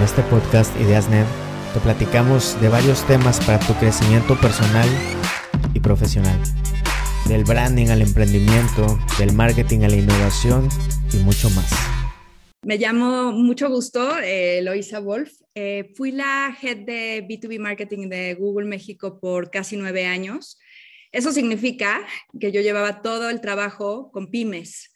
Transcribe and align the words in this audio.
En 0.00 0.06
este 0.06 0.22
podcast 0.22 0.74
IdeasNet 0.80 1.26
te 1.74 1.80
platicamos 1.80 2.58
de 2.62 2.70
varios 2.70 3.06
temas 3.06 3.38
para 3.44 3.58
tu 3.58 3.74
crecimiento 3.74 4.34
personal 4.40 4.88
y 5.74 5.80
profesional. 5.80 6.40
Del 7.28 7.44
branding 7.44 7.88
al 7.88 8.00
emprendimiento, 8.00 8.98
del 9.18 9.34
marketing 9.34 9.80
a 9.80 9.88
la 9.88 9.96
innovación 9.96 10.70
y 11.12 11.18
mucho 11.18 11.50
más. 11.50 11.70
Me 12.62 12.78
llamo 12.78 13.32
mucho 13.32 13.68
gusto, 13.68 14.18
eh, 14.24 14.62
Loisa 14.62 15.00
Wolf. 15.00 15.32
Eh, 15.54 15.92
fui 15.94 16.12
la 16.12 16.56
head 16.62 16.78
de 16.78 17.26
B2B 17.28 17.58
Marketing 17.58 18.08
de 18.08 18.32
Google 18.36 18.68
México 18.68 19.20
por 19.20 19.50
casi 19.50 19.76
nueve 19.76 20.06
años. 20.06 20.58
Eso 21.12 21.30
significa 21.30 22.06
que 22.40 22.52
yo 22.52 22.62
llevaba 22.62 23.02
todo 23.02 23.28
el 23.28 23.42
trabajo 23.42 24.10
con 24.12 24.30
pymes, 24.30 24.89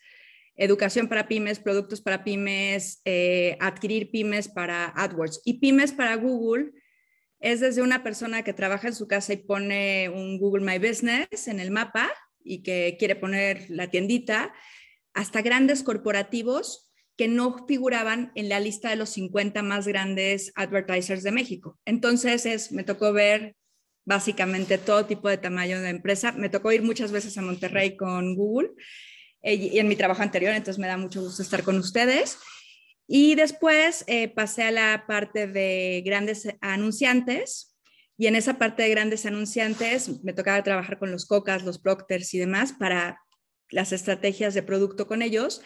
educación 0.56 1.08
para 1.08 1.28
pymes, 1.28 1.58
productos 1.58 2.00
para 2.00 2.24
pymes, 2.24 3.00
eh, 3.04 3.56
adquirir 3.60 4.10
pymes 4.10 4.48
para 4.48 4.92
AdWords. 4.96 5.42
Y 5.44 5.54
pymes 5.54 5.92
para 5.92 6.16
Google 6.16 6.72
es 7.40 7.60
desde 7.60 7.82
una 7.82 8.02
persona 8.02 8.42
que 8.42 8.52
trabaja 8.52 8.88
en 8.88 8.94
su 8.94 9.06
casa 9.06 9.32
y 9.32 9.38
pone 9.38 10.08
un 10.08 10.38
Google 10.38 10.64
My 10.64 10.78
Business 10.78 11.48
en 11.48 11.60
el 11.60 11.70
mapa 11.70 12.10
y 12.42 12.62
que 12.62 12.96
quiere 12.98 13.16
poner 13.16 13.66
la 13.68 13.90
tiendita, 13.90 14.52
hasta 15.12 15.42
grandes 15.42 15.82
corporativos 15.82 16.90
que 17.16 17.28
no 17.28 17.66
figuraban 17.66 18.32
en 18.34 18.48
la 18.48 18.60
lista 18.60 18.90
de 18.90 18.96
los 18.96 19.10
50 19.10 19.62
más 19.62 19.86
grandes 19.86 20.52
advertisers 20.56 21.22
de 21.22 21.32
México. 21.32 21.78
Entonces, 21.84 22.44
es, 22.44 22.72
me 22.72 22.82
tocó 22.82 23.12
ver 23.12 23.56
básicamente 24.04 24.78
todo 24.78 25.06
tipo 25.06 25.28
de 25.28 25.38
tamaño 25.38 25.80
de 25.80 25.90
empresa. 25.90 26.32
Me 26.32 26.48
tocó 26.48 26.72
ir 26.72 26.82
muchas 26.82 27.12
veces 27.12 27.38
a 27.38 27.42
Monterrey 27.42 27.96
con 27.96 28.34
Google 28.34 28.70
y 29.44 29.78
en 29.78 29.88
mi 29.88 29.96
trabajo 29.96 30.22
anterior, 30.22 30.54
entonces 30.54 30.78
me 30.78 30.86
da 30.86 30.96
mucho 30.96 31.20
gusto 31.20 31.42
estar 31.42 31.62
con 31.62 31.78
ustedes. 31.78 32.38
Y 33.06 33.34
después 33.34 34.04
eh, 34.06 34.28
pasé 34.28 34.62
a 34.64 34.70
la 34.70 35.04
parte 35.06 35.46
de 35.46 36.02
grandes 36.04 36.48
anunciantes 36.60 37.76
y 38.16 38.28
en 38.28 38.36
esa 38.36 38.58
parte 38.58 38.82
de 38.82 38.90
grandes 38.90 39.26
anunciantes 39.26 40.22
me 40.22 40.32
tocaba 40.32 40.62
trabajar 40.62 40.98
con 40.98 41.10
los 41.10 41.26
Cocas, 41.26 41.64
los 41.64 41.78
Procters 41.78 42.32
y 42.32 42.38
demás 42.38 42.72
para 42.72 43.20
las 43.70 43.92
estrategias 43.92 44.54
de 44.54 44.62
producto 44.62 45.06
con 45.06 45.20
ellos 45.20 45.62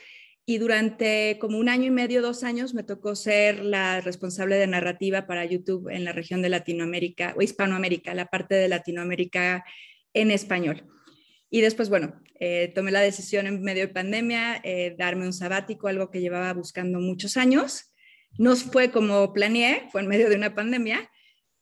y 0.49 0.57
durante 0.57 1.37
como 1.39 1.59
un 1.59 1.69
año 1.69 1.85
y 1.85 1.91
medio, 1.91 2.23
dos 2.23 2.43
años, 2.43 2.73
me 2.73 2.83
tocó 2.83 3.15
ser 3.15 3.63
la 3.63 4.01
responsable 4.01 4.57
de 4.57 4.67
narrativa 4.67 5.27
para 5.27 5.45
YouTube 5.45 5.91
en 5.91 6.05
la 6.05 6.13
región 6.13 6.41
de 6.41 6.49
Latinoamérica 6.49 7.35
o 7.37 7.43
Hispanoamérica, 7.43 8.15
la 8.15 8.25
parte 8.25 8.55
de 8.55 8.67
Latinoamérica 8.67 9.63
en 10.15 10.31
español. 10.31 10.87
Y 11.51 11.61
después, 11.61 11.89
bueno, 11.89 12.21
eh, 12.41 12.73
tomé 12.75 12.91
la 12.91 13.01
decisión 13.01 13.47
en 13.47 13.63
medio 13.63 13.87
de 13.87 13.93
pandemia, 13.93 14.61
eh, 14.65 14.95
darme 14.99 15.27
un 15.27 15.33
sabático, 15.33 15.89
algo 15.89 16.11
que 16.11 16.21
llevaba 16.21 16.53
buscando 16.53 17.01
muchos 17.01 17.37
años. 17.37 17.95
No 18.39 18.55
fue 18.57 18.91
como 18.91 19.33
planeé, 19.33 19.89
fue 19.91 20.03
en 20.03 20.09
medio 20.09 20.29
de 20.29 20.37
una 20.37 20.55
pandemia, 20.55 21.11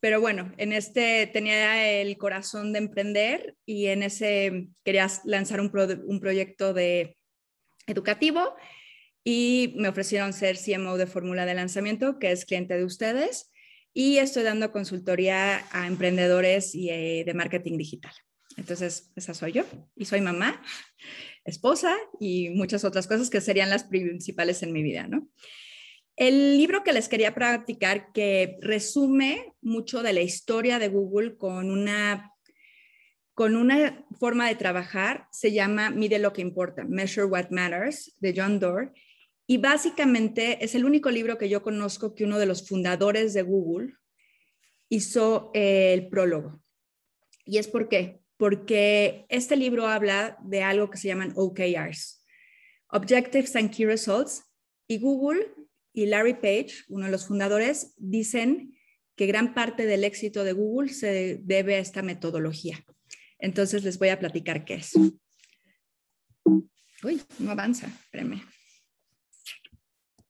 pero 0.01 0.21
bueno, 0.21 0.53
en 0.59 0.73
este 0.73 1.27
tenía 1.27 1.91
el 1.91 2.17
corazón 2.19 2.73
de 2.73 2.81
emprender 2.81 3.57
y 3.65 3.87
en 3.87 4.03
ese 4.03 4.69
quería 4.85 5.09
lanzar 5.25 5.61
un, 5.61 5.71
un 6.07 6.21
proyecto 6.21 6.75
de 6.75 7.17
educativo 7.87 8.55
y 9.25 9.75
me 9.77 9.89
ofrecieron 9.89 10.33
ser 10.33 10.57
CMO 10.59 10.99
de 10.99 11.07
fórmula 11.07 11.47
de 11.47 11.55
lanzamiento, 11.55 12.19
que 12.19 12.31
es 12.31 12.45
cliente 12.45 12.77
de 12.77 12.85
ustedes, 12.85 13.53
y 13.93 14.19
estoy 14.19 14.43
dando 14.43 14.71
consultoría 14.71 15.65
a 15.73 15.87
emprendedores 15.87 16.75
y 16.75 16.91
eh, 16.91 17.25
de 17.25 17.35
marketing 17.35 17.79
digital. 17.79 18.13
Entonces, 18.57 19.13
esa 19.17 19.35
soy 19.35 19.53
yo 19.53 19.65
y 19.95 20.07
soy 20.07 20.21
mamá, 20.21 20.63
esposa 21.45 21.95
y 22.19 22.51
muchas 22.51 22.85
otras 22.85 23.07
cosas 23.07 23.31
que 23.31 23.41
serían 23.41 23.71
las 23.71 23.85
principales 23.85 24.63
en 24.63 24.73
mi 24.73 24.83
vida, 24.83 25.07
¿no? 25.07 25.29
El 26.17 26.57
libro 26.57 26.83
que 26.83 26.95
les 26.95 27.09
quería 27.09 27.35
practicar, 27.35 28.11
que 28.13 28.57
resume 28.63 29.53
mucho 29.61 30.03
de 30.03 30.15
la 30.15 30.23
historia 30.23 30.79
de 30.79 30.89
Google 30.89 31.37
con 31.37 31.71
una, 31.71 32.33
con 33.35 33.55
una 33.55 34.07
forma 34.19 34.49
de 34.49 34.55
trabajar, 34.55 35.29
se 35.31 35.53
llama 35.53 35.91
Mide 35.91 36.19
lo 36.19 36.33
que 36.33 36.41
importa, 36.41 36.85
Measure 36.85 37.27
What 37.27 37.51
Matters, 37.51 38.17
de 38.21 38.33
John 38.35 38.59
Doerr, 38.59 38.95
y 39.47 39.59
básicamente 39.59 40.65
es 40.65 40.75
el 40.75 40.87
único 40.87 41.11
libro 41.11 41.37
que 41.37 41.51
yo 41.51 41.63
conozco 41.63 42.15
que 42.15 42.25
uno 42.25 42.39
de 42.39 42.47
los 42.47 42.67
fundadores 42.67 43.35
de 43.35 43.43
Google 43.43 43.93
hizo 44.89 45.51
el 45.53 46.09
prólogo. 46.09 46.63
¿Y 47.45 47.59
es 47.59 47.69
por 47.69 47.89
qué? 47.89 48.23
Porque 48.37 49.27
este 49.29 49.57
libro 49.57 49.87
habla 49.87 50.37
de 50.43 50.63
algo 50.63 50.91
que 50.91 50.99
se 50.99 51.09
llaman 51.09 51.33
OKRs, 51.37 52.25
Objectives 52.89 53.57
and 53.57 53.75
Key 53.75 53.87
Results, 53.87 54.45
y 54.89 54.99
Google 54.99 55.53
y 55.93 56.07
Larry 56.07 56.35
Page, 56.35 56.85
uno 56.89 57.07
de 57.07 57.11
los 57.11 57.27
fundadores, 57.27 57.95
dicen 57.97 58.79
que 59.17 59.27
gran 59.27 59.55
parte 59.55 59.87
del 59.87 60.05
éxito 60.05 60.45
de 60.45 60.53
Google 60.53 60.91
se 60.91 61.41
debe 61.43 61.77
a 61.77 61.81
esta 61.81 62.03
metodología. 62.03 62.85
Entonces 63.39 63.83
les 63.83 63.99
voy 63.99 64.11
a 64.11 64.19
platicar 64.19 64.65
qué 64.65 64.75
es. 64.75 64.93
Uy, 66.45 67.23
no 67.39 67.51
avanza, 67.51 67.87
espérenme 67.87 68.43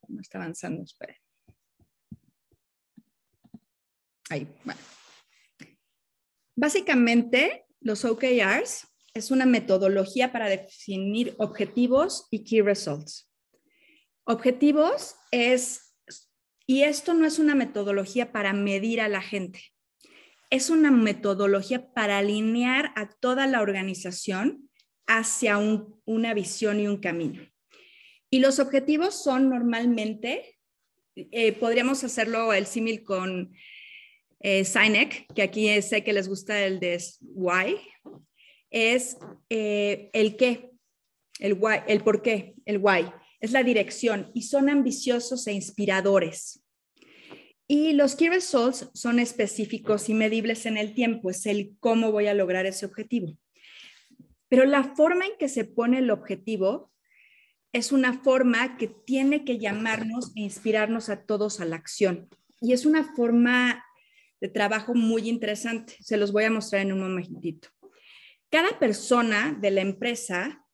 no 0.08 0.20
está 0.20 0.38
avanzando, 0.38 0.82
espere. 0.82 1.20
Ahí, 4.30 4.48
bueno. 4.64 4.80
Básicamente, 6.56 7.65
los 7.80 8.04
OKRs 8.04 8.88
es 9.14 9.30
una 9.30 9.46
metodología 9.46 10.32
para 10.32 10.48
definir 10.48 11.34
objetivos 11.38 12.26
y 12.30 12.44
key 12.44 12.60
results. 12.60 13.30
Objetivos 14.24 15.16
es, 15.30 15.94
y 16.66 16.82
esto 16.82 17.14
no 17.14 17.26
es 17.26 17.38
una 17.38 17.54
metodología 17.54 18.32
para 18.32 18.52
medir 18.52 19.00
a 19.00 19.08
la 19.08 19.22
gente, 19.22 19.62
es 20.50 20.70
una 20.70 20.90
metodología 20.90 21.92
para 21.92 22.18
alinear 22.18 22.92
a 22.96 23.08
toda 23.08 23.46
la 23.46 23.60
organización 23.62 24.68
hacia 25.06 25.58
una 26.04 26.34
visión 26.34 26.80
y 26.80 26.88
un 26.88 26.98
camino. 26.98 27.42
Y 28.30 28.40
los 28.40 28.58
objetivos 28.58 29.22
son 29.22 29.48
normalmente, 29.48 30.58
eh, 31.14 31.52
podríamos 31.52 32.02
hacerlo 32.04 32.52
el 32.52 32.66
símil 32.66 33.04
con 33.04 33.54
eh, 34.40 34.64
Sinek, 34.64 35.32
que 35.34 35.42
aquí 35.42 35.82
sé 35.82 36.04
que 36.04 36.12
les 36.12 36.28
gusta 36.28 36.64
el 36.64 36.80
de 36.80 37.02
why, 37.20 37.76
es 38.70 39.16
eh, 39.48 40.10
el 40.12 40.36
qué, 40.36 40.70
el 41.38 41.54
why, 41.54 41.80
el 41.86 42.02
por 42.02 42.22
qué, 42.22 42.54
el 42.64 42.78
why, 42.78 43.06
es 43.40 43.52
la 43.52 43.62
dirección 43.62 44.30
y 44.34 44.42
son 44.42 44.68
ambiciosos 44.68 45.46
e 45.46 45.52
inspiradores. 45.52 46.62
Y 47.68 47.94
los 47.94 48.14
key 48.14 48.28
results 48.28 48.88
son 48.94 49.18
específicos 49.18 50.08
y 50.08 50.14
medibles 50.14 50.66
en 50.66 50.76
el 50.76 50.94
tiempo, 50.94 51.30
es 51.30 51.46
el 51.46 51.74
cómo 51.80 52.12
voy 52.12 52.28
a 52.28 52.34
lograr 52.34 52.64
ese 52.64 52.86
objetivo. 52.86 53.36
Pero 54.48 54.64
la 54.64 54.94
forma 54.94 55.26
en 55.26 55.32
que 55.38 55.48
se 55.48 55.64
pone 55.64 55.98
el 55.98 56.10
objetivo 56.10 56.92
es 57.72 57.90
una 57.90 58.22
forma 58.22 58.76
que 58.76 58.86
tiene 58.86 59.44
que 59.44 59.58
llamarnos 59.58 60.32
e 60.36 60.42
inspirarnos 60.42 61.08
a 61.08 61.24
todos 61.24 61.60
a 61.60 61.64
la 61.64 61.76
acción. 61.76 62.28
Y 62.60 62.72
es 62.72 62.86
una 62.86 63.02
forma 63.14 63.84
de 64.40 64.48
trabajo 64.48 64.94
muy 64.94 65.28
interesante. 65.28 65.96
Se 66.00 66.16
los 66.16 66.32
voy 66.32 66.44
a 66.44 66.50
mostrar 66.50 66.82
en 66.82 66.92
un 66.92 67.00
momentito. 67.00 67.68
Cada 68.50 68.78
persona 68.78 69.56
de 69.60 69.70
la 69.70 69.80
empresa 69.80 70.64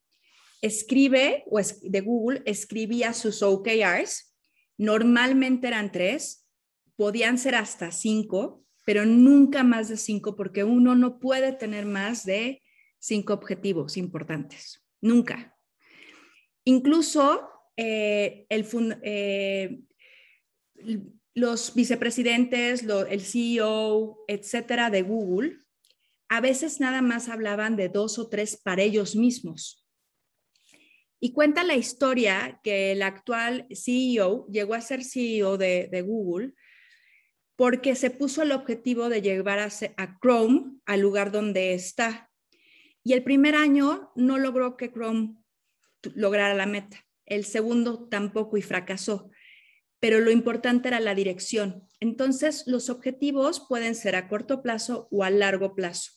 escribe, 0.61 1.45
o 1.51 1.61
de 1.61 2.01
Google, 2.01 2.43
escribía 2.47 3.13
sus 3.13 3.43
OKRs. 3.43 4.35
Normalmente 4.79 5.69
eran 5.69 5.93
tres, 5.93 6.47
podían 6.97 7.39
ser 7.39 7.55
hasta 7.55 7.91
cinco, 7.91 8.65
pero 8.85 9.05
nunca 9.05 9.63
más 9.63 9.89
de 9.89 9.97
cinco, 9.97 10.37
porque 10.37 10.65
uno 10.65 10.95
no 10.95 11.19
puede 11.19 11.53
tener 11.53 11.87
más 11.87 12.25
de 12.25 12.63
cinco 12.99 13.33
objetivos 13.35 13.97
importantes. 13.97 14.85
Nunca. 15.01 15.57
Incluso 16.65 17.49
eh, 17.77 18.47
eh, 18.51 19.81
los 21.35 21.75
vicepresidentes, 21.75 22.83
el 22.83 23.21
CEO, 23.23 24.19
etcétera, 24.29 24.91
de 24.91 25.03
Google, 25.03 25.59
a 26.29 26.41
veces 26.41 26.81
nada 26.81 27.03
más 27.03 27.29
hablaban 27.29 27.77
de 27.77 27.89
dos 27.89 28.19
o 28.19 28.29
tres 28.29 28.57
para 28.57 28.83
ellos 28.83 29.17
mismos. 29.17 29.87
Y 31.21 31.33
cuenta 31.33 31.63
la 31.63 31.77
historia 31.77 32.61
que 32.65 32.93
el 32.93 33.03
actual 33.03 33.67
CEO 33.71 34.47
llegó 34.49 34.75
a 34.75 34.81
ser 34.81 35.05
CEO 35.05 35.57
de, 35.57 36.05
Google 36.05 36.55
porque 37.55 37.95
se 37.95 38.11
puso 38.11 38.43
el 38.43 38.51
objetivo 38.51 39.09
de 39.09 39.23
llevar 39.23 39.59
a 39.59 40.19
Chrome 40.21 40.79
al 40.85 41.01
lugar 41.01 41.31
donde 41.31 41.75
está. 41.75 42.31
Y 43.05 43.13
el 43.13 43.23
primer 43.23 43.55
año 43.55 44.11
no 44.17 44.39
logró 44.39 44.77
que 44.77 44.91
Chrome 44.91 45.37
lograr 46.15 46.57
la 46.57 46.67
meta. 46.67 47.07
El 47.25 47.45
segundo 47.45 48.09
tampoco 48.09 48.57
y 48.57 48.63
fracasó. 48.63 49.31
Pero 50.03 50.19
lo 50.19 50.33
importante 50.33 50.89
era 50.89 50.99
la 50.99 51.15
dirección. 51.15 51.87
Entonces, 52.01 52.65
los 52.67 52.91
objetivos 52.91 53.65
pueden 53.69 53.95
ser 53.95 54.17
a 54.17 54.27
corto 54.27 54.61
plazo 54.61 55.07
o 55.13 55.23
a 55.23 55.31
largo 55.31 55.77
plazo. 55.77 56.11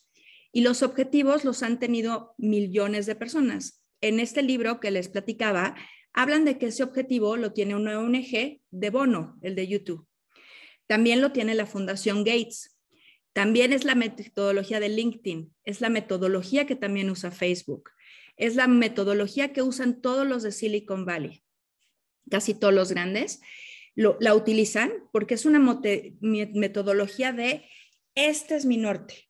Y 0.52 0.62
los 0.62 0.82
objetivos 0.82 1.46
los 1.46 1.62
han 1.62 1.78
tenido 1.78 2.34
millones 2.40 3.06
de 3.06 3.14
personas. 3.14 3.86
En 4.02 4.20
este 4.20 4.42
libro 4.42 4.80
que 4.80 4.90
les 4.90 5.08
platicaba, 5.08 5.76
hablan 6.14 6.46
de 6.46 6.58
que 6.58 6.66
ese 6.66 6.82
objetivo 6.82 7.38
lo 7.38 7.54
tiene 7.54 7.76
una 7.76 8.00
ONG 8.00 8.60
de 8.72 8.90
Bono, 8.90 9.38
el 9.44 9.54
de 9.54 9.68
YouTube. 9.68 10.08
También 10.88 11.22
lo 11.22 11.32
tiene 11.32 11.54
la 11.54 11.68
Fundación 11.68 12.24
Gates. 12.24 12.76
También 13.34 13.72
es 13.72 13.84
la 13.84 13.94
metodología 13.94 14.80
de 14.80 14.90
LinkedIn, 14.90 15.54
es 15.64 15.80
la 15.80 15.90
metodología 15.90 16.66
que 16.66 16.76
también 16.76 17.12
usa 17.12 17.30
Facebook, 17.30 17.92
es 18.36 18.56
la 18.56 18.68
metodología 18.68 19.54
que 19.54 19.62
usan 19.62 20.02
todos 20.02 20.26
los 20.26 20.42
de 20.42 20.52
Silicon 20.52 21.06
Valley, 21.06 21.44
casi 22.32 22.56
todos 22.56 22.74
los 22.74 22.92
grandes, 22.92 23.42
la 23.96 24.36
utilizan 24.36 24.92
porque 25.12 25.36
es 25.36 25.46
una 25.46 25.60
metodología 26.20 27.32
de 27.32 27.66
este 28.14 28.56
es 28.56 28.66
mi 28.66 28.78
norte. 28.78 29.30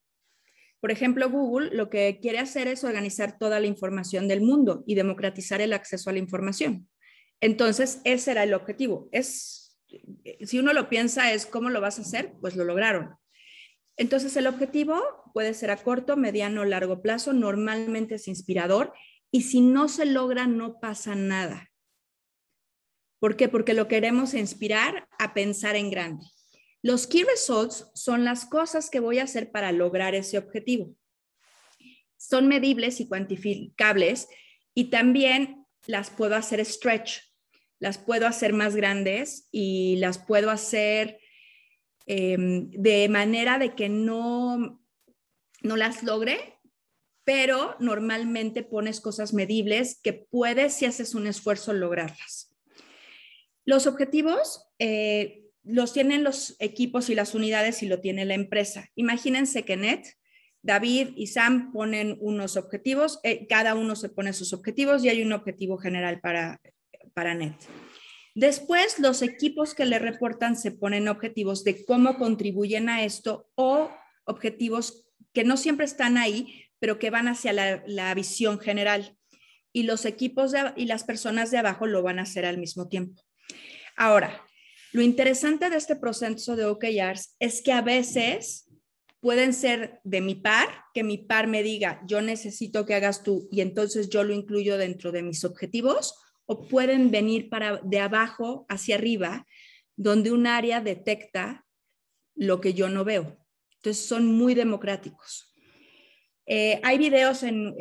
Por 0.79 0.91
ejemplo, 0.91 1.29
Google 1.29 1.71
lo 1.75 1.89
que 1.89 2.19
quiere 2.21 2.39
hacer 2.39 2.67
es 2.67 2.83
organizar 2.83 3.37
toda 3.39 3.59
la 3.59 3.67
información 3.67 4.27
del 4.27 4.41
mundo 4.41 4.83
y 4.85 4.95
democratizar 4.95 5.61
el 5.61 5.73
acceso 5.73 6.09
a 6.09 6.13
la 6.13 6.19
información. 6.19 6.87
Entonces, 7.41 8.01
ese 8.03 8.31
era 8.31 8.43
el 8.43 8.53
objetivo. 8.53 9.09
Es, 9.11 9.79
si 10.41 10.59
uno 10.59 10.73
lo 10.73 10.89
piensa, 10.89 11.33
es 11.33 11.45
cómo 11.45 11.69
lo 11.69 11.81
vas 11.81 11.97
a 11.97 12.03
hacer, 12.03 12.33
pues 12.39 12.55
lo 12.55 12.63
lograron. 12.63 13.15
Entonces, 13.97 14.35
el 14.37 14.45
objetivo 14.45 15.01
puede 15.33 15.53
ser 15.53 15.71
a 15.71 15.77
corto, 15.77 16.17
mediano 16.17 16.61
o 16.61 16.65
largo 16.65 17.01
plazo, 17.01 17.33
normalmente 17.33 18.15
es 18.15 18.27
inspirador 18.27 18.93
y 19.31 19.41
si 19.41 19.61
no 19.61 19.87
se 19.87 20.05
logra, 20.05 20.47
no 20.47 20.79
pasa 20.79 21.15
nada. 21.15 21.71
¿Por 23.25 23.37
qué? 23.37 23.49
Porque 23.49 23.73
lo 23.73 23.87
queremos 23.87 24.35
inspirar 24.35 25.07
a 25.17 25.33
pensar 25.33 25.75
en 25.75 25.89
grande. 25.89 26.27
Los 26.83 27.07
key 27.07 27.23
results 27.23 27.89
son 27.95 28.23
las 28.23 28.45
cosas 28.45 28.91
que 28.91 28.99
voy 28.99 29.17
a 29.17 29.23
hacer 29.23 29.49
para 29.49 29.71
lograr 29.71 30.13
ese 30.13 30.37
objetivo. 30.37 30.95
Son 32.17 32.47
medibles 32.47 32.99
y 32.99 33.07
cuantificables 33.07 34.27
y 34.75 34.91
también 34.91 35.65
las 35.87 36.11
puedo 36.11 36.35
hacer 36.35 36.63
stretch, 36.63 37.21
las 37.79 37.97
puedo 37.97 38.27
hacer 38.27 38.53
más 38.53 38.75
grandes 38.75 39.49
y 39.51 39.95
las 39.95 40.19
puedo 40.19 40.51
hacer 40.51 41.17
em, 42.05 42.69
de 42.69 43.09
manera 43.09 43.57
de 43.57 43.73
que 43.73 43.89
no, 43.89 44.83
no 45.63 45.77
las 45.77 46.03
logre, 46.03 46.59
pero 47.23 47.75
normalmente 47.79 48.61
pones 48.61 49.01
cosas 49.01 49.33
medibles 49.33 49.99
que 49.99 50.13
puedes, 50.13 50.75
si 50.75 50.85
haces 50.85 51.15
un 51.15 51.25
esfuerzo, 51.25 51.73
lograrlas. 51.73 52.54
Los 53.65 53.87
objetivos 53.87 54.67
eh, 54.79 55.45
los 55.63 55.93
tienen 55.93 56.23
los 56.23 56.55
equipos 56.59 57.09
y 57.09 57.15
las 57.15 57.33
unidades 57.33 57.81
y 57.83 57.87
lo 57.87 57.99
tiene 57.99 58.25
la 58.25 58.35
empresa. 58.35 58.89
Imagínense 58.95 59.63
que 59.63 59.77
Net, 59.77 60.05
David 60.61 61.09
y 61.15 61.27
Sam 61.27 61.71
ponen 61.71 62.17
unos 62.21 62.57
objetivos, 62.57 63.19
eh, 63.23 63.47
cada 63.47 63.75
uno 63.75 63.95
se 63.95 64.09
pone 64.09 64.33
sus 64.33 64.53
objetivos 64.53 65.03
y 65.03 65.09
hay 65.09 65.21
un 65.21 65.33
objetivo 65.33 65.77
general 65.77 66.19
para, 66.21 66.61
para 67.13 67.33
Net. 67.33 67.55
Después, 68.35 68.99
los 68.99 69.21
equipos 69.21 69.73
que 69.73 69.85
le 69.85 69.97
reportan 69.97 70.57
se 70.57 70.71
ponen 70.71 71.07
objetivos 71.07 71.63
de 71.63 71.85
cómo 71.85 72.17
contribuyen 72.17 72.89
a 72.89 73.05
esto 73.05 73.49
o 73.55 73.89
objetivos 74.25 75.07
que 75.33 75.45
no 75.45 75.55
siempre 75.55 75.85
están 75.85 76.17
ahí, 76.17 76.65
pero 76.79 76.99
que 76.99 77.09
van 77.09 77.29
hacia 77.29 77.53
la, 77.53 78.13
visión 78.13 78.59
general. 78.59 79.17
Y 79.71 79.83
los 79.83 80.05
equipos 80.05 80.53
y 80.75 80.85
las 80.85 81.05
personas 81.05 81.49
de 81.49 81.57
abajo 81.57 81.85
lo 81.85 82.03
van 82.03 82.19
a 82.19 82.23
hacer 82.23 82.45
al 82.45 82.57
mismo 82.57 82.89
tiempo. 82.89 83.21
Ahora, 83.95 84.45
lo 84.91 85.01
interesante 85.01 85.69
de 85.69 85.77
este 85.77 85.95
proceso 85.95 86.55
de 86.55 86.65
OKRs 86.65 87.35
es 87.39 87.61
que 87.61 87.71
a 87.71 87.81
veces 87.81 88.69
pueden 89.19 89.53
ser 89.53 89.99
de 90.03 90.21
mi 90.21 90.35
par, 90.35 90.69
que 90.93 91.03
mi 91.03 91.17
par 91.17 91.47
me 91.47 91.63
diga, 91.63 92.01
yo 92.05 92.21
necesito 92.21 92.85
que 92.85 92.93
hagas 92.93 93.23
tú 93.23 93.47
y 93.51 93.61
entonces 93.61 94.09
yo 94.09 94.23
lo 94.23 94.33
incluyo 94.33 94.77
dentro 94.77 95.11
de 95.11 95.23
mis 95.23 95.43
objetivos, 95.43 96.15
o 96.45 96.67
pueden 96.67 97.09
venir 97.09 97.49
para 97.49 97.77
de 97.83 97.99
abajo 97.99 98.65
hacia 98.69 98.95
arriba, 98.95 99.47
donde 99.95 100.31
un 100.31 100.45
área 100.45 100.79
detecta 100.79 101.65
lo 102.35 102.61
que 102.61 102.73
yo 102.73 102.87
no 102.89 103.03
veo. 103.03 103.37
Entonces 103.77 104.05
son 104.05 104.27
muy 104.27 104.53
democráticos. 104.53 105.54
Eh, 106.47 106.79
hay 106.83 106.97
videos 106.97 107.43
en, 107.43 107.73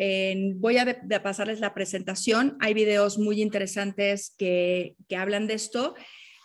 voy 0.61 0.79
a, 0.79 1.03
pasarles 1.23 1.61
la 1.61 1.75
presentación, 1.75 2.57
hay 2.61 2.73
videos 2.75 3.19
muy 3.19 3.43
interesantes 3.43 4.35
que, 4.39 4.95
que 5.09 5.17
hablan 5.17 5.47
de 5.47 5.55
esto 5.55 5.95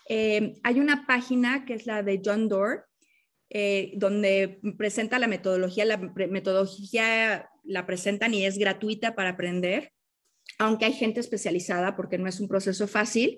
eh, 0.10 0.56
hay 0.64 0.80
una 0.80 1.06
página 1.06 1.66
que 1.66 1.76
es 1.76 1.86
la 1.86 2.02
de 2.02 2.20
John 2.24 2.50
Doerr, 2.50 2.86
eh, 3.52 3.94
donde 3.96 4.60
presenta 4.78 5.20
la 5.20 5.28
metodología. 5.28 5.86
La 5.86 5.98
metodología 5.98 7.48
la 7.64 7.86
presentan 7.86 8.34
y 8.34 8.46
es 8.46 8.58
gratuita 8.58 9.16
para 9.16 9.30
aprender, 9.30 9.94
aunque 10.58 10.86
hay 10.86 10.94
gente 10.94 11.20
especializada 11.20 11.96
porque 11.96 12.18
no 12.18 12.28
es 12.28 12.40
un 12.40 12.48
proceso 12.48 12.88
fácil. 12.88 13.38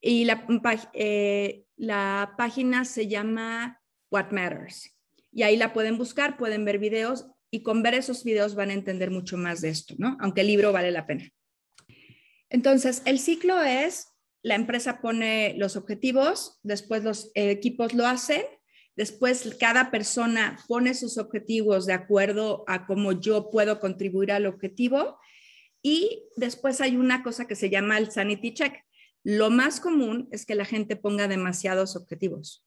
Y 0.00 0.24
la, 0.24 0.46
eh, 0.94 1.64
la 1.76 2.34
página 2.38 2.86
se 2.86 3.06
llama 3.06 3.78
What 4.10 4.30
Matters. 4.30 4.96
Y 5.30 5.42
ahí 5.42 5.58
la 5.58 5.74
pueden 5.74 5.98
buscar, 5.98 6.38
pueden 6.38 6.64
ver 6.64 6.78
videos 6.78 7.26
y 7.50 7.62
con 7.62 7.82
ver 7.82 7.94
esos 7.94 8.24
videos 8.24 8.54
van 8.54 8.70
a 8.70 8.74
entender 8.74 9.10
mucho 9.10 9.36
más 9.36 9.60
de 9.60 9.70
esto, 9.70 9.94
¿no? 9.98 10.16
Aunque 10.20 10.42
el 10.42 10.48
libro 10.48 10.72
vale 10.72 10.90
la 10.90 11.06
pena. 11.06 11.30
Entonces, 12.50 13.02
el 13.04 13.18
ciclo 13.18 13.62
es 13.62 14.08
la 14.42 14.54
empresa 14.54 15.00
pone 15.00 15.54
los 15.56 15.76
objetivos, 15.76 16.58
después 16.62 17.02
los 17.02 17.30
equipos 17.34 17.92
lo 17.92 18.06
hacen, 18.06 18.42
después 18.96 19.56
cada 19.58 19.90
persona 19.90 20.58
pone 20.68 20.94
sus 20.94 21.18
objetivos 21.18 21.86
de 21.86 21.92
acuerdo 21.92 22.64
a 22.66 22.86
cómo 22.86 23.12
yo 23.12 23.50
puedo 23.50 23.80
contribuir 23.80 24.32
al 24.32 24.46
objetivo 24.46 25.18
y 25.82 26.24
después 26.36 26.80
hay 26.80 26.96
una 26.96 27.22
cosa 27.22 27.46
que 27.46 27.56
se 27.56 27.70
llama 27.70 27.98
el 27.98 28.10
sanity 28.10 28.54
check. 28.54 28.74
Lo 29.24 29.50
más 29.50 29.80
común 29.80 30.28
es 30.32 30.46
que 30.46 30.54
la 30.54 30.64
gente 30.64 30.96
ponga 30.96 31.28
demasiados 31.28 31.96
objetivos. 31.96 32.64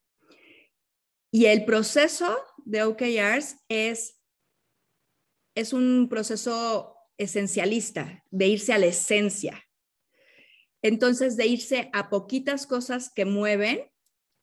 Y 1.32 1.46
el 1.46 1.64
proceso 1.64 2.38
de 2.66 2.84
OKRs 2.84 3.56
es, 3.70 4.21
es 5.56 5.74
un 5.74 6.08
proceso 6.10 6.96
esencialista, 7.18 8.24
de 8.32 8.48
irse 8.48 8.74
a 8.74 8.78
la 8.78 8.88
esencia. 8.88 9.64
Entonces, 10.82 11.38
de 11.38 11.46
irse 11.46 11.90
a 11.94 12.10
poquitas 12.10 12.66
cosas 12.66 13.12
que 13.14 13.26
mueven, 13.26 13.92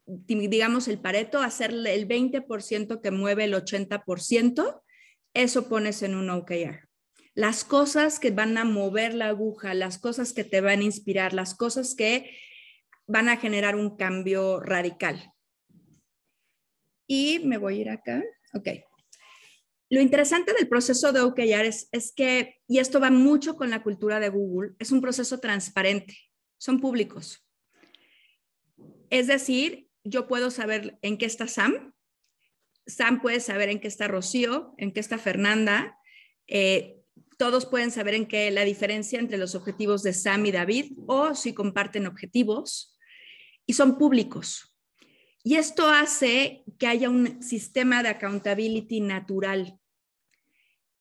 digamos 0.06 0.88
el 0.88 1.00
pareto, 1.00 1.40
hacerle 1.40 1.94
el 1.94 2.06
20% 2.06 3.00
que 3.00 3.10
mueve 3.10 3.44
el 3.44 3.54
80%, 3.54 4.82
eso 5.34 5.68
pones 5.68 6.02
en 6.02 6.14
un 6.14 6.30
OKR. 6.30 6.88
Las 7.34 7.64
cosas 7.64 8.18
que 8.18 8.30
van 8.30 8.56
a 8.58 8.64
mover 8.64 9.14
la 9.14 9.28
aguja, 9.28 9.74
las 9.74 9.98
cosas 9.98 10.32
que 10.32 10.44
te 10.44 10.60
van 10.60 10.80
a 10.80 10.84
inspirar, 10.84 11.32
las 11.32 11.54
cosas 11.54 11.94
que 11.94 12.30
van 13.06 13.28
a 13.28 13.36
generar 13.36 13.76
un 13.76 13.96
cambio 13.96 14.60
radical. 14.60 15.32
Y 17.06 17.40
me 17.40 17.58
voy 17.58 17.78
a 17.78 17.80
ir 17.80 17.90
acá. 17.90 18.22
Ok. 18.54 18.87
Lo 19.90 20.00
interesante 20.00 20.52
del 20.52 20.68
proceso 20.68 21.12
de 21.12 21.20
OKR 21.20 21.64
es, 21.64 21.88
es, 21.92 22.12
que, 22.12 22.60
y 22.66 22.78
esto 22.78 23.00
va 23.00 23.10
mucho 23.10 23.56
con 23.56 23.70
la 23.70 23.82
cultura 23.82 24.20
de 24.20 24.28
Google, 24.28 24.74
es 24.78 24.92
un 24.92 25.00
proceso 25.00 25.38
transparente 25.40 26.16
son 26.58 26.80
públicos. 26.80 27.46
Es 29.10 29.26
decir, 29.26 29.88
yo 30.04 30.26
puedo 30.26 30.50
saber 30.50 30.98
en 31.02 31.16
qué 31.16 31.24
está 31.24 31.46
Sam, 31.48 31.94
Sam 32.86 33.20
puede 33.20 33.40
saber 33.40 33.68
en 33.68 33.80
qué 33.80 33.88
está 33.88 34.08
Rocío, 34.08 34.74
en 34.76 34.92
qué 34.92 35.00
está 35.00 35.18
Fernanda, 35.18 35.98
eh, 36.46 36.96
todos 37.36 37.66
pueden 37.66 37.90
saber 37.90 38.14
en 38.14 38.26
qué 38.26 38.50
la 38.50 38.64
diferencia 38.64 39.20
entre 39.20 39.38
los 39.38 39.54
objetivos 39.54 40.02
de 40.02 40.12
Sam 40.12 40.46
y 40.46 40.52
David 40.52 40.92
o 41.06 41.34
si 41.34 41.54
comparten 41.54 42.06
objetivos 42.06 42.98
y 43.64 43.74
son 43.74 43.96
públicos. 43.96 44.74
Y 45.44 45.56
esto 45.56 45.88
hace 45.88 46.64
que 46.78 46.88
haya 46.88 47.08
un 47.08 47.42
sistema 47.42 48.02
de 48.02 48.08
accountability 48.08 49.00
natural. 49.00 49.77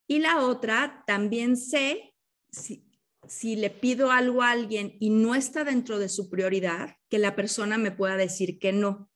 Y 0.08 0.20
la 0.20 0.40
otra, 0.46 1.04
también 1.06 1.58
sé 1.58 2.16
si, 2.50 3.56
le 3.58 3.70
pido 3.70 4.12
algo 4.12 4.42
a 4.42 4.52
alguien 4.52 4.96
y 5.02 5.10
no 5.10 5.36
está 5.36 5.66
dentro 5.66 6.00
de 6.00 6.08
su 6.08 6.30
prioridad, 6.30 6.96
que 7.10 7.20
la 7.20 7.36
persona 7.36 7.78
me 7.78 7.92
pueda 7.92 8.16
decir 8.16 8.58
que 8.58 8.72
no. 8.72 9.12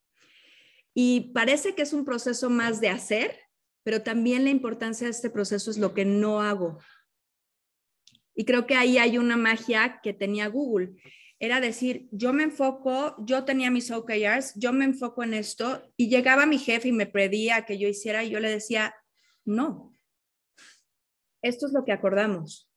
Y 0.94 1.32
parece 1.34 1.76
que 1.76 1.84
es 1.84 1.94
un 1.94 2.04
proceso 2.04 2.50
más 2.50 2.82
de 2.82 2.90
hacer, 2.90 3.40
pero 3.84 4.02
también 4.02 4.44
la 4.44 4.50
importancia 4.50 5.08
de 5.08 5.12
este 5.12 5.30
proceso 5.30 5.72
es 5.72 5.78
lo 5.78 5.94
que 5.94 6.04
no 6.04 6.42
hago. 6.42 6.80
Y 8.36 8.44
creo 8.44 8.68
que 8.68 8.76
ahí 8.76 8.98
hay 8.98 9.18
una 9.18 9.38
magia 9.38 10.02
que 10.04 10.14
tenía 10.14 10.48
Google. 10.48 10.96
Era 11.40 11.62
decir, 11.62 12.10
yo 12.12 12.34
me 12.34 12.44
enfoco, 12.44 13.16
yo 13.26 13.46
tenía 13.46 13.72
mis 13.72 13.90
OKRs, 13.92 14.54
yo 14.56 14.74
me 14.74 14.86
enfoco 14.86 15.24
en 15.24 15.34
esto 15.34 15.82
y 15.96 16.10
llegaba 16.10 16.46
mi 16.46 16.58
jefe 16.58 16.90
y 16.90 16.92
me 16.92 17.08
pedía 17.08 17.66
que 17.66 17.80
yo 17.80 17.88
hiciera 17.88 18.24
y 18.24 18.30
yo 18.30 18.40
le 18.40 18.50
decía, 18.50 18.94
no, 19.46 19.91
esto 21.42 21.68
es 21.68 21.74
lo 21.74 21.86
que 21.86 21.92
acordamos 21.92 22.72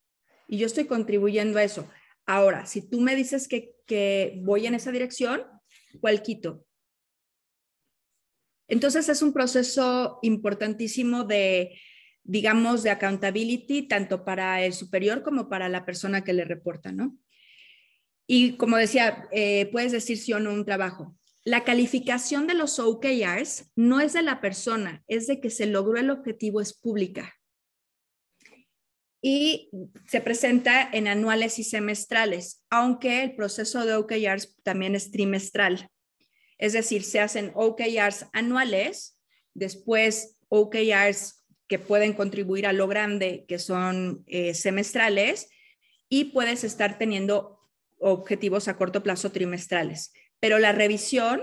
y 0.49 0.59
yo 0.59 0.66
estoy 0.66 0.87
contribuyendo 0.87 1.59
a 1.59 1.64
eso. 1.64 1.88
Ahora, 2.26 2.66
si 2.66 2.88
tú 2.88 3.00
me 3.00 3.16
dices 3.16 3.49
que, 3.49 3.75
que 3.87 4.40
voy 4.42 4.66
en 4.66 4.75
esa 4.75 4.92
dirección, 4.92 5.42
¿cuál 6.00 6.23
quito? 6.23 6.64
Entonces 8.68 9.09
es 9.09 9.23
un 9.23 9.33
proceso 9.33 10.18
importantísimo 10.23 11.25
de, 11.25 11.78
digamos, 12.23 12.83
de 12.83 12.90
accountability, 12.90 13.87
tanto 13.88 14.25
para 14.25 14.62
el 14.62 14.73
superior 14.73 15.23
como 15.23 15.49
para 15.49 15.68
la 15.68 15.85
persona 15.85 16.25
que 16.25 16.33
le 16.33 16.44
reporta, 16.44 16.92
¿no? 16.92 17.18
Y 18.26 18.56
como 18.56 18.78
decía, 18.78 19.28
eh, 19.33 19.66
puedes 19.71 19.92
decir 19.92 20.16
sí 20.16 20.33
o 20.33 20.40
no 20.40 20.52
un 20.52 20.64
trabajo. 20.64 21.16
la 21.47 21.62
calificación 21.62 22.47
de 22.47 22.54
los 22.54 22.78
OKRs 22.78 23.71
no 23.76 24.00
es 24.00 24.14
de 24.14 24.23
la 24.23 24.40
persona, 24.40 25.04
es 25.09 25.26
de 25.26 25.42
que 25.42 25.50
se 25.50 25.66
logró 25.66 25.99
el 25.99 26.09
objetivo, 26.09 26.62
es 26.62 26.73
pública. 26.73 27.35
Y 29.26 29.70
se 30.06 30.20
presenta 30.20 30.86
en 30.92 31.08
anuales 31.08 31.58
y 31.58 31.64
semestrales, 31.64 32.62
aunque 32.68 33.22
el 33.22 33.34
proceso 33.34 33.86
de 33.86 33.94
OKRs 33.94 34.54
también 34.62 34.94
es 34.94 35.10
trimestral. 35.12 35.88
Es 36.58 36.74
decir, 36.74 37.02
se 37.04 37.20
hacen 37.20 37.50
OKRs 37.54 38.26
anuales, 38.34 39.18
después 39.54 40.36
OKRs 40.50 41.42
que 41.68 41.78
pueden 41.78 42.12
contribuir 42.12 42.66
a 42.66 42.74
lo 42.74 42.86
grande, 42.86 43.46
que 43.48 43.58
son 43.58 44.24
eh, 44.26 44.52
semestrales, 44.52 45.48
y 46.10 46.24
puedes 46.24 46.62
estar 46.62 46.98
teniendo 46.98 47.58
objetivos 47.96 48.68
a 48.68 48.76
corto 48.76 49.02
plazo 49.02 49.32
trimestrales. 49.32 50.12
Pero 50.38 50.58
la 50.58 50.72
revisión 50.72 51.40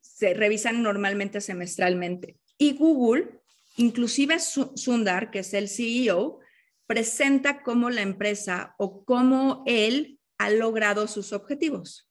se 0.00 0.34
revisan 0.34 0.82
normalmente 0.82 1.40
semestralmente. 1.40 2.40
Y 2.58 2.72
Google, 2.72 3.38
inclusive 3.76 4.40
Sundar, 4.40 5.30
que 5.30 5.38
es 5.38 5.54
el 5.54 5.68
CEO, 5.68 6.40
presenta 6.86 7.62
cómo 7.62 7.90
la 7.90 8.02
empresa 8.02 8.74
o 8.78 9.04
cómo 9.04 9.62
él 9.66 10.18
ha 10.38 10.50
logrado 10.50 11.06
sus 11.08 11.32
objetivos. 11.32 12.10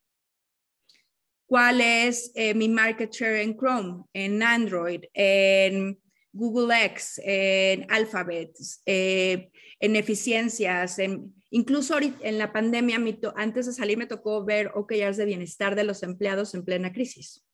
Cuál 1.45 1.81
es 1.81 2.31
eh, 2.35 2.53
mi 2.53 2.69
market 2.69 3.11
share 3.11 3.41
en 3.41 3.55
Chrome, 3.55 4.05
en 4.13 4.41
Android, 4.41 5.03
en 5.13 5.99
Google 6.31 6.85
X, 6.85 7.21
en 7.23 7.85
Alphabet, 7.91 8.51
eh, 8.85 9.51
en 9.79 9.95
eficiencias, 9.95 10.97
en, 10.97 11.33
incluso 11.51 11.97
en 11.99 12.37
la 12.39 12.51
pandemia, 12.51 12.99
antes 13.35 13.67
de 13.67 13.73
salir 13.73 13.97
me 13.97 14.07
tocó 14.07 14.43
ver 14.43 14.71
OKRs 14.73 15.17
de 15.17 15.25
bienestar 15.25 15.75
de 15.75 15.83
los 15.83 16.01
empleados 16.01 16.55
en 16.55 16.65
plena 16.65 16.91
crisis. 16.91 17.45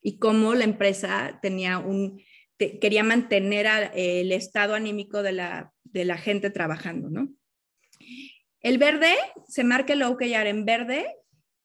Y 0.00 0.18
cómo 0.18 0.54
la 0.54 0.64
empresa 0.64 1.38
tenía 1.42 1.78
un, 1.78 2.22
quería 2.56 3.02
mantener 3.02 3.90
el 3.94 4.32
estado 4.32 4.74
anímico 4.74 5.22
de 5.22 5.32
la, 5.32 5.74
de 5.96 6.04
la 6.04 6.18
gente 6.18 6.50
trabajando, 6.50 7.08
¿no? 7.08 7.32
El 8.60 8.76
verde, 8.76 9.14
se 9.48 9.64
marca 9.64 9.94
el 9.94 10.02
OKR 10.02 10.46
en 10.46 10.64
verde 10.66 11.16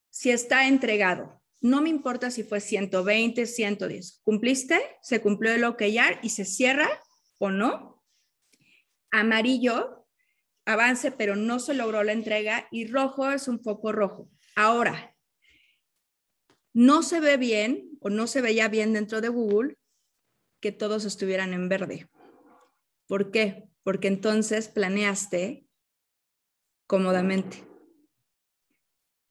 si 0.10 0.32
está 0.32 0.68
entregado. 0.68 1.42
No 1.60 1.82
me 1.82 1.90
importa 1.90 2.32
si 2.32 2.44
fue 2.44 2.62
120, 2.62 3.46
110. 3.46 4.22
¿Cumpliste? 4.24 4.80
¿Se 5.02 5.22
cumplió 5.22 5.52
el 5.52 5.64
OKR 5.66 6.20
y 6.24 6.30
se 6.30 6.46
cierra 6.46 6.90
o 7.40 7.52
no? 7.52 8.04
Amarillo, 9.12 10.08
avance, 10.66 11.12
pero 11.12 11.36
no 11.36 11.60
se 11.60 11.74
logró 11.74 12.04
la 12.04 12.14
entrega. 12.14 12.68
Y 12.72 12.88
rojo 12.88 13.30
es 13.32 13.48
un 13.48 13.62
foco 13.62 13.92
rojo. 13.92 14.30
Ahora, 14.56 15.16
no 16.74 17.04
se 17.04 17.20
ve 17.20 17.36
bien 17.36 17.98
o 18.00 18.10
no 18.10 18.28
se 18.28 18.42
veía 18.42 18.70
bien 18.70 18.94
dentro 18.94 19.20
de 19.20 19.28
Google 19.28 19.78
que 20.62 20.72
todos 20.72 21.04
estuvieran 21.04 21.54
en 21.54 21.68
verde. 21.68 22.10
¿Por 23.08 23.30
qué? 23.32 23.71
Porque 23.84 24.08
entonces 24.08 24.68
planeaste 24.68 25.68
cómodamente. 26.88 27.64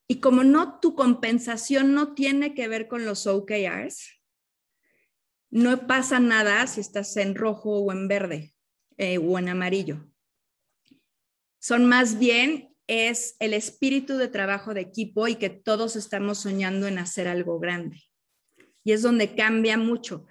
Y 0.09 0.21
como 0.21 0.42
no, 0.42 0.80
tu 0.80 0.95
compensación 0.95 1.95
no 1.95 2.14
tiene 2.14 2.54
que 2.54 2.66
ver 2.66 2.88
con 2.88 3.04
los 3.04 3.26
OKRs, 3.26 4.21
no 5.50 5.87
pasa 5.87 6.21
nada 6.21 6.66
si 6.66 6.80
estás 6.80 7.16
en 7.16 7.35
rojo 7.35 7.78
o 7.80 7.92
en 7.92 8.09
verde 8.09 8.54
eh, 8.97 9.19
o 9.19 9.38
en 9.38 9.49
amarillo. 9.49 10.09
Son 11.59 11.85
más 11.87 12.19
bien 12.19 12.71
es 12.87 13.37
el 13.38 13.54
espíritu 13.54 14.16
de 14.16 14.26
trabajo 14.26 14.75
de 14.75 14.80
equipo 14.80 15.28
y 15.28 15.37
que 15.37 15.49
todos 15.49 15.95
estamos 15.95 16.38
soñando 16.38 16.88
en 16.88 16.99
hacer 16.99 17.28
algo 17.28 17.61
grande. 17.61 18.02
Y 18.83 18.90
es 18.90 19.02
donde 19.02 19.37
cambia 19.37 19.76
mucho. 19.76 20.26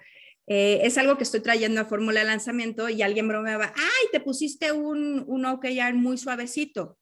Eh, 0.52 0.84
es 0.84 0.98
algo 0.98 1.16
que 1.16 1.22
estoy 1.22 1.38
trayendo 1.38 1.80
a 1.80 1.84
fórmula 1.84 2.18
de 2.18 2.26
lanzamiento 2.26 2.88
y 2.88 3.02
alguien 3.02 3.28
bromeaba, 3.28 3.72
ay, 3.76 4.08
te 4.10 4.18
pusiste 4.18 4.72
un, 4.72 5.22
un 5.28 5.44
OKR 5.44 5.94
muy 5.94 6.18
suavecito. 6.18 6.98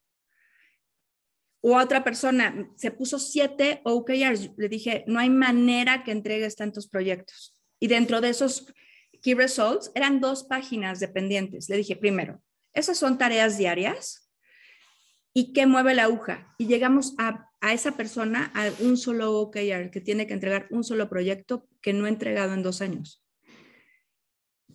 O 1.62 1.74
otra 1.78 2.04
persona 2.04 2.70
se 2.76 2.90
puso 2.90 3.18
siete 3.18 3.80
OKRs. 3.84 4.50
Le 4.58 4.68
dije, 4.68 5.02
no 5.06 5.18
hay 5.18 5.30
manera 5.30 6.04
que 6.04 6.12
entregues 6.12 6.56
tantos 6.56 6.88
proyectos. 6.88 7.58
Y 7.80 7.86
dentro 7.86 8.20
de 8.20 8.28
esos 8.28 8.70
key 9.22 9.32
results 9.32 9.90
eran 9.94 10.20
dos 10.20 10.44
páginas 10.44 11.00
dependientes. 11.00 11.70
Le 11.70 11.78
dije, 11.78 11.96
primero, 11.96 12.42
esas 12.74 12.98
son 12.98 13.16
tareas 13.16 13.56
diarias. 13.56 14.30
¿Y 15.32 15.54
qué 15.54 15.64
mueve 15.64 15.94
la 15.94 16.02
aguja? 16.02 16.54
Y 16.58 16.66
llegamos 16.66 17.14
a, 17.16 17.48
a 17.62 17.72
esa 17.72 17.92
persona 17.92 18.52
a 18.54 18.70
un 18.80 18.98
solo 18.98 19.32
OKR 19.40 19.90
que 19.90 20.02
tiene 20.02 20.26
que 20.26 20.34
entregar 20.34 20.66
un 20.68 20.84
solo 20.84 21.08
proyecto 21.08 21.66
que 21.80 21.94
no 21.94 22.04
ha 22.04 22.10
entregado 22.10 22.52
en 22.52 22.62
dos 22.62 22.82
años. 22.82 23.24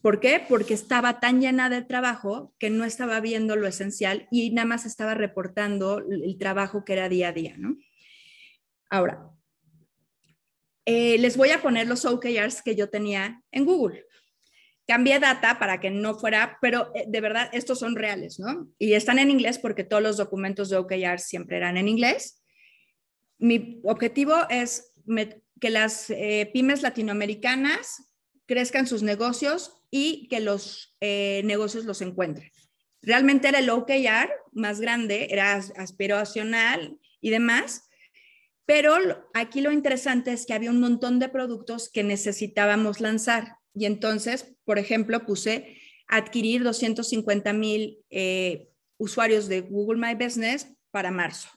¿Por 0.03 0.19
qué? 0.19 0.43
Porque 0.49 0.73
estaba 0.73 1.21
tan 1.21 1.39
llena 1.39 1.69
de 1.69 1.81
trabajo 1.81 2.53
que 2.59 2.69
no 2.69 2.83
estaba 2.83 3.21
viendo 3.21 3.55
lo 3.55 3.67
esencial 3.67 4.27
y 4.31 4.49
nada 4.49 4.67
más 4.67 4.85
estaba 4.85 5.13
reportando 5.13 5.99
el 5.99 6.37
trabajo 6.37 6.83
que 6.83 6.91
era 6.91 7.07
día 7.07 7.29
a 7.29 7.31
día, 7.31 7.55
¿no? 7.57 7.77
Ahora, 8.89 9.31
eh, 10.85 11.17
les 11.19 11.37
voy 11.37 11.51
a 11.51 11.61
poner 11.61 11.87
los 11.87 12.03
OKRs 12.03 12.61
que 12.61 12.75
yo 12.75 12.89
tenía 12.89 13.41
en 13.49 13.63
Google. 13.63 14.05
Cambié 14.85 15.21
data 15.21 15.57
para 15.57 15.79
que 15.79 15.89
no 15.89 16.15
fuera, 16.19 16.57
pero 16.59 16.91
eh, 16.93 17.05
de 17.07 17.21
verdad 17.21 17.49
estos 17.53 17.79
son 17.79 17.95
reales, 17.95 18.39
¿no? 18.39 18.69
Y 18.77 18.95
están 18.95 19.19
en 19.19 19.31
inglés 19.31 19.57
porque 19.57 19.85
todos 19.85 20.03
los 20.03 20.17
documentos 20.17 20.67
de 20.67 20.75
OKRs 20.75 21.23
siempre 21.23 21.55
eran 21.55 21.77
en 21.77 21.87
inglés. 21.87 22.43
Mi 23.37 23.79
objetivo 23.85 24.35
es 24.49 24.91
que 25.61 25.69
las 25.69 26.09
eh, 26.09 26.51
pymes 26.51 26.81
latinoamericanas 26.81 28.03
crezcan 28.45 28.85
sus 28.85 29.01
negocios 29.01 29.79
y 29.95 30.27
que 30.27 30.39
los 30.39 30.95
eh, 31.01 31.43
negocios 31.45 31.85
los 31.85 32.01
encuentren. 32.01 32.49
Realmente 33.03 33.47
era 33.47 33.59
el 33.59 33.69
OKR 33.69 34.27
más 34.51 34.81
grande, 34.81 35.27
era 35.29 35.53
aspiracional 35.53 36.97
y 37.21 37.29
demás, 37.29 37.83
pero 38.65 38.95
aquí 39.35 39.61
lo 39.61 39.71
interesante 39.71 40.33
es 40.33 40.47
que 40.47 40.53
había 40.53 40.71
un 40.71 40.79
montón 40.79 41.19
de 41.19 41.29
productos 41.29 41.91
que 41.91 42.01
necesitábamos 42.03 43.01
lanzar. 43.01 43.57
Y 43.75 43.85
entonces, 43.85 44.55
por 44.65 44.79
ejemplo, 44.79 45.27
puse 45.27 45.77
adquirir 46.07 46.63
250 46.63 47.53
mil 47.53 47.99
eh, 48.09 48.69
usuarios 48.97 49.47
de 49.47 49.61
Google 49.61 50.01
My 50.01 50.15
Business 50.15 50.73
para 50.89 51.11
marzo. 51.11 51.49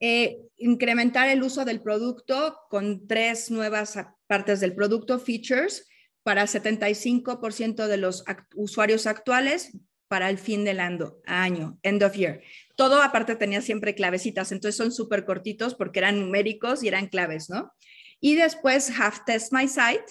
Eh, 0.00 0.40
incrementar 0.56 1.28
el 1.28 1.44
uso 1.44 1.64
del 1.64 1.80
producto 1.82 2.58
con 2.68 3.06
tres 3.06 3.52
nuevas 3.52 3.96
partes 4.26 4.58
del 4.58 4.74
producto, 4.74 5.20
features, 5.20 5.86
para 6.24 6.44
75% 6.46 7.86
de 7.86 7.96
los 7.96 8.24
usuarios 8.56 9.06
actuales 9.06 9.78
para 10.08 10.30
el 10.30 10.38
fin 10.38 10.64
del 10.64 10.80
año, 10.80 11.78
end 11.82 12.02
of 12.02 12.14
year. 12.14 12.42
Todo 12.76 13.02
aparte 13.02 13.36
tenía 13.36 13.60
siempre 13.60 13.94
clavecitas, 13.94 14.50
entonces 14.50 14.76
son 14.76 14.90
súper 14.90 15.24
cortitos 15.24 15.74
porque 15.74 16.00
eran 16.00 16.20
numéricos 16.20 16.82
y 16.82 16.88
eran 16.88 17.08
claves, 17.08 17.50
¿no? 17.50 17.72
Y 18.20 18.36
después 18.36 18.90
Have 18.98 19.18
Test 19.26 19.52
My 19.52 19.68
Site, 19.68 20.04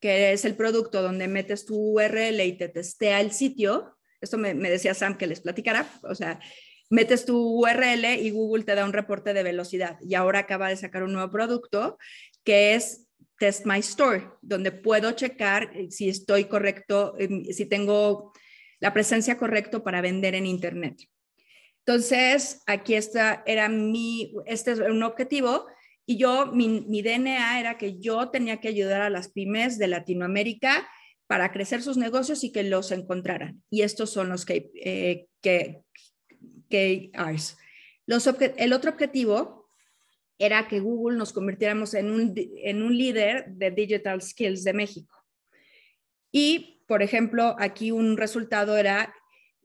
que 0.00 0.32
es 0.32 0.44
el 0.44 0.54
producto 0.54 1.02
donde 1.02 1.28
metes 1.28 1.64
tu 1.64 1.76
URL 1.76 2.40
y 2.40 2.58
te 2.58 2.68
testea 2.68 3.20
el 3.20 3.32
sitio. 3.32 3.96
Esto 4.20 4.36
me, 4.38 4.54
me 4.54 4.70
decía 4.70 4.92
Sam 4.92 5.16
que 5.16 5.26
les 5.26 5.40
platicara, 5.40 5.88
o 6.02 6.14
sea, 6.14 6.40
metes 6.90 7.24
tu 7.24 7.38
URL 7.60 8.04
y 8.20 8.30
Google 8.30 8.64
te 8.64 8.74
da 8.74 8.84
un 8.84 8.92
reporte 8.92 9.32
de 9.32 9.42
velocidad. 9.42 9.98
Y 10.02 10.14
ahora 10.14 10.40
acaba 10.40 10.68
de 10.68 10.76
sacar 10.76 11.04
un 11.04 11.12
nuevo 11.12 11.30
producto 11.30 11.98
que 12.44 12.74
es 12.74 13.03
Test 13.38 13.66
My 13.66 13.78
Store, 13.80 14.30
donde 14.42 14.72
puedo 14.72 15.12
checar 15.12 15.70
eh, 15.74 15.90
si 15.90 16.08
estoy 16.08 16.44
correcto, 16.44 17.14
em, 17.18 17.44
si 17.44 17.66
tengo 17.66 18.32
la 18.80 18.92
presencia 18.92 19.36
correcta 19.36 19.82
para 19.82 20.00
vender 20.00 20.34
en 20.34 20.46
Internet. 20.46 21.02
Entonces, 21.86 22.62
aquí 22.66 22.94
está, 22.94 23.42
era 23.46 23.68
mi, 23.68 24.34
este 24.46 24.72
es 24.72 24.78
un 24.78 25.02
objetivo 25.02 25.66
y 26.06 26.16
yo, 26.16 26.46
mi, 26.46 26.68
mi, 26.68 27.02
DNA 27.02 27.60
era 27.60 27.78
que 27.78 27.98
yo 27.98 28.30
tenía 28.30 28.60
que 28.60 28.68
ayudar 28.68 29.02
a 29.02 29.10
las 29.10 29.28
pymes 29.28 29.78
de 29.78 29.88
Latinoamérica 29.88 30.86
para 31.26 31.52
crecer 31.52 31.82
sus 31.82 31.96
negocios 31.96 32.44
y 32.44 32.52
que 32.52 32.62
los 32.62 32.92
encontraran. 32.92 33.62
Y 33.70 33.82
estos 33.82 34.10
son 34.10 34.28
los 34.28 34.44
que, 34.44 34.70
eh, 34.74 35.26
que, 35.40 35.82
los 38.06 38.26
el 38.56 38.72
otro 38.72 38.90
objetivo 38.90 39.63
era 40.38 40.68
que 40.68 40.80
Google 40.80 41.16
nos 41.16 41.32
convirtiéramos 41.32 41.94
en 41.94 42.10
un, 42.10 42.34
en 42.36 42.82
un 42.82 42.96
líder 42.96 43.46
de 43.48 43.70
Digital 43.70 44.20
Skills 44.20 44.64
de 44.64 44.72
México. 44.72 45.24
Y, 46.32 46.82
por 46.88 47.02
ejemplo, 47.02 47.54
aquí 47.58 47.92
un 47.92 48.16
resultado 48.16 48.76
era 48.76 49.14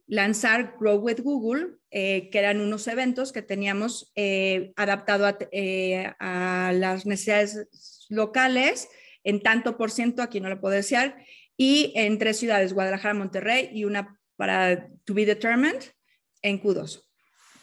lanzar 0.06 0.76
Grow 0.78 0.96
with 0.96 1.20
Google, 1.20 1.78
eh, 1.90 2.30
que 2.30 2.38
eran 2.38 2.60
unos 2.60 2.86
eventos 2.88 3.32
que 3.32 3.42
teníamos 3.42 4.12
eh, 4.14 4.72
adaptado 4.76 5.26
a, 5.26 5.38
eh, 5.52 6.12
a, 6.18 6.72
las 6.74 7.06
necesidades 7.06 8.06
locales 8.08 8.88
en 9.22 9.40
tanto 9.40 9.76
por 9.76 9.90
ciento, 9.90 10.22
aquí 10.22 10.40
no 10.40 10.48
lo 10.48 10.60
puedo 10.60 10.74
decir, 10.74 11.14
y 11.56 11.92
en 11.94 12.18
tres 12.18 12.38
ciudades, 12.38 12.72
Guadalajara, 12.72 13.14
Monterrey 13.14 13.70
y 13.72 13.84
una 13.84 14.18
para 14.36 14.88
To 15.04 15.14
Be 15.14 15.26
Determined 15.26 15.82
en 16.42 16.60
Q2. 16.60 17.04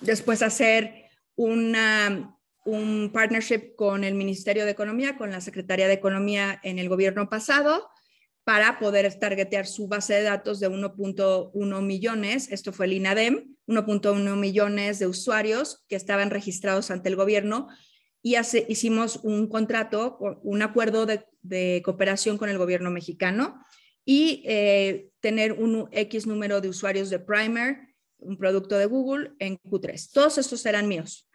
Después 0.02 0.42
hacer 0.42 1.10
una, 1.36 2.37
un 2.68 3.12
partnership 3.14 3.76
con 3.76 4.04
el 4.04 4.14
Ministerio 4.14 4.66
de 4.66 4.72
Economía, 4.72 5.18
con 5.18 5.32
la 5.32 5.40
Secretaría 5.40 5.88
de 5.88 5.94
Economía 5.94 6.60
en 6.64 6.80
el 6.80 6.90
gobierno 6.90 7.30
pasado, 7.30 7.90
para 8.44 8.78
poder 8.78 9.12
targetear 9.18 9.66
su 9.66 9.88
base 9.88 10.16
de 10.16 10.24
datos 10.24 10.60
de 10.60 10.70
1.1 10.70 11.82
millones, 11.82 12.52
esto 12.52 12.74
fue 12.74 12.86
el 12.88 12.94
INADEM, 12.94 13.56
1.1 13.68 14.36
millones 14.36 15.00
de 15.00 15.08
usuarios 15.08 15.86
que 15.88 15.96
estaban 15.96 16.30
registrados 16.30 16.92
ante 16.92 17.10
el 17.10 17.16
gobierno 17.16 17.70
y 18.22 18.36
hicimos 18.68 19.22
un 19.24 19.48
contrato, 19.48 20.18
un 20.44 20.62
acuerdo 20.62 21.06
de, 21.06 21.82
cooperación 21.84 22.38
con 22.38 22.50
el 22.50 22.58
gobierno 22.58 22.92
mexicano 22.92 23.64
y 24.04 24.44
eh, 24.46 25.10
tener 25.22 25.54
un 25.54 25.88
X 25.92 26.28
número 26.28 26.60
de 26.60 26.68
usuarios 26.68 27.10
de 27.10 27.20
Primer, 27.20 27.78
un 28.18 28.38
producto 28.38 28.78
de 28.78 28.86
Google, 28.88 29.32
en 29.40 29.58
Q3. 29.58 30.12
Todos 30.12 30.38
estos 30.38 30.66
eran 30.66 30.90
míos. 30.90 31.30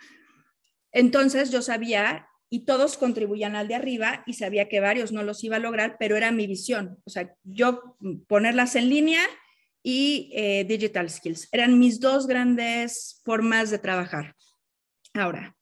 Entonces 0.92 1.50
yo 1.50 1.62
sabía 1.62 2.28
y 2.50 2.66
todos 2.66 2.98
contribuían 2.98 3.56
al 3.56 3.66
de 3.66 3.74
arriba 3.74 4.22
y 4.26 4.34
sabía 4.34 4.68
que 4.68 4.80
varios 4.80 5.10
no 5.10 5.22
los 5.22 5.42
iba 5.42 5.56
a 5.56 5.60
lograr, 5.60 5.96
pero 5.98 6.16
era 6.16 6.32
mi 6.32 6.46
visión. 6.46 6.98
O 7.04 7.10
sea, 7.10 7.34
yo 7.44 7.96
ponerlas 8.28 8.76
en 8.76 8.90
línea 8.90 9.22
y 9.82 10.30
eh, 10.34 10.64
digital 10.64 11.08
skills. 11.08 11.48
Eran 11.50 11.78
mis 11.78 11.98
dos 11.98 12.26
grandes 12.26 13.20
formas 13.24 13.70
de 13.70 13.78
trabajar. 13.78 14.36
Ahora, 15.14 15.56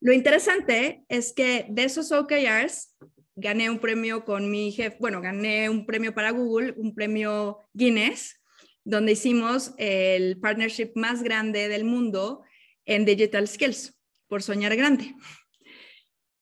lo 0.00 0.12
interesante 0.12 1.04
es 1.08 1.32
que 1.32 1.66
de 1.68 1.84
esos 1.84 2.12
OKRs 2.12 2.96
gané 3.36 3.70
un 3.70 3.78
premio 3.78 4.24
con 4.24 4.50
mi 4.50 4.70
jefe, 4.72 4.96
bueno, 5.00 5.20
gané 5.20 5.68
un 5.70 5.86
premio 5.86 6.14
para 6.14 6.30
Google, 6.30 6.74
un 6.76 6.94
premio 6.94 7.58
Guinness, 7.72 8.40
donde 8.84 9.12
hicimos 9.12 9.72
el 9.78 10.38
partnership 10.40 10.92
más 10.94 11.22
grande 11.22 11.68
del 11.68 11.84
mundo 11.84 12.42
en 12.84 13.04
digital 13.04 13.48
skills, 13.48 13.98
por 14.34 14.42
soñar 14.42 14.74
grande. 14.74 15.14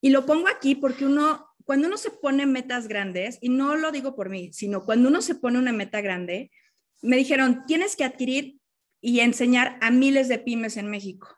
Y 0.00 0.08
lo 0.08 0.24
pongo 0.24 0.48
aquí 0.48 0.74
porque 0.74 1.04
uno, 1.04 1.46
cuando 1.66 1.88
uno 1.88 1.98
se 1.98 2.10
pone 2.10 2.46
metas 2.46 2.88
grandes, 2.88 3.36
y 3.42 3.50
no 3.50 3.76
lo 3.76 3.92
digo 3.92 4.14
por 4.14 4.30
mí, 4.30 4.50
sino 4.54 4.86
cuando 4.86 5.10
uno 5.10 5.20
se 5.20 5.34
pone 5.34 5.58
una 5.58 5.72
meta 5.72 6.00
grande, 6.00 6.50
me 7.02 7.18
dijeron, 7.18 7.66
tienes 7.66 7.94
que 7.94 8.04
adquirir 8.04 8.60
y 9.02 9.20
enseñar 9.20 9.76
a 9.82 9.90
miles 9.90 10.28
de 10.28 10.38
pymes 10.38 10.78
en 10.78 10.86
México. 10.88 11.28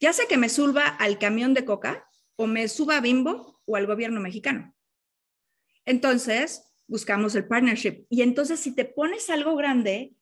Ya 0.00 0.12
sé 0.12 0.26
que 0.26 0.36
me 0.36 0.48
suba 0.48 0.88
al 0.88 1.20
camión 1.20 1.54
de 1.54 1.64
coca 1.64 2.04
o 2.34 2.48
me 2.48 2.66
suba 2.66 2.96
a 2.96 3.00
Bimbo 3.00 3.62
o 3.64 3.76
al 3.76 3.86
gobierno 3.86 4.20
mexicano. 4.20 4.74
Entonces, 5.84 6.74
buscamos 6.88 7.36
el 7.36 7.46
partnership. 7.46 8.06
Y 8.10 8.22
entonces, 8.22 8.58
si 8.58 8.74
te 8.74 8.86
pones 8.86 9.30
algo 9.30 9.54
grande, 9.54 10.16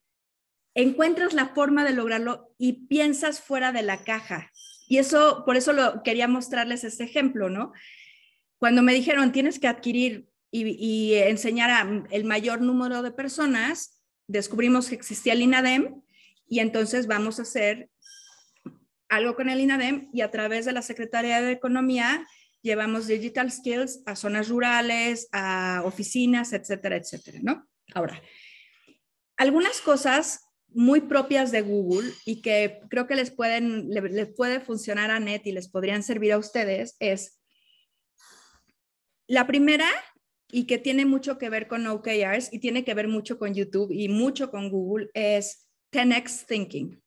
encuentras 0.75 1.33
la 1.33 1.55
forma 1.55 1.87
de 1.87 1.95
lograrlo 1.95 2.55
y 2.59 2.87
piensas 2.87 3.41
fuera 3.41 3.73
de 3.73 3.83
la 3.83 4.05
caja. 4.05 4.51
Y 4.87 4.99
eso, 4.99 5.45
por 5.45 5.57
eso 5.57 5.73
lo 5.73 6.03
quería 6.03 6.29
mostrarles 6.29 6.85
este 6.85 7.05
ejemplo, 7.05 7.49
¿no? 7.49 7.73
Cuando 8.59 8.83
me 8.83 8.95
dijeron, 8.95 9.33
tienes 9.33 9.59
que 9.59 9.69
adquirir 9.69 10.29
y, 10.51 11.15
enseñar 11.15 11.71
a 11.71 12.07
el 12.11 12.25
mayor 12.25 12.61
número 12.61 13.03
de 13.03 13.11
personas, 13.11 14.01
descubrimos 14.29 14.89
que 14.89 14.95
existía 14.95 15.33
el 15.33 15.43
INADEM 15.43 16.03
y 16.49 16.61
entonces 16.61 17.07
vamos 17.07 17.39
a 17.39 17.43
hacer 17.43 17.91
algo 19.09 19.35
con 19.35 19.49
el 19.49 19.61
INADEM 19.61 20.09
y 20.13 20.21
a 20.21 20.31
través 20.31 20.65
de 20.65 20.73
la 20.73 20.83
Secretaría 20.83 21.41
de 21.41 21.53
Economía 21.53 22.27
llevamos 22.63 23.07
digital 23.07 23.51
skills 23.51 24.03
a 24.07 24.17
zonas 24.17 24.49
rurales, 24.49 25.29
a 25.33 25.83
oficinas, 25.85 26.53
etcétera, 26.53 26.97
etcétera, 26.97 27.39
¿no? 27.43 27.69
Ahora, 27.95 28.23
algunas 29.37 29.81
cosas 29.81 30.44
muy 30.75 31.03
propias 31.03 31.53
de 31.53 31.63
Google 31.63 32.11
y 32.25 32.43
que 32.43 32.81
creo 32.91 33.07
que 33.07 33.15
les, 33.15 33.31
pueden, 33.31 33.89
les 33.89 34.35
puede 34.35 34.61
funcionar 34.61 35.11
a 35.11 35.21
Net 35.21 35.43
y 35.45 35.53
les 35.53 35.69
podrían 35.69 36.03
servir 36.03 36.33
a 36.33 36.39
ustedes 36.39 36.97
es 36.99 37.41
la 39.27 39.47
primera 39.47 39.89
y 40.51 40.67
que 40.67 40.79
tiene 40.79 41.07
mucho 41.07 41.39
que 41.39 41.49
ver 41.49 41.67
con 41.67 41.87
OKRs 41.87 42.53
y 42.53 42.59
tiene 42.59 42.85
que 42.85 42.95
ver 42.95 43.09
mucho 43.09 43.39
con 43.39 43.55
YouTube 43.55 43.91
y 43.91 44.09
mucho 44.09 44.51
con 44.51 44.71
Google 44.71 45.11
es 45.15 45.69
10x 45.93 46.47
thinking. 46.47 47.03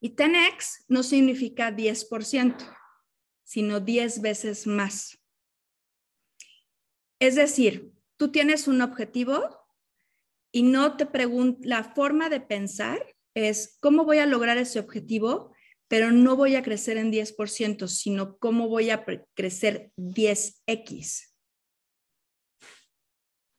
Y 0.00 0.14
10x 0.14 0.84
no 0.88 1.02
significa 1.02 1.70
10%, 1.70 2.56
sino 3.42 3.80
10 3.80 4.20
veces 4.20 4.66
más. 4.66 5.18
Es 7.18 7.34
decir, 7.34 7.92
tú 8.16 8.30
tienes 8.30 8.68
un 8.68 8.82
objetivo 8.82 9.65
y 10.56 10.62
no 10.62 10.96
te 10.96 11.04
pregunto, 11.04 11.60
la 11.64 11.84
forma 11.84 12.30
de 12.30 12.40
pensar 12.40 13.14
es 13.34 13.76
cómo 13.80 14.06
voy 14.06 14.20
a 14.20 14.24
lograr 14.24 14.56
ese 14.56 14.78
objetivo, 14.78 15.52
pero 15.86 16.12
no 16.12 16.34
voy 16.34 16.54
a 16.54 16.62
crecer 16.62 16.96
en 16.96 17.12
10%, 17.12 17.86
sino 17.88 18.38
cómo 18.38 18.66
voy 18.66 18.88
a 18.88 19.04
crecer 19.34 19.92
10x. 19.98 21.34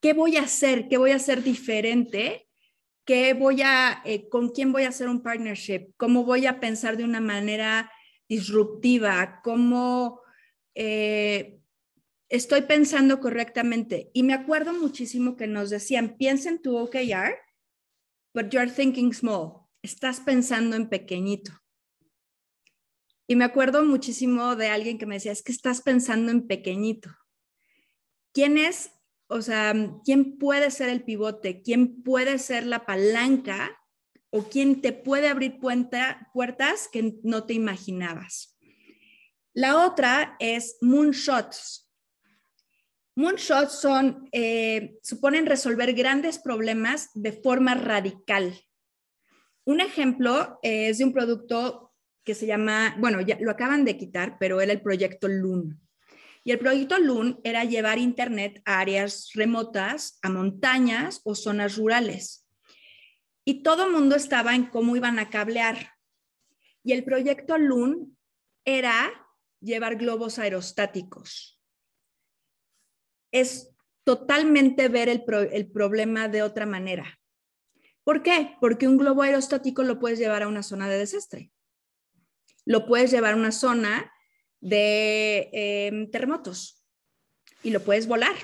¿Qué 0.01 0.13
voy 0.13 0.37
a 0.37 0.41
hacer? 0.41 0.87
¿Qué 0.87 0.97
voy 0.97 1.11
a 1.11 1.17
hacer 1.17 1.43
diferente? 1.43 2.49
¿Qué 3.05 3.35
voy 3.35 3.61
a, 3.61 4.01
eh, 4.03 4.27
con 4.27 4.49
quién 4.49 4.71
voy 4.71 4.85
a 4.85 4.89
hacer 4.89 5.07
un 5.07 5.21
partnership? 5.21 5.91
¿Cómo 5.97 6.23
voy 6.23 6.47
a 6.47 6.59
pensar 6.59 6.97
de 6.97 7.03
una 7.03 7.21
manera 7.21 7.91
disruptiva? 8.27 9.39
¿Cómo 9.43 10.21
eh, 10.73 11.56
estoy 12.29 12.61
pensando 12.61 13.19
correctamente. 13.19 14.11
Y 14.13 14.23
me 14.23 14.33
acuerdo 14.33 14.73
muchísimo 14.73 15.35
que 15.35 15.47
nos 15.47 15.69
decían, 15.69 16.17
piensa 16.17 16.49
en 16.49 16.61
tu 16.61 16.77
OKR, 16.77 17.37
but 18.33 18.49
you're 18.49 18.71
thinking 18.71 19.13
small. 19.13 19.67
Estás 19.81 20.19
pensando 20.19 20.75
en 20.75 20.89
pequeñito. 20.89 21.51
Y 23.27 23.35
me 23.35 23.43
acuerdo 23.43 23.83
muchísimo 23.83 24.55
de 24.55 24.69
alguien 24.69 24.97
que 24.97 25.05
me 25.05 25.15
decía, 25.15 25.33
es 25.33 25.43
que 25.43 25.51
estás 25.51 25.81
pensando 25.81 26.31
en 26.31 26.47
pequeñito. 26.47 27.09
¿Quién 28.33 28.57
es, 28.57 28.91
o 29.27 29.41
sea, 29.41 29.73
quién 30.05 30.37
puede 30.37 30.71
ser 30.71 30.89
el 30.89 31.03
pivote? 31.03 31.61
¿Quién 31.61 32.03
puede 32.03 32.39
ser 32.39 32.65
la 32.65 32.85
palanca? 32.85 33.77
¿O 34.29 34.43
quién 34.43 34.81
te 34.81 34.93
puede 34.93 35.27
abrir 35.27 35.59
puertas 35.59 36.87
que 36.91 37.19
no 37.23 37.45
te 37.45 37.53
imaginabas? 37.53 38.57
La 39.53 39.85
otra 39.85 40.35
es 40.39 40.77
moonshots. 40.81 41.86
Moonshots 43.17 43.81
son, 43.81 44.29
eh, 44.31 44.99
suponen 45.01 45.47
resolver 45.47 45.91
grandes 45.93 46.37
problemas 46.37 47.09
de 47.15 47.31
forma 47.31 47.73
radical. 47.73 48.55
Un 49.65 49.81
ejemplo 49.81 50.59
eh, 50.61 50.89
es 50.89 50.99
de 50.99 51.05
un 51.05 51.13
producto 51.13 51.95
que 52.23 52.35
se 52.35 52.45
llama, 52.45 52.95
bueno, 52.99 53.19
ya 53.21 53.39
lo 53.41 53.49
acaban 53.49 53.85
de 53.85 53.97
quitar, 53.97 54.37
pero 54.39 54.61
era 54.61 54.71
el 54.71 54.83
proyecto 54.83 55.27
Loon. 55.27 55.81
Y 56.43 56.51
el 56.51 56.59
proyecto 56.59 56.99
Loon 56.99 57.41
era 57.43 57.63
llevar 57.63 57.97
Internet 57.97 58.61
a 58.65 58.81
áreas 58.81 59.31
remotas, 59.33 60.19
a 60.21 60.29
montañas 60.29 61.21
o 61.23 61.33
zonas 61.33 61.75
rurales. 61.75 62.47
Y 63.43 63.63
todo 63.63 63.87
el 63.87 63.93
mundo 63.93 64.15
estaba 64.15 64.53
en 64.53 64.67
cómo 64.67 64.95
iban 64.95 65.17
a 65.17 65.31
cablear. 65.31 65.93
Y 66.83 66.91
el 66.91 67.03
proyecto 67.03 67.57
Loon 67.57 68.15
era 68.63 69.11
llevar 69.59 69.95
globos 69.95 70.37
aerostáticos 70.37 71.56
es 73.31 73.69
totalmente 74.03 74.87
ver 74.87 75.09
el, 75.09 75.23
problema 75.71 76.29
de 76.29 76.41
otra 76.41 76.65
manera. 76.65 77.19
¿Por 78.03 78.23
qué? 78.23 78.55
Porque 78.61 78.87
un 78.87 78.97
globo 78.97 79.21
aerostático 79.21 79.83
lo 79.83 79.99
puedes 79.99 80.17
llevar 80.17 80.43
a 80.43 80.47
una 80.47 80.63
zona 80.63 80.87
de 80.87 80.97
desastre. 80.97 81.51
Lo 82.65 82.85
puedes 82.85 83.11
llevar 83.11 83.33
a 83.33 83.37
una 83.37 83.51
zona 83.51 84.11
de 84.61 85.49
em, 85.51 86.09
terremotos 86.09 86.85
y 87.63 87.71
lo 87.71 87.81
puedes 87.81 88.07
volar. 88.07 88.35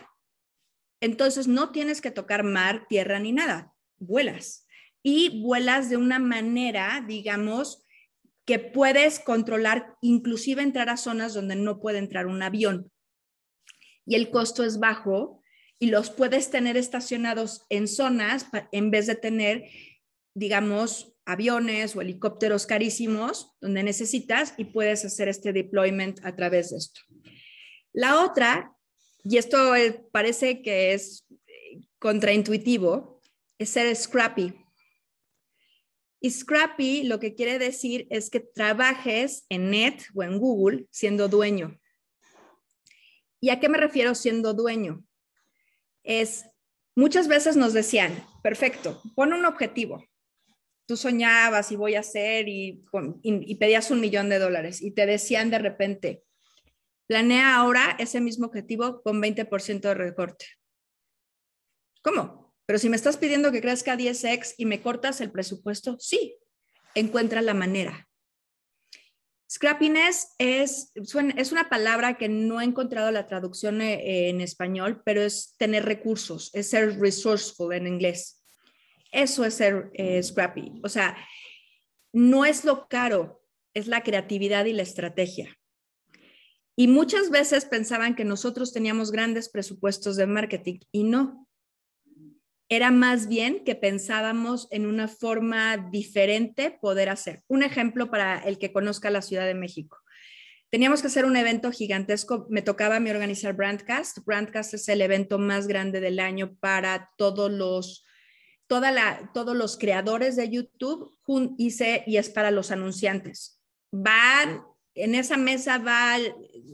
Entonces 0.99 1.47
no 1.47 1.71
tienes 1.71 2.01
que 2.01 2.11
tocar 2.11 2.43
mar, 2.43 2.85
tierra 2.89 3.19
ni 3.19 3.31
nada. 3.31 3.73
Vuelas. 3.97 4.67
Y 5.01 5.41
vuelas 5.41 5.89
de 5.89 5.97
una 5.97 6.19
manera, 6.19 7.03
digamos, 7.07 7.85
que 8.45 8.59
puedes 8.59 9.19
controlar, 9.19 9.95
inclusive 10.01 10.61
entrar 10.61 10.89
a 10.89 10.97
zonas 10.97 11.33
donde 11.33 11.55
no 11.55 11.79
puede 11.79 11.99
entrar 11.99 12.27
un 12.27 12.41
avión 12.41 12.91
y 14.05 14.15
el 14.15 14.29
costo 14.29 14.63
es 14.63 14.79
bajo 14.79 15.41
y 15.79 15.87
los 15.87 16.09
puedes 16.09 16.49
tener 16.49 16.77
estacionados 16.77 17.65
en 17.69 17.87
zonas 17.87 18.47
en 18.71 18.91
vez 18.91 19.07
de 19.07 19.15
tener, 19.15 19.65
digamos, 20.33 21.13
aviones 21.25 21.95
o 21.95 22.01
helicópteros 22.01 22.65
carísimos 22.65 23.55
donde 23.61 23.83
necesitas 23.83 24.53
y 24.57 24.65
puedes 24.65 25.05
hacer 25.05 25.29
este 25.29 25.53
deployment 25.53 26.23
a 26.25 26.35
través 26.35 26.71
de 26.71 26.77
esto. 26.77 27.01
La 27.93 28.23
otra, 28.23 28.75
y 29.23 29.37
esto 29.37 29.57
parece 30.11 30.61
que 30.61 30.93
es 30.93 31.25
eh, 31.29 31.81
contraintuitivo, 31.99 33.21
es 33.57 33.69
ser 33.69 33.95
scrappy. 33.95 34.53
Y 36.19 36.31
scrappy 36.31 37.03
lo 37.03 37.19
que 37.19 37.35
quiere 37.35 37.59
decir 37.59 38.07
es 38.09 38.29
que 38.29 38.39
trabajes 38.39 39.45
en 39.49 39.69
Net 39.69 40.01
o 40.15 40.23
en 40.23 40.39
Google 40.39 40.87
siendo 40.89 41.27
dueño. 41.27 41.79
¿Y 43.43 43.49
a 43.49 43.59
qué 43.59 43.67
me 43.67 43.77
refiero 43.77 44.15
siendo 44.15 44.53
dueño? 44.53 45.03
Es, 46.01 46.45
muchas 46.95 47.27
veces 47.27 47.57
nos 47.57 47.73
decían, 47.73 48.25
perfecto, 48.41 49.01
pon 49.15 49.33
un 49.33 49.43
objetivo. 49.43 50.01
tú 50.85 50.95
soñabas 50.95 51.69
y 51.69 51.75
voy 51.75 51.95
a 51.95 51.99
hacer 51.99 52.47
y, 52.47 52.85
pedías 53.59 53.91
un 53.91 53.99
millón 53.99 54.29
de 54.29 54.39
dólares 54.39 54.81
y 54.81 54.91
te 54.91 55.05
decían 55.05 55.49
de 55.49 55.59
repente, 55.59 56.23
planea 57.05 57.57
ahora 57.57 57.97
ese 57.99 58.21
mismo 58.21 58.47
objetivo 58.47 59.01
con 59.01 59.21
20% 59.21 59.81
de 59.81 59.93
recorte. 59.93 60.45
¿Cómo? 62.01 62.55
Pero 62.65 62.79
si 62.79 62.87
me 62.87 62.95
estás 62.95 63.17
pidiendo 63.17 63.51
que 63.51 63.59
crezca 63.59 63.97
10x 63.97 64.53
y 64.57 64.65
me 64.65 64.81
cortas 64.81 65.19
el 65.19 65.33
presupuesto, 65.33 65.97
sí, 65.99 66.37
encuentra 66.95 67.41
la 67.41 67.53
manera. 67.53 68.07
Scrappiness 69.53 70.33
es, 70.39 70.91
es 70.95 71.51
una 71.51 71.69
palabra 71.69 72.17
que 72.17 72.27
no 72.27 72.59
he 72.59 72.63
encontrado 72.63 73.11
la 73.11 73.27
traducción 73.27 73.81
eh, 73.81 74.29
en 74.29 74.41
español, 74.41 75.03
pero 75.05 75.21
es 75.21 75.53
tener 75.59 75.85
recursos, 75.85 76.49
es 76.55 76.71
ser 76.71 76.99
resourceful 76.99 77.71
en 77.71 77.85
inglés. 77.85 78.43
Eso 79.11 79.45
es 79.45 79.53
ser 79.53 79.91
eh, 79.93 80.23
scrappy. 80.23 80.81
O 80.83 80.89
sea, 80.89 81.15
no 82.11 82.45
es 82.45 82.65
lo 82.65 82.87
caro, 82.87 83.43
es 83.75 83.85
la 83.85 84.01
creatividad 84.01 84.65
y 84.65 84.73
la 84.73 84.81
estrategia. 84.81 85.55
Y 86.75 86.87
muchas 86.87 87.29
veces 87.29 87.65
pensaban 87.65 88.15
que 88.15 88.25
nosotros 88.25 88.73
teníamos 88.73 89.11
grandes 89.11 89.49
presupuestos 89.49 90.15
de 90.15 90.25
marketing 90.25 90.79
y 90.91 91.03
no. 91.03 91.47
Era 92.73 92.89
más 92.89 93.27
bien 93.27 93.63
que 93.63 93.75
pensábamos 93.75 94.67
en 94.71 94.87
una 94.87 95.07
forma 95.07 95.77
diferente 95.91 96.71
poder 96.71 97.09
hacer. 97.09 97.43
Un 97.47 97.61
ejemplo 97.61 98.09
para 98.09 98.39
el 98.39 98.57
que 98.57 98.73
conozca 98.73 99.11
la 99.11 99.21
Ciudad 99.21 99.45
de 99.45 99.53
México. 99.53 99.99
Teníamos 100.71 101.01
que 101.01 101.07
hacer 101.07 101.25
un 101.25 101.37
evento 101.37 101.71
gigantesco. 101.71 102.47
Me 102.49 102.63
tocaba 102.63 102.95
a 102.95 102.99
mí 102.99 103.11
organizar 103.11 103.53
Brandcast. 103.53 104.25
Brandcast 104.25 104.73
es 104.73 104.89
el 104.89 105.03
evento 105.03 105.37
más 105.37 105.67
grande 105.67 105.99
del 105.99 106.19
año 106.19 106.55
para 106.59 107.11
todos 107.15 107.51
los 107.51 108.07
toda 108.65 108.89
la, 108.89 109.29
todos 109.35 109.55
los 109.55 109.77
creadores 109.77 110.35
de 110.35 110.49
YouTube 110.49 111.15
hice, 111.59 112.03
y 112.07 112.17
es 112.17 112.31
para 112.31 112.49
los 112.49 112.71
anunciantes. 112.71 113.61
Van, 113.91 114.63
en 114.95 115.13
esa 115.13 115.37
mesa 115.37 115.77
va, 115.77 116.17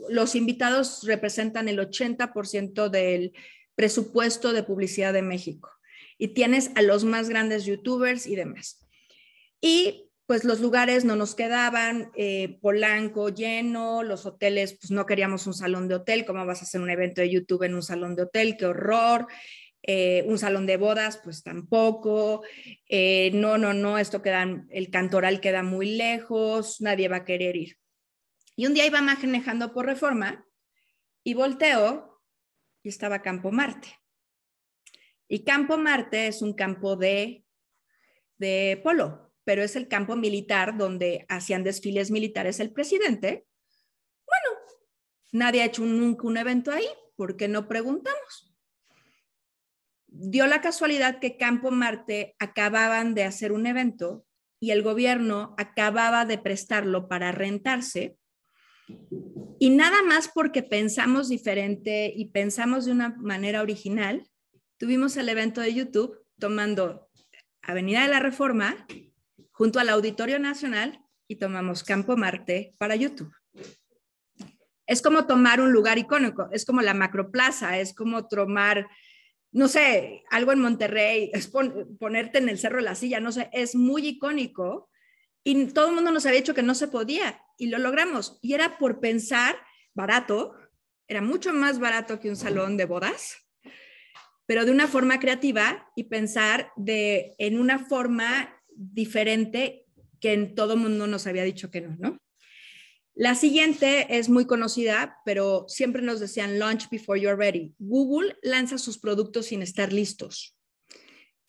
los 0.07 0.33
invitados 0.35 1.01
representan 1.03 1.67
el 1.67 1.77
80% 1.77 2.87
del 2.87 3.33
presupuesto 3.75 4.53
de 4.53 4.63
publicidad 4.63 5.11
de 5.11 5.23
México 5.23 5.69
y 6.19 6.29
tienes 6.29 6.69
a 6.75 6.83
los 6.83 7.03
más 7.05 7.29
grandes 7.29 7.65
youtubers 7.65 8.27
y 8.27 8.35
demás. 8.35 8.85
Y 9.59 10.11
pues 10.27 10.43
los 10.43 10.59
lugares 10.59 11.05
no 11.05 11.15
nos 11.15 11.33
quedaban, 11.33 12.11
eh, 12.15 12.59
Polanco 12.61 13.29
lleno, 13.29 14.03
los 14.03 14.27
hoteles, 14.27 14.77
pues 14.79 14.91
no 14.91 15.07
queríamos 15.07 15.47
un 15.47 15.55
salón 15.55 15.87
de 15.87 15.95
hotel, 15.95 16.25
¿cómo 16.25 16.45
vas 16.45 16.61
a 16.61 16.65
hacer 16.65 16.81
un 16.81 16.91
evento 16.91 17.21
de 17.21 17.31
YouTube 17.31 17.63
en 17.63 17.73
un 17.73 17.81
salón 17.81 18.15
de 18.15 18.23
hotel? 18.23 18.55
¡Qué 18.55 18.67
horror! 18.67 19.25
Eh, 19.81 20.23
un 20.27 20.37
salón 20.37 20.67
de 20.67 20.77
bodas, 20.77 21.19
pues 21.23 21.41
tampoco. 21.41 22.43
Eh, 22.87 23.31
no, 23.33 23.57
no, 23.57 23.73
no, 23.73 23.97
esto 23.97 24.21
queda, 24.21 24.45
el 24.69 24.89
cantoral 24.91 25.41
queda 25.41 25.63
muy 25.63 25.95
lejos, 25.95 26.79
nadie 26.79 27.07
va 27.07 27.17
a 27.17 27.25
querer 27.25 27.55
ir. 27.55 27.77
Y 28.55 28.67
un 28.67 28.73
día 28.73 28.85
iba 28.85 29.01
manejando 29.01 29.73
por 29.73 29.85
reforma 29.85 30.45
y 31.23 31.33
volteo 31.33 32.21
y 32.83 32.89
estaba 32.89 33.21
Campo 33.21 33.51
Marte. 33.51 33.98
Y 35.29 35.45
Campo 35.45 35.77
Marte 35.77 36.27
es 36.27 36.41
un 36.41 36.53
campo 36.53 36.97
de, 36.97 37.45
de 38.37 38.81
polo, 38.83 39.31
pero 39.45 39.63
es 39.63 39.77
el 39.77 39.87
campo 39.87 40.17
militar 40.17 40.77
donde 40.77 41.25
hacían 41.29 41.63
desfiles 41.63 42.11
militares 42.11 42.59
el 42.59 42.73
presidente. 42.73 43.45
Bueno, 44.25 44.59
nadie 45.31 45.61
ha 45.61 45.65
hecho 45.65 45.85
nunca 45.85 46.27
un 46.27 46.35
evento 46.35 46.71
ahí, 46.71 46.87
¿por 47.15 47.37
qué 47.37 47.47
no 47.47 47.69
preguntamos? 47.69 48.49
dio 50.11 50.47
la 50.47 50.61
casualidad 50.61 51.19
que 51.19 51.37
Campo 51.37 51.71
Marte 51.71 52.35
acababan 52.39 53.13
de 53.13 53.23
hacer 53.23 53.51
un 53.51 53.65
evento 53.65 54.25
y 54.59 54.71
el 54.71 54.81
gobierno 54.81 55.55
acababa 55.57 56.25
de 56.25 56.37
prestarlo 56.37 57.07
para 57.07 57.31
rentarse. 57.31 58.17
Y 59.59 59.69
nada 59.69 60.01
más 60.03 60.29
porque 60.33 60.63
pensamos 60.63 61.29
diferente 61.29 62.11
y 62.15 62.29
pensamos 62.29 62.85
de 62.85 62.91
una 62.91 63.09
manera 63.17 63.61
original, 63.61 64.28
tuvimos 64.79 65.17
el 65.17 65.29
evento 65.29 65.61
de 65.61 65.73
YouTube 65.73 66.17
tomando 66.39 67.09
Avenida 67.61 68.01
de 68.01 68.07
la 68.07 68.19
Reforma 68.19 68.87
junto 69.51 69.79
al 69.79 69.89
Auditorio 69.89 70.39
Nacional 70.39 71.03
y 71.27 71.35
tomamos 71.35 71.83
Campo 71.83 72.17
Marte 72.17 72.73
para 72.79 72.95
YouTube. 72.95 73.31
Es 74.87 75.03
como 75.03 75.27
tomar 75.27 75.61
un 75.61 75.71
lugar 75.71 75.99
icónico, 75.99 76.49
es 76.51 76.65
como 76.65 76.81
la 76.81 76.95
macroplaza, 76.95 77.77
es 77.77 77.93
como 77.93 78.27
tomar 78.27 78.87
no 79.51 79.67
sé, 79.67 80.23
algo 80.29 80.51
en 80.51 80.59
Monterrey, 80.59 81.31
es 81.33 81.51
ponerte 81.99 82.37
en 82.37 82.49
el 82.49 82.59
Cerro 82.59 82.77
de 82.77 82.83
la 82.83 82.95
Silla, 82.95 83.19
no 83.19 83.31
sé, 83.31 83.49
es 83.51 83.75
muy 83.75 84.07
icónico 84.07 84.89
y 85.43 85.67
todo 85.67 85.89
el 85.89 85.95
mundo 85.95 86.11
nos 86.11 86.25
había 86.25 86.39
dicho 86.39 86.53
que 86.53 86.63
no 86.63 86.75
se 86.75 86.87
podía 86.87 87.41
y 87.57 87.67
lo 87.67 87.79
logramos. 87.79 88.37
Y 88.41 88.53
era 88.53 88.77
por 88.77 88.99
pensar 88.99 89.57
barato, 89.95 90.55
era 91.07 91.21
mucho 91.21 91.51
más 91.53 91.79
barato 91.79 92.19
que 92.19 92.29
un 92.29 92.35
salón 92.35 92.77
de 92.77 92.85
bodas, 92.85 93.48
pero 94.49 94.65
de 94.65 94.71
una 94.71 94.87
forma 94.87 95.19
creativa 95.19 95.91
y 95.95 96.05
pensar 96.05 96.71
de, 96.75 97.35
en 97.37 97.59
una 97.59 97.85
forma 97.85 98.59
diferente 98.73 99.85
que 100.19 100.33
en 100.33 100.55
todo 100.55 100.75
mundo 100.75 101.05
nos 101.05 101.27
había 101.27 101.43
dicho 101.43 101.69
que 101.69 101.81
no, 101.81 101.95
¿no? 101.99 102.17
La 103.13 103.35
siguiente 103.35 104.17
es 104.17 104.27
muy 104.27 104.47
conocida, 104.47 105.17
pero 105.23 105.65
siempre 105.67 106.01
nos 106.01 106.19
decían 106.19 106.57
launch 106.57 106.89
before 106.89 107.21
you're 107.21 107.37
ready. 107.37 107.75
Google 107.77 108.37
lanza 108.41 108.79
sus 108.79 108.97
productos 108.97 109.45
sin 109.45 109.61
estar 109.61 109.93
listos. 109.93 110.57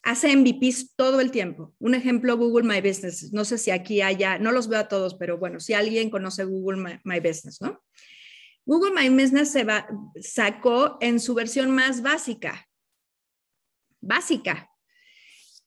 Hace 0.02 0.36
MVPs 0.36 0.94
todo 0.94 1.22
el 1.22 1.30
tiempo. 1.30 1.74
Un 1.78 1.94
ejemplo, 1.94 2.36
Google 2.36 2.68
My 2.68 2.86
Business. 2.86 3.32
No 3.32 3.46
sé 3.46 3.56
si 3.56 3.70
aquí 3.70 4.02
haya, 4.02 4.38
no 4.38 4.52
los 4.52 4.68
veo 4.68 4.80
a 4.80 4.88
todos, 4.88 5.14
pero 5.14 5.38
bueno, 5.38 5.58
si 5.58 5.72
alguien 5.72 6.10
conoce 6.10 6.44
Google 6.44 7.00
My, 7.02 7.20
Business, 7.20 7.62
¿no? 7.62 7.82
Google 8.66 8.92
My 8.92 9.08
Business 9.08 9.52
se 9.52 9.66
sacó 10.20 10.98
en 11.00 11.18
su 11.18 11.32
versión 11.32 11.70
más 11.70 12.02
básica. 12.02 12.66
Básica. 14.00 14.70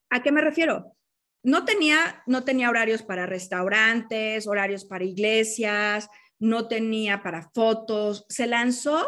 ¿A 0.09 0.21
qué 0.21 0.31
me 0.31 0.41
refiero? 0.41 0.95
no 1.43 1.65
tenía, 1.65 2.23
no 2.25 2.43
tenía 2.43 2.69
horarios 2.69 3.03
para 3.03 3.25
restaurantes, 3.25 4.47
horarios 4.47 4.85
para 4.85 5.03
iglesias, 5.03 6.09
no 6.39 6.67
tenía 6.67 7.21
para 7.21 7.51
fotos. 7.53 8.25
Se 8.29 8.47
lanzó 8.47 9.05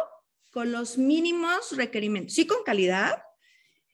con 0.52 0.72
los 0.72 0.98
mínimos 0.98 1.76
requerimientos, 1.76 2.36
sí 2.36 2.46
con 2.46 2.64
calidad. 2.64 3.24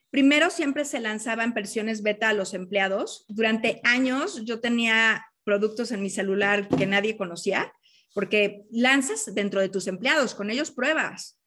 Primero 0.10 0.50
siempre 0.50 0.86
se 0.86 1.00
lanzaba 1.00 1.44
en 1.44 1.54
versiones 1.54 2.02
beta 2.02 2.30
a 2.30 2.34
los 2.34 2.54
empleados. 2.54 3.26
Durante 3.30 3.80
años 3.84 4.44
yo 4.44 4.60
tenía 4.60 5.26
productos 5.44 5.92
en 5.92 6.02
mi 6.02 6.10
celular 6.10 6.68
que 6.68 6.86
nadie 6.86 7.18
conocía, 7.18 7.72
porque 8.14 8.66
lanzas 8.72 9.34
dentro 9.34 9.62
de 9.62 9.70
tus 9.70 9.88
empleados, 9.88 10.36
con 10.36 10.50
ellos 10.50 10.72
pruebas 10.72 11.41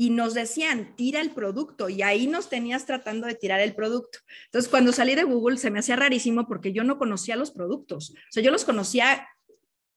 y 0.00 0.08
nos 0.08 0.32
decían, 0.32 0.96
tira 0.96 1.20
el 1.20 1.32
producto 1.32 1.90
y 1.90 2.00
ahí 2.00 2.26
nos 2.26 2.48
tenías 2.48 2.86
tratando 2.86 3.26
de 3.26 3.34
tirar 3.34 3.60
el 3.60 3.74
producto. 3.74 4.20
Entonces, 4.46 4.70
cuando 4.70 4.92
salí 4.92 5.14
de 5.14 5.24
Google 5.24 5.58
se 5.58 5.70
me 5.70 5.80
hacía 5.80 5.94
rarísimo 5.94 6.48
porque 6.48 6.72
yo 6.72 6.84
no 6.84 6.96
conocía 6.96 7.36
los 7.36 7.50
productos. 7.50 8.12
O 8.12 8.32
sea, 8.32 8.42
yo 8.42 8.50
los 8.50 8.64
conocía 8.64 9.28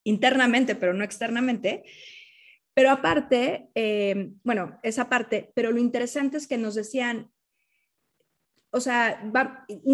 internamente, 0.04 0.76
pero 0.76 0.94
no 0.94 1.06
externamente. 1.06 1.86
Pero 2.74 2.92
aparte, 2.92 3.70
eh, 3.76 4.32
bueno, 4.44 4.78
esa 4.84 5.08
parte, 5.08 5.54
pero 5.56 5.72
lo 5.72 5.80
interesante 5.80 6.36
es 6.36 6.48
que 6.48 6.58
nos 6.58 6.76
decían, 6.76 7.32
o 8.72 8.82
sea, 8.82 9.24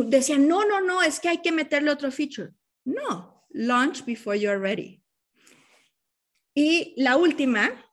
decían, 0.07 0.47
no, 0.47 0.65
no, 0.65 0.81
no, 0.81 1.03
es 1.03 1.19
que 1.19 1.29
hay 1.29 1.37
que 1.43 1.51
meterle 1.51 1.91
otro 1.91 2.11
feature. 2.11 2.49
No, 2.83 3.45
launch 3.51 4.03
before 4.05 4.39
you're 4.39 4.57
ready. 4.57 5.03
Y 6.55 6.95
la 6.97 7.15
última, 7.15 7.85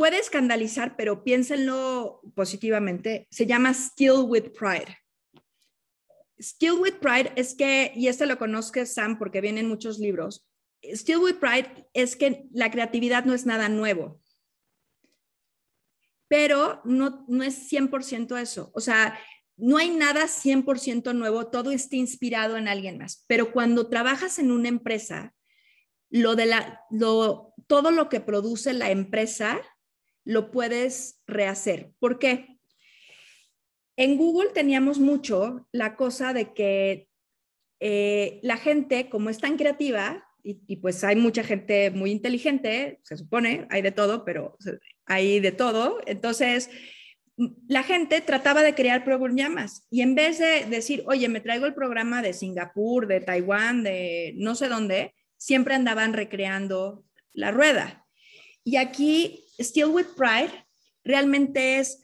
puede 0.00 0.18
escandalizar, 0.18 0.96
pero 0.96 1.24
piénsenlo 1.24 2.22
positivamente, 2.34 3.28
se 3.30 3.44
llama 3.44 3.74
Still 3.74 4.24
with 4.24 4.52
Pride. 4.58 4.96
Still 6.38 6.80
with 6.80 6.94
Pride 7.02 7.30
es 7.36 7.54
que, 7.54 7.92
y 7.94 8.08
este 8.08 8.24
lo 8.24 8.38
conozco 8.38 8.86
Sam 8.86 9.18
porque 9.18 9.42
viene 9.42 9.60
en 9.60 9.68
muchos 9.68 9.98
libros, 9.98 10.48
Still 10.82 11.18
with 11.18 11.34
Pride 11.34 11.86
es 11.92 12.16
que 12.16 12.46
la 12.50 12.70
creatividad 12.70 13.26
no 13.26 13.34
es 13.34 13.44
nada 13.44 13.68
nuevo, 13.68 14.22
pero 16.28 16.80
no, 16.86 17.26
no 17.28 17.44
es 17.44 17.70
100% 17.70 18.40
eso. 18.40 18.70
O 18.72 18.80
sea, 18.80 19.18
no 19.58 19.76
hay 19.76 19.90
nada 19.90 20.28
100% 20.28 21.14
nuevo, 21.14 21.48
todo 21.48 21.72
está 21.72 21.96
inspirado 21.96 22.56
en 22.56 22.68
alguien 22.68 22.96
más. 22.96 23.26
Pero 23.26 23.52
cuando 23.52 23.90
trabajas 23.90 24.38
en 24.38 24.50
una 24.50 24.68
empresa, 24.68 25.34
lo 26.08 26.36
de 26.36 26.46
la, 26.46 26.80
lo, 26.88 27.52
todo 27.66 27.90
lo 27.90 28.08
que 28.08 28.20
produce 28.20 28.72
la 28.72 28.90
empresa 28.90 29.60
lo 30.24 30.50
puedes 30.50 31.20
rehacer. 31.26 31.92
¿Por 31.98 32.18
qué? 32.18 32.58
En 33.96 34.16
Google 34.16 34.50
teníamos 34.50 34.98
mucho 34.98 35.68
la 35.72 35.96
cosa 35.96 36.32
de 36.32 36.52
que 36.54 37.08
eh, 37.80 38.40
la 38.42 38.56
gente, 38.56 39.08
como 39.08 39.30
es 39.30 39.38
tan 39.38 39.56
creativa, 39.56 40.26
y, 40.42 40.76
pues 40.76 41.04
hay 41.04 41.16
mucha 41.16 41.42
gente 41.42 41.90
muy 41.90 42.10
inteligente, 42.10 42.98
se 43.02 43.16
supone, 43.16 43.66
hay 43.68 43.82
de 43.82 43.92
todo, 43.92 44.24
pero 44.24 44.56
hay 45.04 45.38
de 45.40 45.52
todo. 45.52 46.00
Entonces, 46.06 46.70
la 47.68 47.82
gente 47.82 48.20
trataba 48.20 48.62
de 48.62 48.74
crear 48.74 49.04
programas 49.04 49.86
y 49.90 50.02
en 50.02 50.14
vez 50.14 50.38
de 50.38 50.64
decir, 50.66 51.02
oye, 51.06 51.28
me 51.28 51.40
traigo 51.40 51.66
el 51.66 51.74
programa 51.74 52.22
de 52.22 52.32
Singapur, 52.32 53.06
de 53.06 53.20
Taiwán, 53.20 53.82
de 53.82 54.32
no 54.36 54.54
sé 54.54 54.68
dónde, 54.68 55.14
siempre 55.36 55.74
andaban 55.74 56.12
recreando 56.12 57.04
la 57.32 57.50
rueda. 57.50 58.06
Y 58.64 58.76
aquí, 58.76 59.44
Still 59.58 59.86
with 59.86 60.06
Pride, 60.16 60.66
realmente 61.04 61.78
es, 61.78 62.00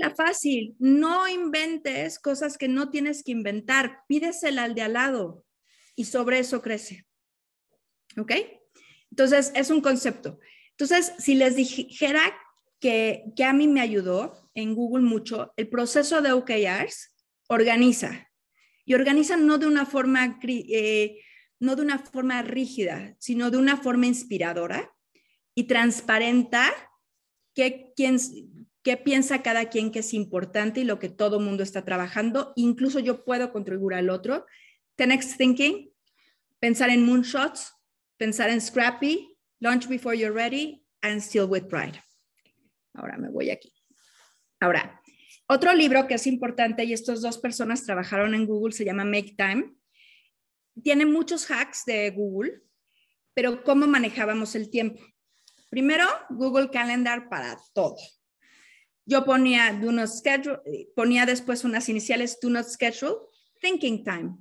la 0.00 0.14
fácil, 0.14 0.74
no 0.78 1.28
inventes 1.28 2.18
cosas 2.18 2.56
que 2.56 2.68
no 2.68 2.90
tienes 2.90 3.22
que 3.22 3.32
inventar, 3.32 4.00
pídesela 4.08 4.64
al 4.64 4.74
de 4.74 4.82
al 4.82 4.94
lado 4.94 5.44
y 5.94 6.04
sobre 6.04 6.38
eso 6.38 6.62
crece. 6.62 7.06
¿Ok? 8.16 8.32
Entonces, 9.10 9.52
es 9.54 9.70
un 9.70 9.80
concepto. 9.80 10.38
Entonces, 10.70 11.12
si 11.18 11.34
les 11.34 11.56
dijera 11.56 12.20
que, 12.80 13.24
que 13.34 13.44
a 13.44 13.52
mí 13.52 13.68
me 13.68 13.80
ayudó 13.80 14.50
en 14.54 14.74
Google 14.74 15.04
mucho, 15.04 15.52
el 15.56 15.68
proceso 15.68 16.22
de 16.22 16.32
OKRs 16.32 17.14
organiza. 17.48 18.30
Y 18.84 18.94
organiza 18.94 19.36
no 19.36 19.58
de 19.58 19.66
una 19.66 19.84
forma, 19.84 20.38
eh, 20.46 21.20
no 21.58 21.76
de 21.76 21.82
una 21.82 21.98
forma 21.98 22.42
rígida, 22.42 23.16
sino 23.18 23.50
de 23.50 23.56
una 23.56 23.76
forma 23.76 24.06
inspiradora 24.06 24.95
y 25.56 25.64
transparenta 25.64 26.70
qué, 27.54 27.92
quién, 27.96 28.18
qué 28.84 28.96
piensa 28.96 29.42
cada 29.42 29.70
quien 29.70 29.90
que 29.90 30.00
es 30.00 30.14
importante 30.14 30.80
y 30.80 30.84
lo 30.84 30.98
que 30.98 31.08
todo 31.08 31.40
mundo 31.40 31.62
está 31.62 31.84
trabajando. 31.84 32.52
Incluso 32.54 33.00
yo 33.00 33.24
puedo 33.24 33.52
contribuir 33.52 33.96
al 33.96 34.10
otro. 34.10 34.46
The 34.96 35.06
next 35.06 35.38
thinking, 35.38 35.90
pensar 36.60 36.90
en 36.90 37.04
moonshots, 37.04 37.72
pensar 38.18 38.50
en 38.50 38.60
Scrappy, 38.60 39.36
Launch 39.58 39.88
Before 39.88 40.16
You're 40.16 40.34
Ready, 40.34 40.84
and 41.00 41.20
Still 41.20 41.46
with 41.48 41.64
Pride. 41.64 42.02
Ahora 42.92 43.16
me 43.16 43.30
voy 43.30 43.50
aquí. 43.50 43.72
Ahora, 44.60 45.00
otro 45.48 45.72
libro 45.72 46.06
que 46.06 46.14
es 46.14 46.26
importante 46.26 46.84
y 46.84 46.92
estas 46.92 47.22
dos 47.22 47.38
personas 47.38 47.84
trabajaron 47.84 48.34
en 48.34 48.46
Google 48.46 48.74
se 48.74 48.84
llama 48.84 49.04
Make 49.04 49.36
Time. 49.38 49.74
Tiene 50.82 51.06
muchos 51.06 51.50
hacks 51.50 51.84
de 51.86 52.10
Google, 52.10 52.60
pero 53.32 53.62
cómo 53.62 53.86
manejábamos 53.86 54.54
el 54.54 54.70
tiempo. 54.70 55.00
Primero, 55.76 56.06
Google 56.30 56.70
Calendar 56.70 57.28
para 57.28 57.58
todo. 57.74 57.96
Yo 59.04 59.26
ponía 59.26 59.78
do 59.78 59.92
not 59.92 60.08
schedule, 60.08 60.58
ponía 60.94 61.26
después 61.26 61.64
unas 61.64 61.90
iniciales 61.90 62.38
do 62.40 62.48
not 62.48 62.66
schedule, 62.66 63.16
thinking 63.60 64.02
time 64.02 64.38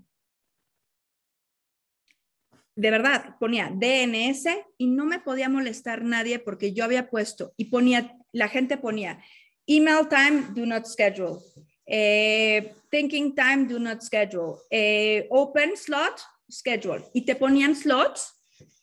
de 2.74 2.90
verdad, 2.90 3.36
ponía 3.38 3.70
DNS 3.70 4.46
y 4.78 4.88
no 4.88 5.04
me 5.04 5.20
podía 5.20 5.50
molestar 5.50 6.06
nadie 6.06 6.40
porque 6.40 6.72
yo 6.72 6.86
había 6.86 7.10
puesto 7.10 7.54
y 7.58 7.66
ponía, 7.66 8.18
la 8.32 8.48
gente 8.48 8.78
ponía 8.78 9.22
email 9.68 10.08
time, 10.08 10.54
do 10.56 10.66
not 10.66 10.86
schedule. 10.86 11.40
Eh, 11.86 12.74
thinking 12.90 13.36
time, 13.36 13.68
do 13.68 13.78
not 13.78 14.02
schedule. 14.02 14.56
Eh, 14.70 15.28
open 15.32 15.76
slot, 15.76 16.22
schedule. 16.50 17.04
Y 17.14 17.26
te 17.26 17.36
ponían 17.36 17.76
slots. 17.76 18.32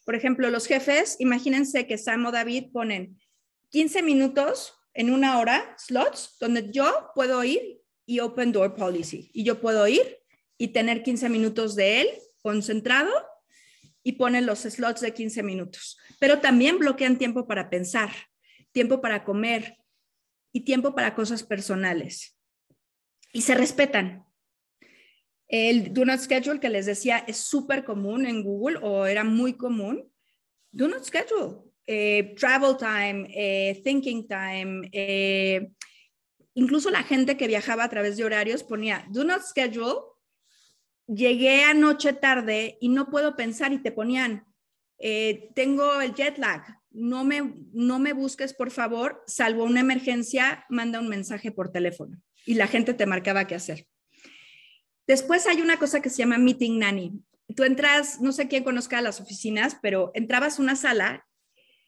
Por 0.04 0.14
ejemplo, 0.14 0.50
los 0.50 0.66
jefes, 0.66 1.16
imagínense 1.18 1.86
que 1.86 1.98
Sam 1.98 2.26
o 2.26 2.32
David 2.32 2.72
ponen 2.72 3.20
15 3.70 4.02
minutos 4.02 4.74
en 4.94 5.10
una 5.10 5.38
hora, 5.38 5.74
slots, 5.78 6.36
donde 6.40 6.70
yo 6.70 7.10
puedo 7.14 7.42
ir 7.44 7.80
y 8.04 8.20
open 8.20 8.52
door 8.52 8.74
policy. 8.74 9.30
Y 9.32 9.44
yo 9.44 9.60
puedo 9.60 9.86
ir 9.88 10.18
y 10.58 10.68
tener 10.68 11.02
15 11.02 11.28
minutos 11.28 11.74
de 11.74 12.02
él 12.02 12.08
concentrado 12.42 13.12
y 14.02 14.12
ponen 14.12 14.46
los 14.46 14.60
slots 14.60 15.00
de 15.00 15.14
15 15.14 15.42
minutos, 15.42 15.98
pero 16.18 16.40
también 16.40 16.78
bloquean 16.78 17.18
tiempo 17.18 17.46
para 17.46 17.70
pensar, 17.70 18.10
tiempo 18.72 19.00
para 19.00 19.24
comer 19.24 19.78
y 20.52 20.62
tiempo 20.62 20.94
para 20.94 21.14
cosas 21.14 21.42
personales. 21.42 22.36
Y 23.32 23.42
se 23.42 23.54
respetan. 23.54 24.26
El 25.52 25.92
Do 25.92 26.06
Not 26.06 26.20
Schedule 26.20 26.60
que 26.60 26.70
les 26.70 26.86
decía 26.86 27.18
es 27.28 27.36
súper 27.36 27.84
común 27.84 28.24
en 28.24 28.42
Google 28.42 28.78
o 28.80 29.04
era 29.04 29.22
muy 29.22 29.52
común. 29.52 30.10
Do 30.70 30.88
Not 30.88 31.04
Schedule. 31.04 31.58
Eh, 31.86 32.34
travel 32.38 32.76
time, 32.78 33.28
eh, 33.34 33.80
thinking 33.84 34.26
time. 34.26 34.88
Eh, 34.92 35.70
incluso 36.54 36.88
la 36.88 37.02
gente 37.02 37.36
que 37.36 37.48
viajaba 37.48 37.84
a 37.84 37.90
través 37.90 38.16
de 38.16 38.24
horarios 38.24 38.64
ponía 38.64 39.06
Do 39.10 39.24
Not 39.24 39.42
Schedule 39.42 40.00
llegué 41.06 41.64
anoche 41.64 42.12
tarde 42.14 42.78
y 42.80 42.88
no 42.88 43.10
puedo 43.10 43.36
pensar 43.36 43.72
y 43.72 43.82
te 43.82 43.92
ponían, 43.92 44.46
eh, 44.98 45.50
tengo 45.54 46.00
el 46.00 46.14
jet 46.14 46.38
lag, 46.38 46.62
no 46.90 47.24
me, 47.24 47.54
no 47.72 47.98
me 47.98 48.12
busques 48.12 48.54
por 48.54 48.70
favor, 48.70 49.22
salvo 49.26 49.64
una 49.64 49.80
emergencia, 49.80 50.64
manda 50.68 51.00
un 51.00 51.08
mensaje 51.08 51.52
por 51.52 51.72
teléfono 51.72 52.20
y 52.46 52.54
la 52.54 52.66
gente 52.66 52.94
te 52.94 53.06
marcaba 53.06 53.46
qué 53.46 53.54
hacer. 53.54 53.86
Después 55.06 55.46
hay 55.46 55.60
una 55.60 55.78
cosa 55.78 56.00
que 56.00 56.10
se 56.10 56.18
llama 56.18 56.38
Meeting 56.38 56.78
Nanny. 56.78 57.12
Tú 57.56 57.64
entras, 57.64 58.20
no 58.20 58.32
sé 58.32 58.48
quién 58.48 58.64
conozca 58.64 59.02
las 59.02 59.20
oficinas, 59.20 59.76
pero 59.82 60.10
entrabas 60.14 60.58
a 60.58 60.62
una 60.62 60.76
sala, 60.76 61.26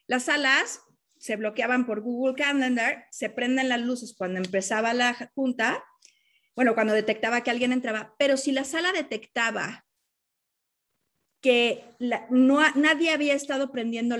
las 0.07 0.25
salas 0.25 0.81
se 1.19 1.37
bloqueaban 1.37 1.87
por 1.87 2.03
Google 2.03 2.35
Calendar, 2.35 3.07
se 3.11 3.31
prenden 3.31 3.69
las 3.69 3.81
luces 3.81 4.15
cuando 4.17 4.39
empezaba 4.39 4.93
la 4.93 5.15
junta 5.35 5.83
bueno, 6.55 6.75
cuando 6.75 6.95
detectaba 6.95 7.43
que 7.43 7.51
alguien 7.51 7.73
entraba, 7.73 8.15
pero 8.19 8.37
si 8.37 8.53
la 8.53 8.65
sala 8.65 8.93
detectaba 8.93 9.85
que 11.41 11.85
no, 12.31 12.61
nadie 12.75 13.11
había 13.11 13.35
estado 13.35 13.71
prendiendo 13.71 14.17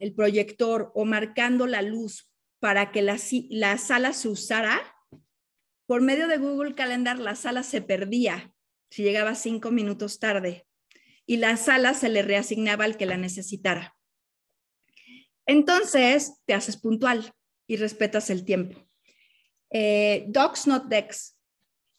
el 0.00 0.14
proyector 0.14 0.90
o 0.94 1.04
marcando 1.04 1.66
la 1.66 1.82
luz 1.82 2.32
para 2.60 2.90
que 2.90 3.02
la, 3.02 3.18
la 3.50 3.78
sala 3.78 4.12
se 4.12 4.28
usara, 4.28 4.80
por 5.88 6.02
medio 6.02 6.28
de 6.28 6.36
Google 6.36 6.74
Calendar 6.74 7.18
la 7.18 7.34
sala 7.34 7.62
se 7.62 7.80
perdía 7.80 8.54
si 8.90 9.02
llegaba 9.02 9.34
cinco 9.34 9.70
minutos 9.70 10.18
tarde 10.18 10.66
y 11.24 11.38
la 11.38 11.56
sala 11.56 11.94
se 11.94 12.10
le 12.10 12.20
reasignaba 12.20 12.84
al 12.84 12.98
que 12.98 13.06
la 13.06 13.16
necesitara. 13.16 13.96
Entonces 15.46 16.42
te 16.44 16.52
haces 16.52 16.76
puntual 16.76 17.32
y 17.66 17.76
respetas 17.76 18.28
el 18.28 18.44
tiempo. 18.44 18.86
Eh, 19.70 20.26
docs, 20.28 20.66
not 20.66 20.88
decks. 20.88 21.38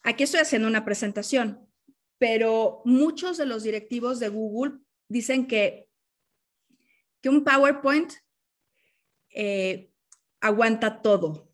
Aquí 0.04 0.22
estoy 0.22 0.38
haciendo 0.38 0.68
una 0.68 0.84
presentación, 0.84 1.68
pero 2.16 2.82
muchos 2.84 3.38
de 3.38 3.46
los 3.46 3.64
directivos 3.64 4.20
de 4.20 4.28
Google 4.28 4.78
dicen 5.08 5.48
que, 5.48 5.88
que 7.20 7.28
un 7.28 7.42
PowerPoint 7.42 8.12
eh, 9.30 9.90
aguanta 10.40 11.02
todo, 11.02 11.49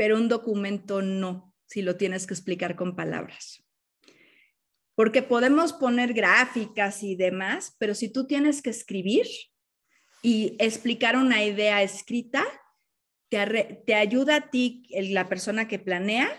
pero 0.00 0.16
un 0.16 0.30
documento 0.30 1.02
no, 1.02 1.54
si 1.66 1.82
lo 1.82 1.96
tienes 1.96 2.26
que 2.26 2.32
explicar 2.32 2.74
con 2.74 2.96
palabras. 2.96 3.62
Porque 4.94 5.22
podemos 5.22 5.74
poner 5.74 6.14
gráficas 6.14 7.02
y 7.02 7.16
demás, 7.16 7.76
pero 7.78 7.94
si 7.94 8.08
tú 8.08 8.26
tienes 8.26 8.62
que 8.62 8.70
escribir 8.70 9.26
y 10.22 10.56
explicar 10.58 11.18
una 11.18 11.44
idea 11.44 11.82
escrita, 11.82 12.46
te, 13.28 13.94
ayuda 13.94 14.36
a 14.36 14.48
ti, 14.48 14.88
la 14.90 15.28
persona 15.28 15.68
que 15.68 15.78
planea, 15.78 16.30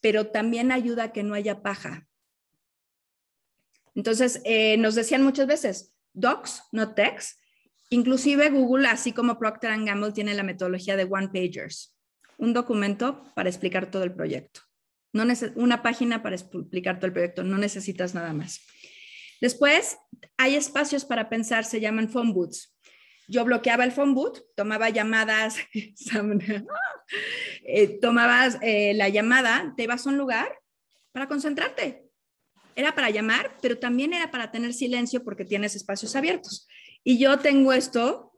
pero 0.00 0.28
también 0.28 0.72
ayuda 0.72 1.02
a 1.04 1.12
que 1.12 1.22
no 1.22 1.34
haya 1.34 1.60
paja. 1.62 2.08
Entonces, 3.94 4.40
eh, 4.46 4.78
nos 4.78 4.94
decían 4.94 5.22
muchas 5.22 5.46
veces, 5.46 5.94
docs, 6.14 6.62
no 6.72 6.94
text. 6.94 7.38
Inclusive 7.90 8.48
Google, 8.48 8.88
así 8.88 9.12
como 9.12 9.38
Procter 9.38 9.78
Gamble, 9.84 10.12
tiene 10.12 10.32
la 10.32 10.44
metodología 10.44 10.96
de 10.96 11.04
one 11.04 11.28
pagers, 11.28 11.95
un 12.36 12.52
documento 12.52 13.24
para 13.34 13.48
explicar 13.48 13.90
todo 13.90 14.04
el 14.04 14.14
proyecto. 14.14 14.60
No 15.12 15.24
una 15.54 15.82
página 15.82 16.22
para 16.22 16.36
explicar 16.36 16.98
todo 16.98 17.06
el 17.06 17.12
proyecto, 17.12 17.42
no 17.42 17.56
necesitas 17.58 18.14
nada 18.14 18.32
más. 18.32 18.60
Después, 19.40 19.98
hay 20.36 20.54
espacios 20.54 21.04
para 21.04 21.28
pensar, 21.28 21.64
se 21.64 21.80
llaman 21.80 22.08
phone 22.08 22.32
booths. 22.32 22.76
Yo 23.28 23.44
bloqueaba 23.44 23.84
el 23.84 23.92
phone 23.92 24.14
boot, 24.14 24.42
tomaba 24.54 24.88
llamadas, 24.90 25.56
eh, 27.64 27.98
tomabas 28.00 28.58
eh, 28.62 28.94
la 28.94 29.08
llamada, 29.08 29.74
te 29.76 29.84
ibas 29.84 30.06
a 30.06 30.10
un 30.10 30.18
lugar 30.18 30.58
para 31.12 31.26
concentrarte. 31.28 32.04
Era 32.76 32.94
para 32.94 33.10
llamar, 33.10 33.56
pero 33.62 33.78
también 33.78 34.12
era 34.12 34.30
para 34.30 34.52
tener 34.52 34.74
silencio 34.74 35.24
porque 35.24 35.44
tienes 35.44 35.74
espacios 35.74 36.14
abiertos. 36.14 36.68
Y 37.02 37.18
yo 37.18 37.38
tengo 37.38 37.72
esto, 37.72 38.32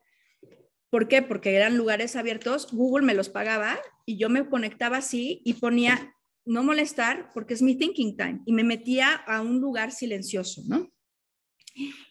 ¿por 0.90 1.08
qué? 1.08 1.22
Porque 1.22 1.54
eran 1.54 1.76
lugares 1.76 2.16
abiertos, 2.16 2.68
Google 2.72 3.06
me 3.06 3.14
los 3.14 3.28
pagaba 3.28 3.78
y 4.06 4.18
yo 4.18 4.28
me 4.28 4.48
conectaba 4.48 4.98
así 4.98 5.42
y 5.44 5.54
ponía 5.54 6.14
no 6.44 6.62
molestar 6.62 7.30
porque 7.34 7.54
es 7.54 7.62
mi 7.62 7.76
thinking 7.76 8.16
time 8.16 8.40
y 8.46 8.52
me 8.52 8.64
metía 8.64 9.12
a 9.14 9.42
un 9.42 9.60
lugar 9.60 9.92
silencioso, 9.92 10.62
¿no? 10.66 10.90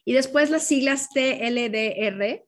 Y 0.05 0.13
después 0.13 0.49
las 0.49 0.63
siglas 0.63 1.09
TLDR, 1.09 2.45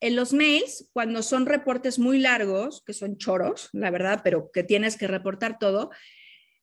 en 0.00 0.16
los 0.16 0.32
mails, 0.32 0.90
cuando 0.92 1.22
son 1.22 1.46
reportes 1.46 1.98
muy 1.98 2.18
largos, 2.18 2.82
que 2.84 2.92
son 2.92 3.18
choros, 3.18 3.70
la 3.72 3.90
verdad, 3.90 4.20
pero 4.24 4.50
que 4.52 4.62
tienes 4.62 4.96
que 4.96 5.06
reportar 5.06 5.58
todo, 5.58 5.90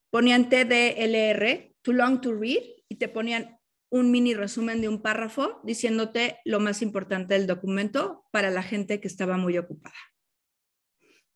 ponían 0.10 0.50
TDLR, 0.50 1.74
too 1.82 1.94
long 1.94 2.22
to 2.22 2.34
read, 2.34 2.64
y 2.90 2.98
te 2.98 3.08
ponían 3.08 3.58
un 3.94 4.10
mini 4.10 4.34
resumen 4.34 4.82
de 4.82 4.90
un 4.90 5.04
párrafo 5.04 5.62
diciéndote 5.64 6.40
lo 6.46 6.60
más 6.60 6.82
importante 6.82 7.36
del 7.36 7.46
documento 7.46 8.26
para 8.32 8.50
la 8.50 8.64
gente 8.64 9.00
que 9.00 9.08
estaba 9.08 9.38
muy 9.38 9.56
ocupada. 9.60 9.94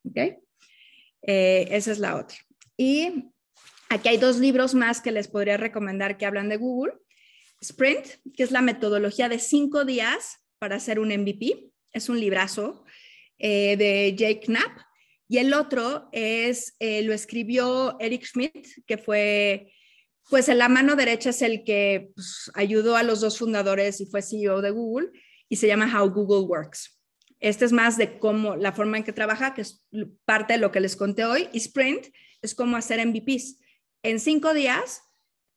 ¿Ok? 0.03 0.17
Eh, 1.21 1.67
esa 1.69 1.91
es 1.91 1.99
la 1.99 2.15
otra. 2.15 2.35
Y 2.75 3.31
aquí 3.89 4.09
hay 4.09 4.17
dos 4.17 4.39
libros 4.39 4.73
más 4.73 5.01
que 5.01 5.11
les 5.11 5.27
podría 5.27 5.57
recomendar 5.57 6.17
que 6.17 6.25
hablan 6.25 6.49
de 6.49 6.57
Google. 6.57 6.93
Sprint, 7.61 8.07
que 8.35 8.41
es 8.41 8.49
la 8.49 8.63
metodología 8.63 9.29
de 9.29 9.37
cinco 9.37 9.85
días 9.85 10.39
para 10.57 10.77
hacer 10.77 10.99
un 10.99 11.09
MVP. 11.09 11.69
Es 11.91 12.09
un 12.09 12.19
librazo 12.19 12.85
eh, 13.37 13.77
de 13.77 14.15
Jake 14.15 14.47
Knapp. 14.47 14.79
Y 15.27 15.37
el 15.37 15.53
otro 15.53 16.09
es, 16.11 16.75
eh, 16.79 17.03
lo 17.03 17.13
escribió 17.13 17.99
Eric 17.99 18.25
Schmidt, 18.25 18.83
que 18.87 18.97
fue, 18.97 19.71
pues 20.29 20.49
en 20.49 20.57
la 20.57 20.69
mano 20.69 20.95
derecha 20.95 21.29
es 21.29 21.41
el 21.41 21.63
que 21.63 22.11
pues, 22.15 22.51
ayudó 22.53 22.95
a 22.95 23.03
los 23.03 23.21
dos 23.21 23.39
fundadores 23.39 24.01
y 24.01 24.05
fue 24.05 24.21
CEO 24.21 24.61
de 24.61 24.71
Google, 24.71 25.11
y 25.49 25.55
se 25.57 25.67
llama 25.67 25.89
How 25.93 26.09
Google 26.09 26.45
Works. 26.47 26.99
Este 27.39 27.65
es 27.65 27.71
más 27.71 27.97
de 27.97 28.19
cómo, 28.19 28.55
la 28.55 28.73
forma 28.73 28.97
en 28.97 29.03
que 29.03 29.13
trabaja, 29.13 29.53
que 29.53 29.61
es 29.61 29.85
parte 30.25 30.53
de 30.53 30.59
lo 30.59 30.71
que 30.71 30.79
les 30.79 30.95
conté 30.95 31.25
hoy, 31.25 31.49
y 31.53 31.57
Sprint 31.57 32.07
es 32.41 32.55
cómo 32.55 32.75
hacer 32.75 33.05
MVPs. 33.05 33.59
En 34.03 34.19
cinco 34.19 34.53
días, 34.53 35.01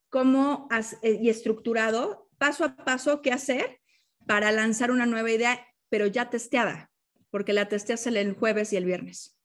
cómo 0.09 0.69
eh, 1.03 1.19
y 1.21 1.31
estructurado, 1.31 2.29
paso 2.39 2.65
a 2.65 2.77
paso, 2.77 3.23
qué 3.23 3.33
hacer 3.33 3.81
para 4.27 4.53
lanzar 4.53 4.91
una 4.91 5.07
nueva 5.07 5.31
idea, 5.31 5.67
pero 5.89 6.07
ya 6.07 6.31
testeada, 6.31 6.91
porque 7.31 7.53
la 7.53 7.69
testeas 7.69 8.07
el 8.07 8.35
jueves 8.35 8.73
y 8.73 8.77
el 8.77 8.85
viernes. 8.85 9.40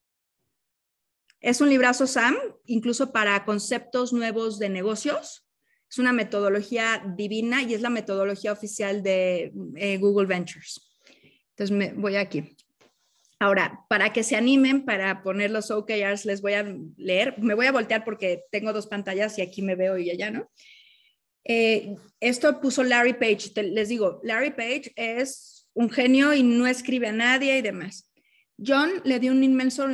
Es 1.45 1.62
un 1.62 1.69
librazo 1.69 2.08
SAM, 2.08 2.36
incluso 2.65 3.12
para 3.12 3.45
conceptos 3.45 4.12
nuevos 4.12 4.58
de 4.58 4.67
negocios. 4.67 5.47
Es 5.88 5.99
una 5.99 6.12
metodología 6.12 7.05
divina 7.15 7.62
y 7.62 7.75
es 7.75 7.81
la 7.81 7.91
metodología 7.91 8.51
oficial 8.51 9.03
de 9.03 9.53
eh, 9.75 9.97
Google 9.99 10.25
Ventures. 10.25 10.91
Entonces 11.51 11.69
me 11.69 11.93
voy 11.93 12.15
aquí. 12.15 12.58
Ahora, 13.38 13.86
para 13.89 14.12
que 14.12 14.23
se 14.23 14.36
animen 14.36 14.86
para 14.86 15.21
poner 15.21 15.51
los 15.51 15.69
OKRs, 15.69 16.25
les 16.25 16.41
voy 16.41 16.53
a 16.53 16.65
leer. 16.97 17.36
Me 17.38 17.53
voy 17.53 17.67
a 17.67 17.71
voltear 17.71 18.03
porque 18.03 18.45
tengo 18.49 18.73
dos 18.73 18.88
pantallas 18.88 19.38
y 19.38 19.43
aquí 19.43 19.62
me 19.62 19.75
veo 19.75 19.99
y 19.99 20.10
allá, 20.10 20.31
¿no? 20.31 20.49
Eh, 21.43 21.93
esto 22.21 22.60
puso 22.60 22.84
Larry 22.84 23.13
Page. 23.13 23.51
les 23.62 23.89
digo, 23.89 24.19
Larry 24.23 24.49
Page 24.49 24.93
es 24.95 25.69
un 25.75 25.91
genio 25.91 26.34
y 26.34 26.41
no 26.41 26.65
escribe 26.65 27.10
a 27.10 27.12
nadie 27.12 27.60
y 27.60 27.62
demás. 27.62 28.12
John 28.58 28.89
le 29.03 29.19
dio 29.19 29.31
un 29.31 29.43
inmenso 29.43 29.88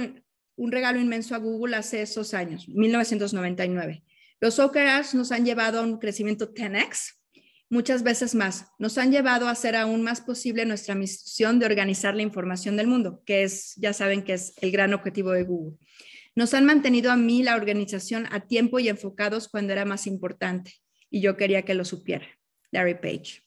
un 0.62 0.72
regalo 0.72 1.00
inmenso 1.00 1.34
a 1.34 1.40
Google 1.40 1.76
hace 1.76 2.04
esos 2.04 2.36
años, 2.36 2.70
1999. 2.70 4.04
Los 4.40 4.60
OKRs 4.60 5.16
nos 5.16 5.32
han 5.32 5.44
llevado 5.44 5.80
a 5.80 5.82
un 5.82 5.98
crecimiento 5.98 6.54
10x, 6.54 7.16
muchas 7.72 8.04
veces 8.04 8.36
más. 8.36 8.68
Nos 8.78 9.00
han 9.00 9.12
llevado 9.12 9.48
a 9.48 9.52
hacer 9.52 9.76
aún 9.76 10.04
más 10.04 10.22
posible 10.22 10.64
nuestra 10.68 10.94
misión 10.94 11.58
de 11.58 11.66
organizar 11.66 12.14
la 12.14 12.22
información 12.22 12.78
del 12.78 12.86
mundo, 12.86 13.24
que 13.26 13.42
es, 13.42 13.74
ya 13.78 13.92
saben 13.92 14.22
que 14.22 14.34
es 14.34 14.54
el 14.62 14.72
gran 14.72 14.94
objetivo 14.94 15.32
de 15.32 15.46
Google. 15.46 15.80
Nos 16.36 16.54
han 16.54 16.66
mantenido 16.66 17.12
a 17.12 17.18
mí 17.18 17.42
la 17.42 17.56
organización 17.56 18.28
a 18.30 18.42
tiempo 18.42 18.78
y 18.78 18.88
enfocados 18.88 19.50
cuando 19.50 19.74
era 19.74 19.86
más 19.86 20.06
importante, 20.06 20.76
y 21.10 21.22
yo 21.22 21.38
quería 21.38 21.64
que 21.64 21.74
lo 21.74 21.86
supiera. 21.86 22.28
Larry 22.70 23.02
Page. 23.02 23.42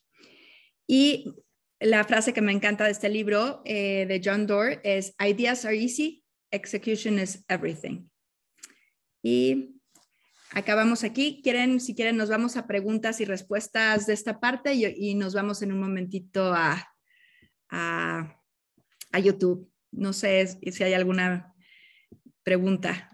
Y 0.89 1.33
la 1.79 2.03
frase 2.03 2.33
que 2.33 2.43
me 2.43 2.51
encanta 2.51 2.87
de 2.87 2.91
este 2.91 3.09
libro 3.09 3.63
eh, 3.65 4.05
de 4.09 4.21
John 4.23 4.49
Doerr 4.49 4.81
es, 4.83 5.15
Ideas 5.21 5.65
are 5.65 5.79
easy, 5.79 6.24
execution 6.55 7.19
is 7.19 7.45
everything. 7.49 8.09
Y 9.23 9.81
acabamos 10.53 11.05
aquí. 11.05 11.41
Quieren, 11.43 11.81
si 11.81 11.95
quieren, 11.95 12.17
nos 12.17 12.29
vamos 12.29 12.57
a 12.57 12.67
preguntas 12.67 13.21
y 13.21 13.25
respuestas 13.25 14.07
de 14.07 14.15
esta 14.15 14.41
parte 14.41 14.75
y, 14.75 15.15
nos 15.15 15.35
vamos 15.35 15.63
en 15.63 15.73
un 15.73 15.81
momentito 15.81 16.53
a, 16.55 16.87
a, 17.71 18.39
YouTube. 19.23 19.71
No 19.91 20.13
sé 20.13 20.47
si 20.47 20.85
hay 20.85 20.93
alguna 20.95 21.55
pregunta. 22.43 23.11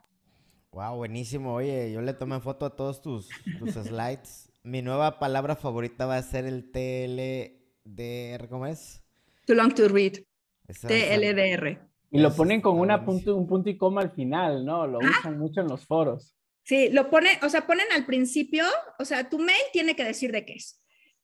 Wow, 0.73 0.97
buenísimo. 0.97 1.55
Oye, 1.55 1.93
yo 1.93 2.01
le 2.01 2.15
tomé 2.15 2.41
foto 2.41 2.67
a 2.67 2.77
todos 2.77 3.03
tus, 3.03 3.29
tus 3.59 3.75
slides. 3.87 4.53
Mi 4.63 4.83
nueva 4.83 5.19
palabra 5.19 5.57
favorita 5.57 6.07
va 6.07 6.19
a 6.19 6.23
ser 6.23 6.45
el 6.45 6.71
TLDR, 6.71 8.49
¿cómo 8.49 8.67
es? 8.67 9.03
Too 9.47 9.55
long 9.55 9.75
to 9.75 9.89
read. 9.89 10.19
TLDR. 10.67 11.90
Y 12.11 12.19
lo 12.19 12.35
ponen 12.35 12.61
con 12.61 12.79
una 12.79 13.05
punto, 13.05 13.37
un 13.37 13.47
punto 13.47 13.71
y 13.71 13.77
coma 13.77 14.01
al 14.01 14.11
final, 14.11 14.65
¿no? 14.65 14.87
Lo 14.87 14.99
ah. 15.01 15.11
usan 15.19 15.39
mucho 15.39 15.61
en 15.61 15.69
los 15.69 15.87
foros. 15.87 16.35
Sí, 16.65 16.89
lo 16.91 17.09
pone, 17.11 17.31
o 17.43 17.49
sea, 17.49 17.67
ponen 17.67 17.87
al 17.93 18.05
principio, 18.05 18.65
o 18.99 19.05
sea, 19.05 19.29
tu 19.29 19.39
mail 19.39 19.61
tiene 19.73 19.97
que 19.97 20.05
decir 20.05 20.33
de 20.33 20.45
qué 20.45 20.55
es. 20.55 20.83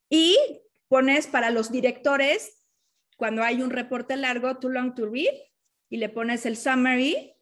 Y 0.08 0.36
pones 0.88 1.26
para 1.26 1.50
los 1.50 1.70
directores, 1.70 2.64
cuando 3.16 3.42
hay 3.42 3.62
un 3.62 3.70
reporte 3.70 4.16
largo, 4.16 4.58
too 4.58 4.68
long 4.70 4.94
to 4.94 5.06
read, 5.06 5.34
y 5.88 5.98
le 5.98 6.08
pones 6.08 6.46
el 6.46 6.56
summary, 6.56 7.34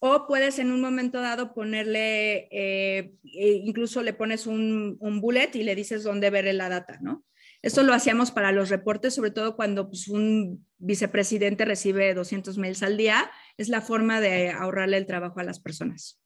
o 0.00 0.26
puedes 0.26 0.58
en 0.58 0.72
un 0.72 0.80
momento 0.80 1.20
dado 1.20 1.54
ponerle, 1.54 2.48
eh, 2.50 3.14
e 3.24 3.62
incluso 3.64 4.02
le 4.02 4.12
pones 4.12 4.46
un, 4.46 4.96
un 5.00 5.20
bullet 5.20 5.50
y 5.54 5.62
le 5.62 5.74
dices 5.74 6.04
dónde 6.04 6.30
ver 6.30 6.52
la 6.54 6.68
data, 6.68 6.98
¿no? 7.00 7.24
Eso 7.60 7.82
lo 7.82 7.92
hacíamos 7.92 8.30
para 8.30 8.52
los 8.52 8.70
reportes, 8.70 9.14
sobre 9.14 9.32
todo 9.32 9.56
cuando 9.56 9.88
pues, 9.88 10.08
un 10.08 10.64
vicepresidente 10.78 11.64
recibe 11.64 12.14
200 12.14 12.56
mails 12.56 12.82
al 12.82 12.96
día. 12.96 13.30
Es 13.56 13.68
la 13.68 13.80
forma 13.80 14.20
de 14.20 14.50
ahorrarle 14.50 14.96
el 14.96 15.06
trabajo 15.06 15.40
a 15.40 15.44
las 15.44 15.58
personas. 15.58 16.20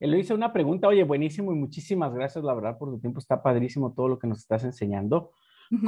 hice 0.00 0.32
una 0.32 0.52
pregunta, 0.52 0.88
oye, 0.88 1.04
buenísimo 1.04 1.52
y 1.52 1.56
muchísimas 1.56 2.14
gracias, 2.14 2.42
la 2.42 2.54
verdad, 2.54 2.78
por 2.78 2.90
tu 2.90 3.00
tiempo. 3.00 3.18
Está 3.18 3.42
padrísimo 3.42 3.92
todo 3.92 4.08
lo 4.08 4.18
que 4.18 4.26
nos 4.26 4.38
estás 4.38 4.64
enseñando. 4.64 5.32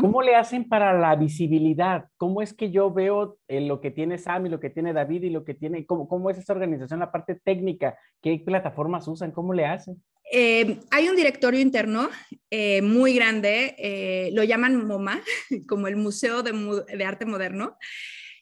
¿Cómo 0.00 0.22
le 0.22 0.34
hacen 0.34 0.66
para 0.66 0.98
la 0.98 1.14
visibilidad? 1.14 2.06
¿Cómo 2.16 2.40
es 2.40 2.54
que 2.54 2.70
yo 2.70 2.90
veo 2.90 3.36
eh, 3.48 3.60
lo 3.60 3.82
que 3.82 3.90
tiene 3.90 4.16
Sam 4.16 4.46
y 4.46 4.48
lo 4.48 4.58
que 4.58 4.70
tiene 4.70 4.94
David 4.94 5.24
y 5.24 5.30
lo 5.30 5.44
que 5.44 5.52
tiene, 5.52 5.84
cómo, 5.84 6.08
cómo 6.08 6.30
es 6.30 6.38
esa 6.38 6.54
organización, 6.54 7.00
la 7.00 7.12
parte 7.12 7.34
técnica? 7.34 7.98
¿Qué 8.22 8.42
plataformas 8.44 9.06
usan? 9.08 9.30
¿Cómo 9.30 9.52
le 9.52 9.66
hacen? 9.66 10.02
Eh, 10.30 10.80
hay 10.90 11.08
un 11.08 11.16
directorio 11.16 11.60
interno 11.60 12.08
eh, 12.50 12.82
muy 12.82 13.14
grande, 13.14 13.74
eh, 13.78 14.30
lo 14.32 14.42
llaman 14.42 14.86
MoMA, 14.86 15.22
como 15.68 15.86
el 15.86 15.96
Museo 15.96 16.42
de, 16.42 17.04
Arte 17.04 17.26
Moderno, 17.26 17.76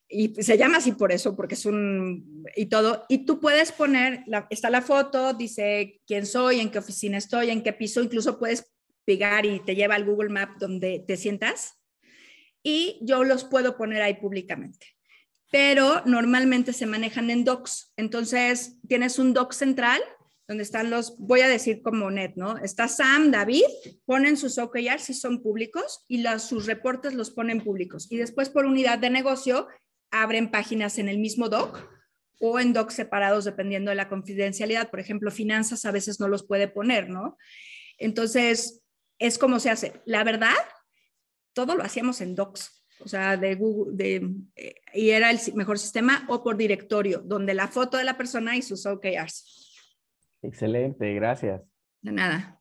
y 0.09 0.35
se 0.43 0.59
llama 0.59 0.79
así 0.79 0.93
por 0.93 1.11
eso, 1.11 1.35
porque 1.35 1.55
es 1.55 1.65
un 1.67 2.45
y 2.55 2.67
todo. 2.67 3.05
Y 3.09 3.25
tú 3.25 3.41
puedes 3.41 3.73
poner, 3.73 4.25
está 4.51 4.69
la 4.71 4.83
foto, 4.83 5.33
dice 5.33 6.03
quién 6.07 6.27
soy, 6.27 6.61
en 6.61 6.71
qué 6.71 6.79
oficina 6.79 7.19
estoy, 7.19 7.51
en 7.51 7.63
qué 7.63 7.73
piso, 7.73 8.03
incluso 8.03 8.39
puedes 8.39 8.71
pegar 9.05 9.47
y 9.47 9.61
te 9.61 9.75
lleva 9.75 9.95
al 9.95 10.05
Google 10.05 10.29
Map 10.29 10.59
donde 10.59 11.03
te 11.07 11.17
sientas. 11.17 11.81
Y 12.63 12.99
yo 13.03 13.25
los 13.25 13.45
puedo 13.45 13.77
poner 13.77 14.03
ahí 14.03 14.15
públicamente. 14.15 14.87
Pero 15.51 16.03
normalmente 16.07 16.73
se 16.73 16.87
manejan 16.87 17.31
en 17.31 17.45
docs. 17.45 17.93
Entonces, 17.97 18.79
tienes 18.87 19.19
un 19.19 19.33
doc 19.33 19.53
central 19.53 20.01
donde 20.53 20.65
están 20.65 20.91
los, 20.91 21.17
voy 21.17 21.41
a 21.41 21.49
decir 21.49 21.81
como 21.81 22.11
net, 22.11 22.35
¿no? 22.37 22.59
Está 22.59 22.87
Sam, 22.87 23.31
David, 23.31 23.65
ponen 24.05 24.37
sus 24.37 24.59
OKRs 24.59 25.05
si 25.05 25.15
son 25.15 25.43
públicos 25.43 26.05
y 26.09 26.19
los, 26.19 26.43
sus 26.43 26.67
reportes 26.67 27.15
los 27.15 27.31
ponen 27.31 27.65
públicos. 27.65 28.07
Y 28.11 28.19
después 28.19 28.51
por 28.51 28.67
unidad 28.67 28.99
de 28.99 29.09
negocio 29.09 29.67
abren 30.11 30.51
páginas 30.51 30.99
en 30.99 31.09
el 31.09 31.19
mismo 31.19 31.49
doc 31.49 31.89
o 32.39 32.61
en 32.61 32.75
docs 32.75 32.93
separados 32.93 33.47
dependiendo 33.47 33.91
de 33.93 33.95
la 33.95 34.11
confidencialidad. 34.11 34.91
Por 34.91 35.01
ejemplo, 35.01 35.31
finanzas 35.31 35.87
a 35.87 35.91
veces 35.91 36.21
no 36.21 36.29
los 36.29 36.47
puede 36.47 36.69
poner, 36.69 37.09
¿no? 37.09 37.39
Entonces, 37.97 38.83
es 39.19 39.39
como 39.39 39.59
se 39.59 39.71
hace. 39.71 40.03
La 40.05 40.23
verdad, 40.23 40.53
todo 41.55 41.77
lo 41.77 41.83
hacíamos 41.83 42.21
en 42.21 42.35
docs, 42.35 42.85
o 43.01 43.09
sea, 43.09 43.39
de 43.39 43.55
Google, 43.55 43.97
de, 43.97 44.35
eh, 44.57 44.75
y 44.93 45.11
era 45.11 45.31
el 45.31 45.39
mejor 45.55 45.79
sistema 45.79 46.27
o 46.29 46.45
por 46.45 46.59
directorio, 46.59 47.23
donde 47.25 47.55
la 47.55 47.69
foto 47.69 47.97
de 47.97 48.05
la 48.05 48.19
persona 48.19 48.55
y 48.55 48.61
sus 48.61 48.85
OKRs. 48.85 49.72
Excelente, 50.43 51.15
gracias. 51.15 51.63
De 52.03 52.13
nada. 52.13 52.61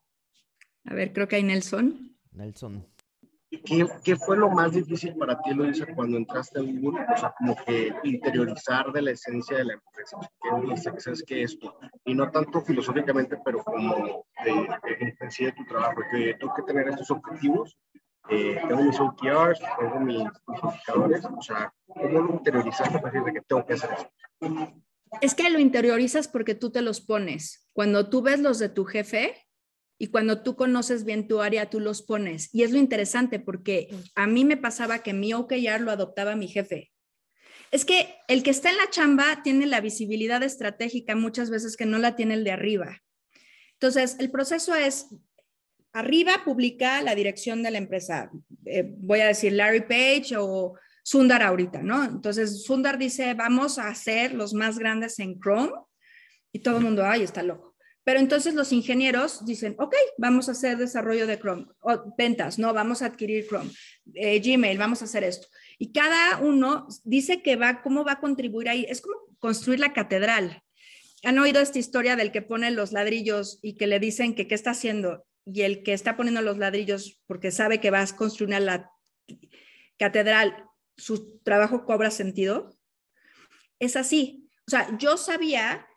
A 0.85 0.93
ver, 0.93 1.13
creo 1.13 1.27
que 1.27 1.35
hay 1.37 1.43
Nelson. 1.43 2.15
Nelson. 2.31 2.87
¿Qué, 3.65 3.85
¿Qué, 4.03 4.15
fue 4.15 4.37
lo 4.37 4.49
más 4.49 4.71
difícil 4.71 5.13
para 5.17 5.37
ti, 5.41 5.53
Luisa, 5.53 5.85
cuando 5.93 6.15
entraste 6.15 6.59
a 6.59 6.63
Google? 6.63 7.05
O 7.13 7.17
sea, 7.17 7.33
como 7.37 7.53
que 7.65 7.93
interiorizar 8.03 8.93
de 8.93 9.01
la 9.01 9.11
esencia 9.11 9.57
de 9.57 9.65
la 9.65 9.73
empresa. 9.73 10.17
¿Qué 10.41 11.11
es, 11.11 11.23
que 11.23 11.43
esto? 11.43 11.77
Y 12.05 12.15
no 12.15 12.31
tanto 12.31 12.61
filosóficamente, 12.61 13.37
pero 13.43 13.61
como 13.61 14.23
de, 14.45 14.51
de, 14.51 15.15
en 15.19 15.31
sí 15.31 15.43
de 15.43 15.51
tu 15.51 15.65
trabajo. 15.65 16.01
Que 16.09 16.35
tengo 16.35 16.53
que 16.53 16.61
tener 16.61 16.87
estos 16.87 17.11
objetivos. 17.11 17.77
Eh, 18.29 18.61
tengo 18.69 18.83
mis 18.83 18.97
OKRs, 18.97 19.59
tengo 19.77 19.99
mis, 19.99 20.17
indicadores. 20.17 21.25
O 21.25 21.41
sea, 21.41 21.73
¿cómo 21.87 22.21
lo 22.21 22.33
interiorizaste 22.35 22.99
para 22.99 23.11
decir 23.11 23.25
de 23.25 23.33
que 23.33 23.41
tengo 23.41 23.65
que 23.65 23.73
hacer 23.73 23.89
esto? 23.91 24.09
Es 25.19 25.35
que 25.35 25.49
lo 25.49 25.59
interiorizas 25.59 26.27
porque 26.27 26.55
tú 26.55 26.71
te 26.71 26.81
los 26.81 27.01
pones. 27.01 27.67
Cuando 27.73 28.09
tú 28.09 28.21
ves 28.21 28.39
los 28.39 28.59
de 28.59 28.69
tu 28.69 28.85
jefe 28.85 29.35
y 29.97 30.07
cuando 30.07 30.41
tú 30.41 30.55
conoces 30.55 31.03
bien 31.03 31.27
tu 31.27 31.41
área, 31.41 31.69
tú 31.69 31.79
los 31.79 32.01
pones. 32.01 32.53
Y 32.53 32.63
es 32.63 32.71
lo 32.71 32.77
interesante 32.77 33.39
porque 33.39 33.89
a 34.15 34.25
mí 34.27 34.45
me 34.45 34.57
pasaba 34.57 34.99
que 34.99 35.13
mi 35.13 35.33
OKR 35.33 35.81
lo 35.81 35.91
adoptaba 35.91 36.35
mi 36.35 36.47
jefe. 36.47 36.91
Es 37.71 37.85
que 37.85 38.15
el 38.27 38.43
que 38.43 38.51
está 38.51 38.69
en 38.69 38.77
la 38.77 38.89
chamba 38.89 39.41
tiene 39.43 39.65
la 39.65 39.81
visibilidad 39.81 40.43
estratégica 40.43 41.15
muchas 41.15 41.49
veces 41.49 41.77
que 41.77 41.85
no 41.85 41.99
la 41.99 42.15
tiene 42.15 42.35
el 42.35 42.43
de 42.43 42.51
arriba. 42.51 43.01
Entonces, 43.73 44.17
el 44.19 44.29
proceso 44.29 44.75
es, 44.75 45.07
arriba 45.93 46.43
publica 46.45 47.01
la 47.01 47.15
dirección 47.15 47.63
de 47.63 47.71
la 47.71 47.77
empresa. 47.77 48.29
Eh, 48.65 48.93
voy 48.97 49.21
a 49.21 49.27
decir 49.27 49.53
Larry 49.53 49.81
Page 49.81 50.35
o 50.37 50.75
Sundar 51.11 51.43
ahorita, 51.43 51.81
¿no? 51.81 52.05
Entonces, 52.05 52.63
Sundar 52.63 52.97
dice, 52.97 53.33
vamos 53.33 53.77
a 53.77 53.89
hacer 53.89 54.33
los 54.33 54.53
más 54.53 54.79
grandes 54.79 55.19
en 55.19 55.37
Chrome 55.41 55.73
y 56.53 56.59
todo 56.59 56.77
el 56.77 56.85
mundo, 56.85 57.05
ay, 57.05 57.23
está 57.23 57.43
loco. 57.43 57.75
Pero 58.05 58.21
entonces 58.21 58.53
los 58.53 58.71
ingenieros 58.71 59.45
dicen, 59.45 59.75
ok, 59.77 59.93
vamos 60.17 60.47
a 60.47 60.53
hacer 60.53 60.77
desarrollo 60.77 61.27
de 61.27 61.37
Chrome, 61.37 61.65
ventas, 62.17 62.57
no, 62.59 62.73
vamos 62.73 63.01
a 63.01 63.07
adquirir 63.07 63.45
Chrome, 63.45 63.69
eh, 64.13 64.39
Gmail, 64.39 64.77
vamos 64.77 65.01
a 65.01 65.05
hacer 65.05 65.25
esto. 65.25 65.49
Y 65.77 65.91
cada 65.91 66.37
uno 66.37 66.87
dice 67.03 67.41
que 67.41 67.57
va, 67.57 67.81
cómo 67.81 68.05
va 68.05 68.13
a 68.13 68.19
contribuir 68.21 68.69
ahí. 68.69 68.85
Es 68.87 69.01
como 69.01 69.17
construir 69.39 69.81
la 69.81 69.91
catedral. 69.91 70.63
¿Han 71.25 71.39
oído 71.39 71.59
esta 71.59 71.77
historia 71.77 72.15
del 72.15 72.31
que 72.31 72.41
pone 72.41 72.71
los 72.71 72.93
ladrillos 72.93 73.59
y 73.61 73.75
que 73.75 73.87
le 73.87 73.99
dicen 73.99 74.33
que 74.33 74.47
qué 74.47 74.55
está 74.55 74.71
haciendo? 74.71 75.25
Y 75.45 75.63
el 75.63 75.83
que 75.83 75.91
está 75.91 76.15
poniendo 76.15 76.41
los 76.41 76.57
ladrillos 76.57 77.21
porque 77.27 77.51
sabe 77.51 77.81
que 77.81 77.91
vas 77.91 78.13
a 78.13 78.15
construir 78.15 78.55
una 78.55 78.89
catedral, 79.97 80.70
su 80.97 81.39
trabajo 81.39 81.85
cobra 81.85 82.11
sentido. 82.11 82.77
Es 83.79 83.95
así. 83.95 84.49
O 84.67 84.71
sea, 84.71 84.97
yo 84.97 85.17
sabía 85.17 85.87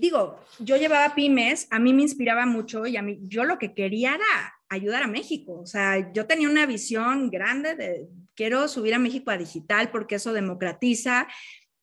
digo, 0.00 0.40
yo 0.58 0.76
llevaba 0.76 1.14
pymes, 1.14 1.66
a 1.70 1.78
mí 1.78 1.92
me 1.92 2.02
inspiraba 2.02 2.46
mucho 2.46 2.86
y 2.86 2.96
a 2.96 3.02
mí, 3.02 3.18
yo 3.22 3.44
lo 3.44 3.58
que 3.58 3.74
quería 3.74 4.14
era 4.14 4.54
ayudar 4.68 5.02
a 5.02 5.08
México. 5.08 5.60
O 5.60 5.66
sea, 5.66 6.12
yo 6.12 6.26
tenía 6.26 6.48
una 6.48 6.66
visión 6.66 7.30
grande 7.30 7.74
de 7.74 8.08
quiero 8.34 8.66
subir 8.66 8.94
a 8.94 8.98
México 8.98 9.30
a 9.30 9.36
digital 9.36 9.90
porque 9.90 10.14
eso 10.14 10.32
democratiza 10.32 11.28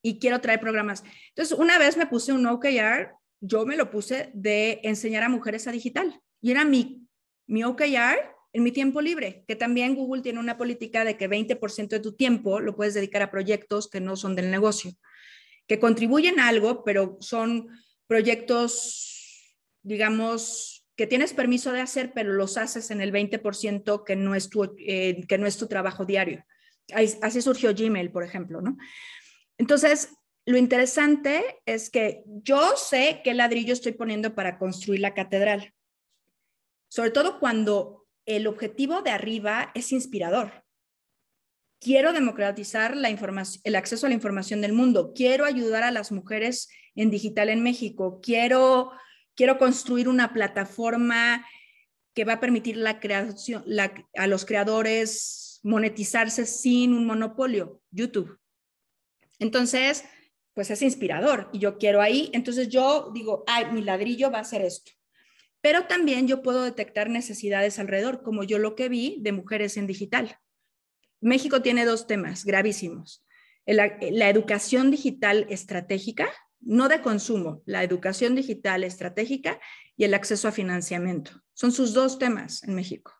y 0.02 0.20
quiero 0.20 0.42
traer 0.42 0.60
programas. 0.60 1.04
Entonces, 1.30 1.58
una 1.58 1.78
vez 1.78 1.96
me 1.96 2.08
puse 2.08 2.34
un 2.34 2.46
OKR, 2.48 3.12
yo 3.40 3.66
me 3.66 3.76
lo 3.76 3.92
puse 3.92 4.32
de 4.34 4.80
enseñar 4.84 5.24
a 5.24 5.30
mujeres 5.30 5.68
a 5.68 5.72
digital 5.72 6.20
y 6.42 6.52
era 6.52 6.66
mi, 6.66 7.08
mi 7.46 7.64
OKR 7.64 8.36
en 8.58 8.64
mi 8.64 8.72
tiempo 8.72 9.02
libre, 9.02 9.44
que 9.48 9.56
también 9.56 9.94
Google 9.94 10.24
tiene 10.24 10.40
una 10.40 10.58
política 10.58 11.06
de 11.06 11.16
que 11.16 11.30
20% 11.30 11.90
de 11.90 12.00
tu 12.00 12.14
tiempo 12.14 12.60
lo 12.60 12.76
puedes 12.76 12.96
dedicar 12.96 13.22
a 13.22 13.30
proyectos 13.30 13.88
que 13.88 14.02
no 14.02 14.16
son 14.16 14.36
del 14.36 14.50
negocio, 14.50 14.94
que 15.68 15.78
contribuyen 15.78 16.40
a 16.40 16.48
algo, 16.48 16.84
pero 16.84 17.18
son 17.22 17.68
proyectos, 18.08 19.56
digamos, 19.84 20.88
que 20.96 21.06
tienes 21.06 21.34
permiso 21.34 21.72
de 21.72 21.82
hacer, 21.82 22.14
pero 22.16 22.34
los 22.34 22.58
haces 22.58 22.90
en 22.90 23.00
el 23.00 23.12
20% 23.12 24.04
que 24.04 24.16
no 24.16 24.34
es 24.34 24.50
tu, 24.50 24.76
eh, 24.80 25.24
que 25.28 25.38
no 25.38 25.46
es 25.46 25.58
tu 25.58 25.68
trabajo 25.68 26.04
diario. 26.04 26.44
Así 27.22 27.42
surgió 27.44 27.76
Gmail, 27.76 28.10
por 28.10 28.24
ejemplo, 28.24 28.62
¿no? 28.62 28.76
Entonces, 29.60 30.10
lo 30.48 30.58
interesante 30.58 31.62
es 31.68 31.92
que 31.92 32.24
yo 32.26 32.76
sé 32.76 33.22
qué 33.24 33.36
ladrillo 33.36 33.74
estoy 33.74 33.92
poniendo 33.92 34.34
para 34.34 34.58
construir 34.58 35.02
la 35.02 35.14
catedral, 35.14 35.76
sobre 36.88 37.12
todo 37.12 37.40
cuando 37.40 38.07
el 38.28 38.46
objetivo 38.46 39.02
de 39.02 39.10
arriba 39.10 39.72
es 39.74 39.92
inspirador. 39.92 40.64
Quiero 41.80 42.12
democratizar 42.12 42.96
la 42.96 43.10
el 43.10 43.76
acceso 43.76 44.06
a 44.06 44.10
la 44.10 44.16
información 44.16 44.62
del 44.62 44.74
mundo. 44.74 45.14
Quiero 45.16 45.46
ayudar 45.46 45.84
a 45.84 45.92
las 45.92 46.12
mujeres 46.12 46.70
en 46.96 47.10
digital 47.10 47.50
en 47.50 47.64
México. 47.64 48.20
Quiero, 48.22 48.92
quiero 49.36 49.58
construir 49.58 50.10
una 50.10 50.34
plataforma 50.34 51.46
que 52.14 52.26
va 52.26 52.34
a 52.34 52.40
permitir 52.40 52.78
la 52.78 53.00
creación, 53.00 53.64
a 54.16 54.28
los 54.28 54.46
creadores 54.46 55.60
monetizarse 55.64 56.46
sin 56.46 56.94
un 56.94 57.06
monopolio, 57.06 57.82
YouTube. 57.92 58.40
Entonces, 59.40 60.04
pues 60.54 60.72
es 60.72 60.82
inspirador 60.82 61.50
y 61.54 61.60
yo 61.60 61.78
quiero 61.78 62.02
ahí. 62.02 62.32
Entonces 62.34 62.70
yo 62.70 63.12
digo, 63.14 63.44
ay, 63.48 63.72
mi 63.72 63.84
ladrillo 63.84 64.32
va 64.32 64.40
a 64.40 64.44
ser 64.44 64.64
esto. 64.64 64.97
Pero 65.62 65.86
también 65.86 66.28
yo 66.28 66.42
puedo 66.42 66.64
detectar 66.64 67.10
necesidades 67.10 67.80
alrededor, 67.80 68.24
como 68.24 68.44
yo 68.44 68.60
lo 68.60 68.76
que 68.76 68.90
vi 68.90 69.18
de 69.22 69.32
mujeres 69.32 69.78
en 69.78 69.88
digital. 69.88 70.40
México 71.20 71.62
tiene 71.62 71.86
dos 71.86 72.08
temas 72.08 72.46
gravísimos. 72.46 73.26
La, 73.66 73.98
la 74.12 74.30
educación 74.30 74.92
digital 74.92 75.46
estratégica, 75.50 76.30
no 76.60 76.88
de 76.88 77.02
consumo, 77.02 77.62
la 77.66 77.84
educación 77.84 78.36
digital 78.36 78.84
estratégica 78.84 79.60
y 79.96 80.06
el 80.06 80.14
acceso 80.14 80.48
a 80.48 80.52
financiamiento. 80.52 81.32
Son 81.54 81.72
sus 81.72 81.94
dos 81.94 82.20
temas 82.20 82.64
en 82.64 82.76
México. 82.76 83.14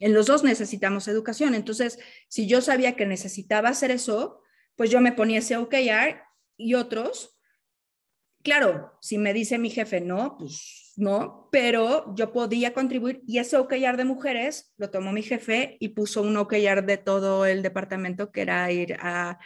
En 0.00 0.14
los 0.14 0.26
dos 0.26 0.42
necesitamos 0.42 1.06
educación. 1.08 1.54
Entonces, 1.54 1.98
si 2.28 2.48
yo 2.48 2.62
sabía 2.62 2.96
que 2.96 3.06
necesitaba 3.06 3.68
hacer 3.68 3.90
eso, 3.90 4.42
pues 4.74 4.90
yo 4.90 5.00
me 5.00 5.12
ponía 5.12 5.40
ese 5.40 5.58
OKR 5.58 6.22
y 6.56 6.74
otros. 6.74 7.38
Claro, 8.42 8.92
si 9.00 9.18
me 9.18 9.34
dice 9.34 9.58
mi 9.58 9.68
jefe 9.68 10.00
no, 10.00 10.36
pues 10.38 10.94
no, 10.96 11.48
pero 11.52 12.14
yo 12.14 12.32
podía 12.32 12.72
contribuir 12.72 13.22
y 13.26 13.38
ese 13.38 13.56
OKR 13.56 13.96
de 13.96 14.04
mujeres 14.04 14.72
lo 14.78 14.90
tomó 14.90 15.12
mi 15.12 15.22
jefe 15.22 15.76
y 15.78 15.88
puso 15.88 16.22
un 16.22 16.36
OKR 16.36 16.84
de 16.84 16.96
todo 16.96 17.44
el 17.44 17.62
departamento 17.62 18.32
que 18.32 18.42
era 18.42 18.70
ir 18.72 18.96
a, 19.00 19.38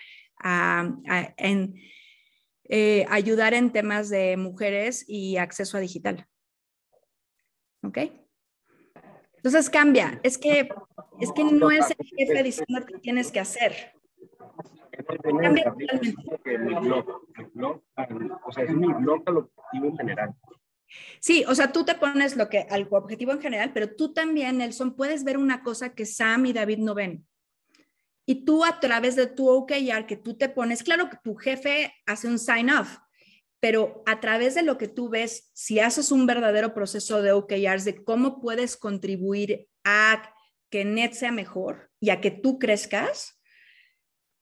eh, 2.68 3.06
ayudar 3.08 3.54
en 3.54 3.72
temas 3.72 4.10
de 4.10 4.36
mujeres 4.36 5.04
y 5.08 5.36
acceso 5.38 5.76
a 5.76 5.80
digital. 5.80 6.26
¿Ok? 7.82 7.98
Entonces 9.36 9.68
cambia. 9.70 10.20
Es 10.22 10.38
que, 10.38 10.68
es 11.20 11.32
que 11.32 11.44
no 11.44 11.70
es 11.70 11.86
el 11.90 12.06
jefe 12.06 12.42
diciendo 12.42 12.86
que 12.86 12.98
tienes 12.98 13.30
que 13.30 13.40
hacer. 13.40 13.93
O 18.44 18.52
sea, 18.52 18.64
es 18.64 18.74
mi 18.74 18.92
blog 18.92 19.22
al 19.26 19.36
objetivo 19.38 19.86
en 19.86 19.96
general. 19.96 20.34
Sí, 21.20 21.44
o 21.48 21.54
sea, 21.54 21.72
tú 21.72 21.84
te 21.84 21.94
pones 21.94 22.36
lo 22.36 22.48
que 22.48 22.66
al 22.70 22.86
objetivo 22.90 23.32
en 23.32 23.40
general, 23.40 23.72
pero 23.72 23.94
tú 23.94 24.12
también, 24.12 24.58
Nelson, 24.58 24.94
puedes 24.94 25.24
ver 25.24 25.38
una 25.38 25.62
cosa 25.62 25.94
que 25.94 26.06
Sam 26.06 26.46
y 26.46 26.52
David 26.52 26.78
no 26.78 26.94
ven. 26.94 27.26
Y 28.26 28.44
tú 28.44 28.64
a 28.64 28.80
través 28.80 29.16
de 29.16 29.26
tu 29.26 29.48
OKR 29.48 30.06
que 30.06 30.16
tú 30.16 30.36
te 30.36 30.48
pones, 30.48 30.82
claro 30.82 31.10
que 31.10 31.18
tu 31.22 31.34
jefe 31.34 31.92
hace 32.06 32.26
un 32.26 32.38
sign 32.38 32.70
off, 32.70 32.98
pero 33.60 34.02
a 34.06 34.20
través 34.20 34.54
de 34.54 34.62
lo 34.62 34.78
que 34.78 34.88
tú 34.88 35.08
ves, 35.08 35.50
si 35.52 35.78
haces 35.80 36.10
un 36.10 36.26
verdadero 36.26 36.74
proceso 36.74 37.22
de 37.22 37.32
OKRs 37.32 37.84
de 37.84 38.02
cómo 38.02 38.40
puedes 38.40 38.76
contribuir 38.76 39.68
a 39.84 40.34
que 40.70 40.84
Net 40.84 41.12
sea 41.12 41.32
mejor 41.32 41.90
y 42.00 42.10
a 42.10 42.20
que 42.20 42.30
tú 42.30 42.58
crezcas, 42.58 43.33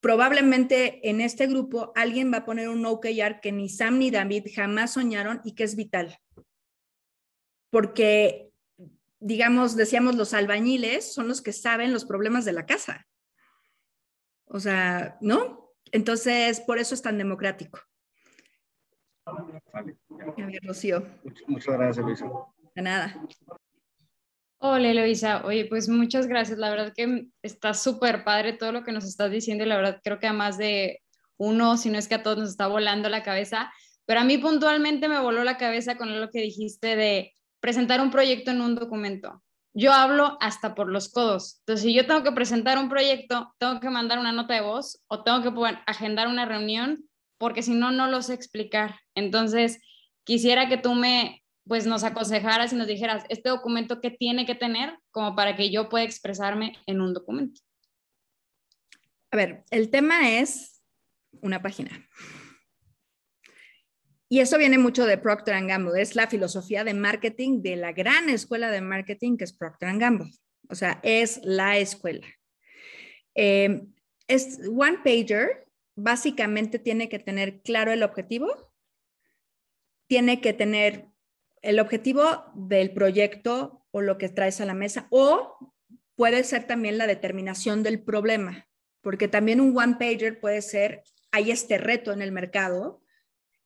probablemente 0.03 1.09
en 1.09 1.20
este 1.20 1.46
grupo 1.46 1.92
alguien 1.94 2.30
va 2.32 2.38
a 2.38 2.44
poner 2.44 2.68
un 2.68 2.84
OKR 2.84 3.40
que 3.40 3.53
ni 3.53 3.68
Sam 3.68 3.98
ni 3.98 4.11
David 4.11 4.48
jamás 4.55 4.94
soñaron 4.94 5.40
y 5.44 5.55
que 5.55 5.62
es 5.62 5.76
vital. 5.76 6.18
Porque, 7.70 8.50
digamos, 9.20 9.76
decíamos, 9.76 10.16
los 10.16 10.34
albañiles 10.34 11.14
son 11.14 11.28
los 11.28 11.40
que 11.40 11.53
saben 11.53 11.92
los 11.92 12.05
problemas 12.05 12.44
de 12.44 12.53
la 12.53 12.66
casa. 12.66 13.07
O 14.46 14.59
sea, 14.59 15.16
¿no? 15.20 15.72
Entonces, 15.92 16.61
por 16.61 16.78
eso 16.78 16.94
es 16.94 17.03
tan 17.03 17.16
democrático. 17.16 17.78
Vale. 19.72 19.96
Rocío. 20.64 21.07
Muchas 21.46 21.74
gracias, 21.74 22.05
Luisa. 22.05 22.26
De 22.74 22.82
nada. 22.82 23.14
Hola, 24.64 24.94
Luisa. 24.94 25.42
Oye, 25.44 25.64
pues 25.66 25.88
muchas 25.88 26.28
gracias. 26.28 26.56
La 26.58 26.70
verdad 26.70 26.92
que 26.94 27.26
está 27.42 27.74
súper 27.74 28.22
padre 28.22 28.52
todo 28.52 28.70
lo 28.70 28.84
que 28.84 28.92
nos 28.92 29.04
estás 29.04 29.30
diciendo 29.30 29.64
y 29.64 29.66
la 29.66 29.76
verdad 29.76 30.00
creo 30.04 30.20
que 30.20 30.28
a 30.28 30.32
más 30.32 30.56
de 30.56 31.00
uno, 31.36 31.76
si 31.76 31.90
no 31.90 31.98
es 31.98 32.06
que 32.06 32.14
a 32.14 32.22
todos 32.22 32.38
nos 32.38 32.50
está 32.50 32.68
volando 32.68 33.08
la 33.08 33.24
cabeza, 33.24 33.72
pero 34.06 34.20
a 34.20 34.24
mí 34.24 34.38
puntualmente 34.38 35.08
me 35.08 35.18
voló 35.18 35.42
la 35.42 35.56
cabeza 35.56 35.96
con 35.96 36.20
lo 36.20 36.30
que 36.30 36.40
dijiste 36.42 36.94
de 36.94 37.32
presentar 37.60 38.00
un 38.00 38.10
proyecto 38.12 38.52
en 38.52 38.60
un 38.60 38.76
documento 38.76 39.42
yo 39.74 39.92
hablo 39.92 40.36
hasta 40.40 40.74
por 40.74 40.88
los 40.88 41.10
codos. 41.10 41.58
Entonces, 41.60 41.84
si 41.84 41.94
yo 41.94 42.06
tengo 42.06 42.22
que 42.22 42.32
presentar 42.32 42.78
un 42.78 42.88
proyecto, 42.88 43.54
tengo 43.58 43.80
que 43.80 43.90
mandar 43.90 44.18
una 44.18 44.32
nota 44.32 44.54
de 44.54 44.60
voz 44.60 45.02
o 45.08 45.22
tengo 45.22 45.42
que 45.42 45.76
agendar 45.86 46.28
una 46.28 46.44
reunión, 46.44 47.04
porque 47.38 47.62
si 47.62 47.74
no, 47.74 47.90
no 47.90 48.06
lo 48.08 48.22
sé 48.22 48.34
explicar. 48.34 48.96
Entonces, 49.14 49.80
quisiera 50.24 50.68
que 50.68 50.76
tú 50.76 50.94
me, 50.94 51.41
pues, 51.66 51.86
nos 51.86 52.04
aconsejaras 52.04 52.72
y 52.72 52.76
nos 52.76 52.86
dijeras 52.86 53.24
este 53.28 53.48
documento 53.48 54.00
que 54.00 54.10
tiene 54.10 54.46
que 54.46 54.54
tener 54.54 54.98
como 55.10 55.34
para 55.34 55.56
que 55.56 55.70
yo 55.70 55.88
pueda 55.88 56.04
expresarme 56.04 56.74
en 56.86 57.00
un 57.00 57.14
documento. 57.14 57.60
A 59.30 59.36
ver, 59.36 59.64
el 59.70 59.90
tema 59.90 60.30
es 60.38 60.82
una 61.40 61.62
página. 61.62 61.90
Y 64.28 64.40
eso 64.40 64.56
viene 64.56 64.78
mucho 64.78 65.04
de 65.04 65.18
Procter 65.18 65.66
Gamble, 65.66 66.00
es 66.00 66.16
la 66.16 66.26
filosofía 66.26 66.84
de 66.84 66.94
marketing 66.94 67.60
de 67.60 67.76
la 67.76 67.92
gran 67.92 68.30
escuela 68.30 68.70
de 68.70 68.80
marketing 68.80 69.36
que 69.36 69.44
es 69.44 69.52
Procter 69.52 69.98
Gamble. 69.98 70.30
O 70.70 70.74
sea, 70.74 71.00
es 71.02 71.40
la 71.44 71.76
escuela. 71.76 72.26
Eh, 73.34 73.82
es 74.26 74.58
One 74.68 75.00
Pager 75.04 75.66
básicamente 75.94 76.78
tiene 76.78 77.08
que 77.08 77.18
tener 77.18 77.60
claro 77.60 77.92
el 77.92 78.02
objetivo, 78.02 78.72
tiene 80.08 80.40
que 80.40 80.52
tener 80.52 81.11
el 81.62 81.80
objetivo 81.80 82.44
del 82.54 82.92
proyecto 82.92 83.86
o 83.90 84.00
lo 84.00 84.18
que 84.18 84.28
traes 84.28 84.60
a 84.60 84.66
la 84.66 84.74
mesa, 84.74 85.06
o 85.10 85.56
puede 86.16 86.44
ser 86.44 86.66
también 86.66 86.98
la 86.98 87.06
determinación 87.06 87.82
del 87.82 88.02
problema, 88.02 88.68
porque 89.00 89.28
también 89.28 89.60
un 89.60 89.76
one 89.76 89.96
pager 89.98 90.40
puede 90.40 90.62
ser, 90.62 91.02
hay 91.30 91.50
este 91.50 91.78
reto 91.78 92.12
en 92.12 92.22
el 92.22 92.32
mercado, 92.32 93.02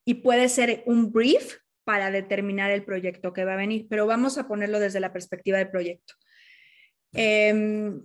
y 0.04 0.14
puede 0.14 0.48
ser 0.48 0.84
un 0.86 1.12
brief 1.12 1.58
para 1.84 2.10
determinar 2.10 2.70
el 2.70 2.84
proyecto 2.84 3.32
que 3.32 3.44
va 3.44 3.54
a 3.54 3.56
venir, 3.56 3.86
pero 3.88 4.06
vamos 4.06 4.38
a 4.38 4.46
ponerlo 4.46 4.80
desde 4.80 5.00
la 5.00 5.12
perspectiva 5.12 5.58
del 5.58 5.70
proyecto. 5.70 6.14
Em, 7.12 8.02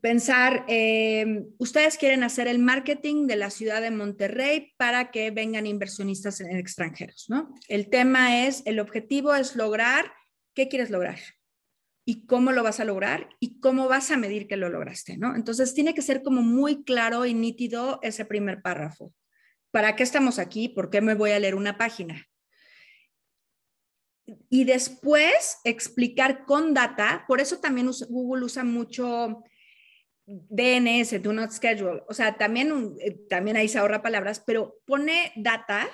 pensar, 0.00 0.64
eh, 0.68 1.44
ustedes 1.58 1.96
quieren 1.98 2.22
hacer 2.22 2.48
el 2.48 2.58
marketing 2.58 3.26
de 3.26 3.36
la 3.36 3.50
ciudad 3.50 3.80
de 3.82 3.90
Monterrey 3.90 4.72
para 4.76 5.10
que 5.10 5.30
vengan 5.30 5.66
inversionistas 5.66 6.40
extranjeros, 6.40 7.26
¿no? 7.28 7.54
El 7.68 7.90
tema 7.90 8.46
es, 8.46 8.62
el 8.66 8.80
objetivo 8.80 9.34
es 9.34 9.56
lograr, 9.56 10.12
¿qué 10.54 10.68
quieres 10.68 10.90
lograr? 10.90 11.18
¿Y 12.04 12.26
cómo 12.26 12.52
lo 12.52 12.62
vas 12.62 12.80
a 12.80 12.84
lograr? 12.84 13.28
¿Y 13.38 13.60
cómo 13.60 13.88
vas 13.88 14.10
a 14.10 14.16
medir 14.16 14.48
que 14.48 14.56
lo 14.56 14.68
lograste, 14.68 15.16
¿no? 15.16 15.36
Entonces 15.36 15.74
tiene 15.74 15.94
que 15.94 16.02
ser 16.02 16.22
como 16.22 16.42
muy 16.42 16.84
claro 16.84 17.26
y 17.26 17.34
nítido 17.34 18.00
ese 18.02 18.24
primer 18.24 18.62
párrafo. 18.62 19.12
¿Para 19.70 19.96
qué 19.96 20.02
estamos 20.02 20.38
aquí? 20.38 20.68
¿Por 20.68 20.90
qué 20.90 21.00
me 21.00 21.14
voy 21.14 21.30
a 21.30 21.38
leer 21.38 21.54
una 21.54 21.78
página? 21.78 22.26
Y 24.48 24.64
después 24.64 25.58
explicar 25.64 26.44
con 26.44 26.74
data, 26.74 27.24
por 27.26 27.40
eso 27.40 27.58
también 27.58 27.90
Google 28.08 28.44
usa 28.44 28.64
mucho 28.64 29.42
DNS, 30.26 31.20
Do 31.22 31.32
Not 31.32 31.50
Schedule, 31.50 32.02
o 32.08 32.14
sea, 32.14 32.36
también, 32.36 32.94
eh, 33.00 33.18
también 33.28 33.56
ahí 33.56 33.68
se 33.68 33.78
ahorra 33.78 34.02
palabras, 34.02 34.42
pero 34.46 34.76
pone 34.86 35.32
data 35.36 35.88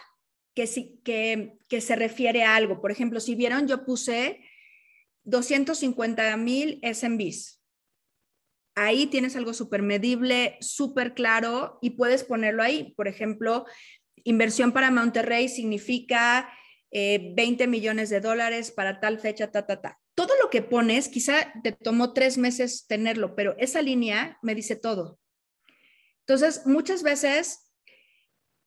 que, 0.54 0.66
sí, 0.66 1.00
que, 1.04 1.58
que 1.68 1.80
se 1.80 1.96
refiere 1.96 2.44
a 2.44 2.56
algo. 2.56 2.80
Por 2.80 2.90
ejemplo, 2.90 3.20
si 3.20 3.34
vieron, 3.34 3.66
yo 3.66 3.84
puse 3.84 4.40
250 5.24 6.36
mil 6.36 6.80
SMBs. 6.82 7.62
Ahí 8.74 9.06
tienes 9.06 9.34
algo 9.34 9.54
súper 9.54 9.82
medible, 9.82 10.56
súper 10.60 11.14
claro 11.14 11.78
y 11.82 11.90
puedes 11.90 12.22
ponerlo 12.22 12.62
ahí. 12.62 12.94
Por 12.96 13.08
ejemplo, 13.08 13.66
inversión 14.24 14.72
para 14.72 14.90
Monterrey 14.90 15.48
significa 15.48 16.52
20 16.92 17.64
eh, 17.64 17.66
millones 17.66 18.10
de 18.10 18.20
dólares 18.20 18.70
para 18.70 19.00
tal 19.00 19.18
fecha, 19.18 19.50
ta, 19.50 19.66
ta, 19.66 19.80
ta 19.80 19.98
todo 20.18 20.34
lo 20.42 20.50
que 20.50 20.62
pones, 20.62 21.08
quizá 21.08 21.52
te 21.62 21.70
tomó 21.70 22.12
tres 22.12 22.38
meses 22.38 22.88
tenerlo, 22.88 23.36
pero 23.36 23.54
esa 23.56 23.82
línea 23.82 24.36
me 24.42 24.56
dice 24.56 24.74
todo. 24.74 25.20
Entonces, 26.26 26.66
muchas 26.66 27.04
veces 27.04 27.70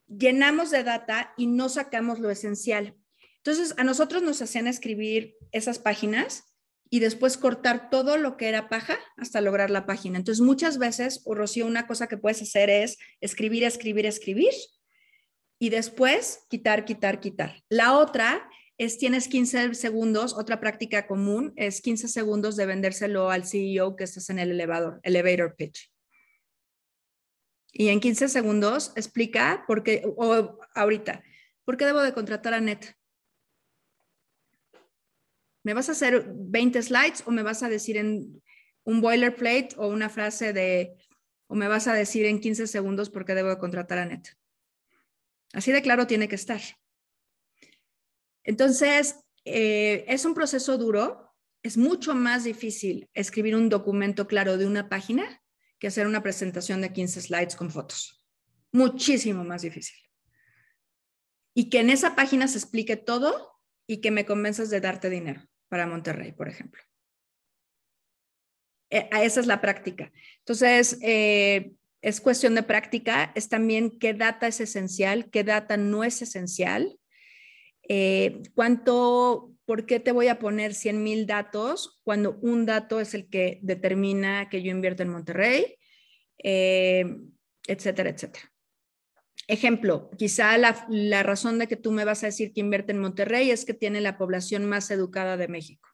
llenamos 0.08 0.72
de 0.72 0.86
data 0.86 1.34
y 1.36 1.48
no 1.48 1.68
sacamos 1.68 2.20
lo 2.20 2.30
esencial. 2.30 2.96
Entonces, 3.36 3.74
a 3.78 3.84
nosotros 3.84 4.24
nos 4.24 4.42
hacían 4.42 4.66
escribir 4.66 5.36
esas 5.52 5.78
páginas 5.78 6.46
y 6.90 7.02
después 7.02 7.36
cortar 7.36 7.90
todo 7.90 8.16
lo 8.16 8.38
que 8.38 8.48
era 8.48 8.70
paja 8.70 8.98
hasta 9.18 9.42
lograr 9.42 9.72
la 9.72 9.86
página. 9.86 10.20
Entonces, 10.20 10.40
muchas 10.40 10.78
veces, 10.78 11.20
o 11.26 11.36
Rocío, 11.36 11.68
una 11.68 11.86
cosa 11.86 12.08
que 12.08 12.16
puedes 12.16 12.42
hacer 12.42 12.70
es 12.70 12.98
escribir, 13.20 13.66
escribir, 13.66 14.06
escribir 14.06 14.54
y 15.60 15.68
después 15.68 16.46
quitar, 16.50 16.86
quitar, 16.86 17.20
quitar. 17.20 17.62
La 17.68 17.98
otra 17.98 18.50
es 18.82 18.98
tienes 18.98 19.28
15 19.28 19.76
segundos, 19.76 20.34
otra 20.34 20.60
práctica 20.60 21.06
común 21.06 21.54
es 21.56 21.82
15 21.82 22.08
segundos 22.08 22.56
de 22.56 22.66
vendérselo 22.66 23.30
al 23.30 23.46
CEO 23.46 23.96
que 23.96 24.06
estás 24.06 24.32
en 24.32 24.40
el 24.40 24.50
elevador, 24.50 25.00
elevator 25.04 25.56
pitch. 25.56 25.92
Y 27.72 27.90
en 27.90 28.00
15 28.00 28.28
segundos 28.28 28.92
explica 28.96 29.66
por 29.68 29.84
qué, 29.84 30.02
o 30.18 30.58
ahorita, 30.74 31.22
¿por 31.64 31.78
qué 31.78 31.86
debo 31.86 32.02
de 32.02 32.16
contratar 32.16 32.56
a 32.56 32.60
Net? 32.60 32.96
¿Me 35.62 35.76
vas 35.76 35.90
a 35.90 35.92
hacer 35.92 36.32
20 36.36 36.82
slides 36.82 37.22
o 37.28 37.32
me 37.32 37.44
vas 37.44 37.62
a 37.62 37.70
decir 37.70 37.98
en 37.98 38.42
un 38.84 39.00
boilerplate 39.00 39.76
o 39.78 39.90
una 39.90 40.10
frase 40.10 40.54
de, 40.54 40.98
o 41.46 41.54
me 41.54 41.68
vas 41.68 41.88
a 41.88 41.94
decir 41.94 42.26
en 42.26 42.42
15 42.42 42.66
segundos 42.66 43.12
por 43.12 43.26
qué 43.26 43.36
debo 43.36 43.50
de 43.50 43.60
contratar 43.60 44.00
a 44.00 44.06
Net? 44.08 44.24
Así 45.54 45.72
de 45.72 45.84
claro 45.84 46.08
tiene 46.08 46.28
que 46.28 46.36
estar. 46.36 46.62
Entonces, 48.44 49.16
eh, 49.46 50.06
es 50.08 50.26
un 50.26 50.34
proceso 50.34 50.78
duro, 50.78 51.34
es 51.64 51.78
mucho 51.78 52.16
más 52.16 52.44
difícil 52.44 53.10
escribir 53.14 53.56
un 53.56 53.70
documento 53.70 54.28
claro 54.28 54.58
de 54.58 54.66
una 54.66 54.90
página 54.90 55.42
que 55.80 55.88
hacer 55.88 56.08
una 56.08 56.24
presentación 56.24 56.82
de 56.82 56.94
15 56.94 57.22
slides 57.22 57.56
con 57.56 57.72
fotos. 57.72 58.26
Muchísimo 58.72 59.44
más 59.44 59.64
difícil. 59.64 59.98
Y 61.54 61.70
que 61.70 61.80
en 61.80 61.90
esa 61.90 62.16
página 62.16 62.48
se 62.48 62.58
explique 62.58 62.96
todo 62.96 63.60
y 63.88 63.98
que 63.98 64.12
me 64.12 64.26
convenzas 64.26 64.70
de 64.70 64.80
darte 64.80 65.10
dinero 65.10 65.42
para 65.68 65.88
Monterrey, 65.88 66.32
por 66.32 66.48
ejemplo. 66.48 66.82
E, 68.90 69.10
esa 69.12 69.40
es 69.40 69.48
la 69.48 69.60
práctica. 69.60 70.12
Entonces, 70.40 70.98
eh, 71.02 71.74
es 72.02 72.22
cuestión 72.22 72.56
de 72.56 72.64
práctica, 72.64 73.32
es 73.36 73.50
también 73.50 74.00
qué 74.00 74.14
data 74.14 74.48
es 74.48 74.60
esencial, 74.60 75.30
qué 75.30 75.44
data 75.44 75.78
no 75.78 76.04
es 76.04 76.22
esencial 76.22 77.00
eh, 77.94 78.42
¿Cuánto, 78.56 79.54
por 79.66 79.86
qué 79.86 80.00
te 80.00 80.14
voy 80.14 80.30
a 80.30 80.40
poner 80.40 80.74
100 80.74 81.04
mil 81.04 81.28
datos 81.28 82.00
cuando 82.06 82.40
un 82.42 82.66
dato 82.66 83.02
es 83.02 83.14
el 83.14 83.28
que 83.28 83.60
determina 83.64 84.48
que 84.48 84.64
yo 84.64 84.72
invierto 84.72 85.04
en 85.04 85.10
Monterrey? 85.10 85.76
Eh, 86.42 87.18
etcétera, 87.68 88.12
etcétera. 88.12 88.50
Ejemplo, 89.46 90.10
quizá 90.18 90.58
la, 90.58 90.86
la, 90.90 91.22
razón 91.22 91.60
de 91.60 91.68
que 91.68 91.76
tú 91.76 91.92
me 91.92 92.06
vas 92.06 92.24
a 92.24 92.28
decir 92.28 92.54
que 92.54 92.62
invierte 92.62 92.94
en 92.94 93.00
Monterrey 93.00 93.52
es 93.52 93.66
que 93.66 93.74
tiene 93.74 94.00
la 94.00 94.18
población 94.18 94.70
más 94.70 94.90
educada 94.90 95.36
de 95.36 95.50
México 95.50 95.90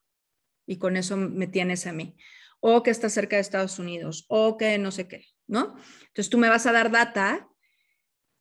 y 0.66 0.78
con 0.78 0.96
eso 0.96 1.16
me 1.16 1.48
tienes 1.48 1.88
a 1.88 1.92
mí. 1.92 2.16
O 2.60 2.84
que 2.84 2.92
está 2.92 3.08
cerca 3.08 3.34
de 3.34 3.42
Estados 3.42 3.80
Unidos, 3.80 4.24
o 4.28 4.56
que 4.56 4.78
no 4.78 4.92
sé 4.92 5.08
qué, 5.08 5.24
¿no? 5.48 5.74
Entonces 6.06 6.30
tú 6.30 6.38
me 6.38 6.48
vas 6.48 6.66
a 6.66 6.72
dar 6.72 6.92
data 6.92 7.48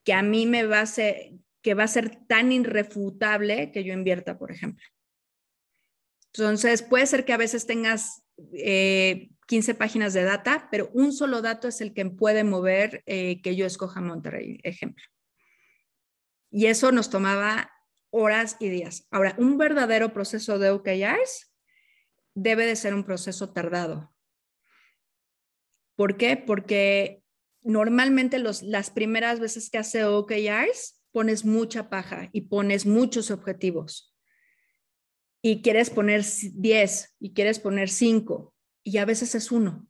que 0.04 0.14
a 0.14 0.22
mí 0.22 0.46
me 0.46 0.64
va 0.64 0.82
a 0.82 0.86
ser, 0.86 1.32
que 1.68 1.74
va 1.74 1.84
a 1.84 1.90
ser 1.90 2.26
tan 2.28 2.54
irrefutable 2.54 3.74
que 3.74 3.84
yo 3.84 3.92
invierta, 3.92 4.38
por 4.38 4.54
ejemplo. 4.54 4.86
Entonces, 6.34 6.82
puede 6.82 7.06
ser 7.06 7.26
que 7.26 7.34
a 7.34 7.38
veces 7.38 7.68
tengas 7.68 8.24
15 8.38 9.72
eh, 9.72 9.76
páginas 9.78 10.14
de 10.14 10.24
data, 10.24 10.70
pero 10.72 10.90
un 10.94 11.12
solo 11.12 11.42
dato 11.42 11.68
es 11.68 11.82
el 11.82 11.94
que 11.94 12.06
puede 12.06 12.46
mover 12.46 13.04
eh, 13.06 13.42
que 13.42 13.58
yo 13.58 13.66
escoja 13.66 14.00
Monterrey, 14.00 14.62
ejemplo. 14.64 15.04
Y 16.50 16.68
eso 16.68 16.94
nos 16.94 17.10
tomaba 17.10 17.70
horas 18.12 18.56
y 18.62 18.70
días. 18.70 19.06
Ahora, 19.12 19.36
un 19.38 19.58
verdadero 19.58 20.14
proceso 20.14 20.60
de 20.60 20.70
OKRs 20.70 21.54
debe 22.34 22.66
de 22.66 22.78
ser 22.78 22.94
un 22.94 23.04
proceso 23.04 23.52
tardado. 23.52 24.16
¿Por 25.98 26.16
qué? 26.16 26.38
Porque 26.38 27.26
normalmente 27.62 28.40
los, 28.40 28.64
las 28.64 28.90
primeras 28.90 29.42
veces 29.42 29.70
que 29.70 29.80
hace 29.80 30.06
OKRs 30.06 30.97
pones 31.18 31.46
mucha 31.46 31.90
paja 31.90 32.30
y 32.32 32.42
pones 32.42 32.86
muchos 32.86 33.32
objetivos 33.32 34.16
y 35.42 35.64
quieres 35.64 35.90
poner 35.90 36.24
10 36.24 37.16
y 37.20 37.34
quieres 37.34 37.60
poner 37.60 37.90
5 37.90 38.54
y 38.84 38.98
a 39.00 39.06
veces 39.06 39.34
es 39.34 39.52
uno. 39.52 39.88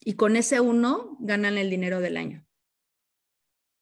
Y 0.00 0.14
con 0.14 0.36
ese 0.36 0.58
uno 0.60 1.18
ganan 1.20 1.58
el 1.58 1.68
dinero 1.68 2.00
del 2.00 2.16
año. 2.16 2.46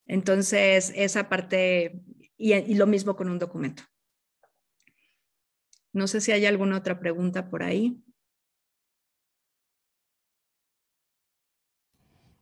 Entonces, 0.07 0.91
esa 0.93 1.29
parte, 1.29 2.03
y, 2.35 2.73
lo 2.73 2.85
mismo 2.85 3.15
con 3.15 3.29
un 3.29 3.39
documento. 3.39 3.83
No 5.93 6.05
sé 6.05 6.19
si 6.19 6.33
hay 6.33 6.45
alguna 6.45 6.79
otra 6.79 6.99
pregunta 6.99 7.49
por 7.49 7.63
ahí. 7.63 8.03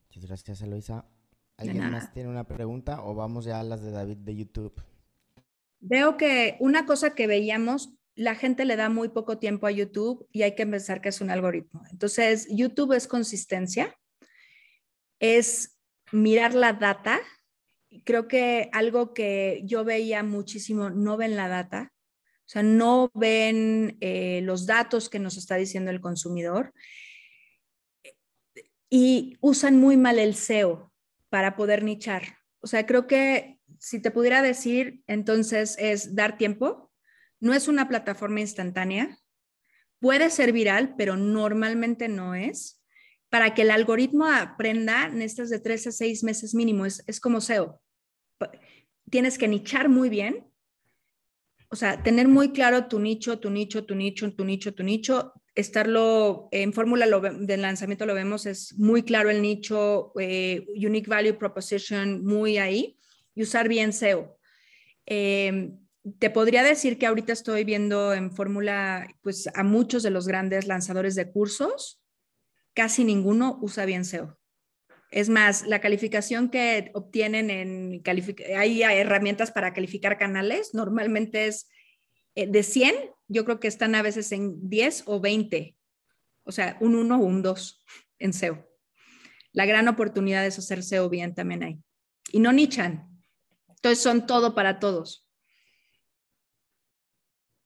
Muchas 0.07 0.25
gracias, 0.25 0.61
Eloisa. 0.63 1.05
¿Alguien 1.59 1.91
más 1.91 2.13
tiene 2.13 2.29
una 2.29 2.47
pregunta 2.47 3.03
o 3.03 3.13
vamos 3.13 3.43
ya 3.43 3.59
a 3.59 3.63
las 3.63 3.81
de 3.81 3.91
David 3.91 4.17
de 4.17 4.35
YouTube? 4.35 4.81
Veo 5.81 6.15
que 6.15 6.55
una 6.59 6.85
cosa 6.85 7.15
que 7.15 7.27
veíamos, 7.27 7.93
la 8.15 8.35
gente 8.35 8.63
le 8.63 8.77
da 8.77 8.89
muy 8.89 9.09
poco 9.09 9.39
tiempo 9.39 9.67
a 9.67 9.71
YouTube 9.71 10.25
y 10.31 10.43
hay 10.43 10.55
que 10.55 10.65
pensar 10.65 11.01
que 11.01 11.09
es 11.09 11.19
un 11.19 11.29
algoritmo. 11.29 11.83
Entonces, 11.91 12.47
YouTube 12.49 12.93
es 12.93 13.07
consistencia, 13.07 13.93
es 15.19 15.77
mirar 16.13 16.53
la 16.53 16.73
data. 16.73 17.19
Creo 18.05 18.29
que 18.29 18.69
algo 18.71 19.13
que 19.13 19.61
yo 19.65 19.83
veía 19.83 20.23
muchísimo, 20.23 20.89
no 20.89 21.17
ven 21.17 21.35
la 21.35 21.49
data, 21.49 21.91
o 22.49 22.51
sea, 22.51 22.63
no 22.63 23.11
ven 23.13 23.97
eh, 23.99 24.41
los 24.43 24.65
datos 24.65 25.09
que 25.09 25.19
nos 25.19 25.35
está 25.35 25.55
diciendo 25.55 25.91
el 25.91 26.01
consumidor 26.01 26.73
y 28.89 29.37
usan 29.41 29.77
muy 29.77 29.97
mal 29.97 30.19
el 30.19 30.35
SEO 30.35 30.88
para 31.29 31.55
poder 31.55 31.83
nichar. 31.83 32.37
O 32.61 32.67
sea, 32.67 32.85
creo 32.85 33.07
que 33.07 33.59
si 33.79 34.01
te 34.01 34.11
pudiera 34.11 34.41
decir, 34.41 35.01
entonces 35.07 35.75
es 35.79 36.15
dar 36.15 36.37
tiempo. 36.37 36.91
No 37.39 37.53
es 37.53 37.67
una 37.67 37.87
plataforma 37.87 38.41
instantánea. 38.41 39.17
Puede 39.99 40.29
ser 40.29 40.51
viral, 40.51 40.95
pero 40.97 41.15
normalmente 41.15 42.07
no 42.07 42.35
es. 42.35 42.83
Para 43.29 43.53
que 43.53 43.61
el 43.61 43.71
algoritmo 43.71 44.25
aprenda, 44.25 45.07
necesitas 45.09 45.49
de 45.49 45.59
tres 45.59 45.87
a 45.87 45.91
seis 45.91 46.23
meses 46.23 46.55
mínimo. 46.55 46.85
Es, 46.85 47.03
es 47.07 47.19
como 47.19 47.41
SEO. 47.41 47.81
Tienes 49.09 49.37
que 49.37 49.47
nichar 49.47 49.87
muy 49.87 50.09
bien. 50.09 50.51
O 51.69 51.75
sea, 51.75 52.01
tener 52.01 52.27
muy 52.27 52.51
claro 52.51 52.87
tu 52.87 52.99
nicho, 52.99 53.39
tu 53.39 53.51
nicho, 53.51 53.85
tu 53.85 53.93
nicho, 53.93 54.33
tu 54.33 54.43
nicho, 54.43 54.73
tu 54.73 54.83
nicho, 54.83 55.33
estarlo 55.59 56.47
en 56.51 56.73
fórmula 56.73 57.05
de 57.05 57.57
lanzamiento 57.57 58.05
lo 58.05 58.13
vemos, 58.13 58.45
es 58.45 58.77
muy 58.77 59.03
claro 59.03 59.29
el 59.29 59.41
nicho, 59.41 60.13
eh, 60.19 60.65
Unique 60.75 61.09
Value 61.09 61.37
Proposition, 61.37 62.23
muy 62.23 62.57
ahí, 62.57 62.97
y 63.35 63.43
usar 63.43 63.67
bien 63.67 63.91
SEO. 63.91 64.37
Em, 65.05 65.77
te 66.17 66.29
podría 66.29 66.63
decir 66.63 66.97
que 66.97 67.05
ahorita 67.05 67.33
estoy 67.33 67.63
viendo 67.63 68.13
en 68.13 68.31
fórmula 68.31 69.07
pues 69.21 69.49
a 69.53 69.63
muchos 69.63 70.01
de 70.03 70.11
los 70.11 70.27
grandes 70.27 70.65
lanzadores 70.65 71.15
de 71.15 71.29
cursos, 71.31 72.01
casi 72.73 73.03
ninguno 73.03 73.59
usa 73.61 73.85
bien 73.85 74.05
SEO. 74.05 74.37
Es 75.11 75.27
más, 75.27 75.65
la 75.65 75.81
calificación 75.81 76.49
que 76.49 76.91
obtienen 76.93 77.49
en 77.49 78.01
hay 78.55 78.83
herramientas 78.83 79.51
para 79.51 79.73
calificar 79.73 80.17
canales, 80.17 80.73
normalmente 80.73 81.47
es 81.47 81.63
eh, 81.63 81.78
de 82.47 82.63
100, 82.63 82.95
yo 83.27 83.45
creo 83.45 83.59
que 83.59 83.67
están 83.67 83.95
a 83.95 84.01
veces 84.01 84.31
en 84.31 84.69
10 84.69 85.03
o 85.05 85.19
20, 85.19 85.75
o 86.43 86.51
sea, 86.51 86.77
un 86.79 86.95
1 86.95 87.15
o 87.15 87.19
un 87.19 87.41
2 87.41 87.85
en 88.19 88.33
SEO. 88.33 88.67
La 89.51 89.65
gran 89.65 89.87
oportunidad 89.87 90.45
es 90.45 90.59
hacer 90.59 90.83
SEO 90.83 91.09
bien 91.09 91.33
también 91.33 91.63
hay. 91.63 91.83
Y 92.31 92.39
no 92.39 92.51
nichan. 92.51 93.09
Entonces 93.67 94.01
son 94.01 94.27
todo 94.27 94.53
para 94.53 94.79
todos. 94.79 95.27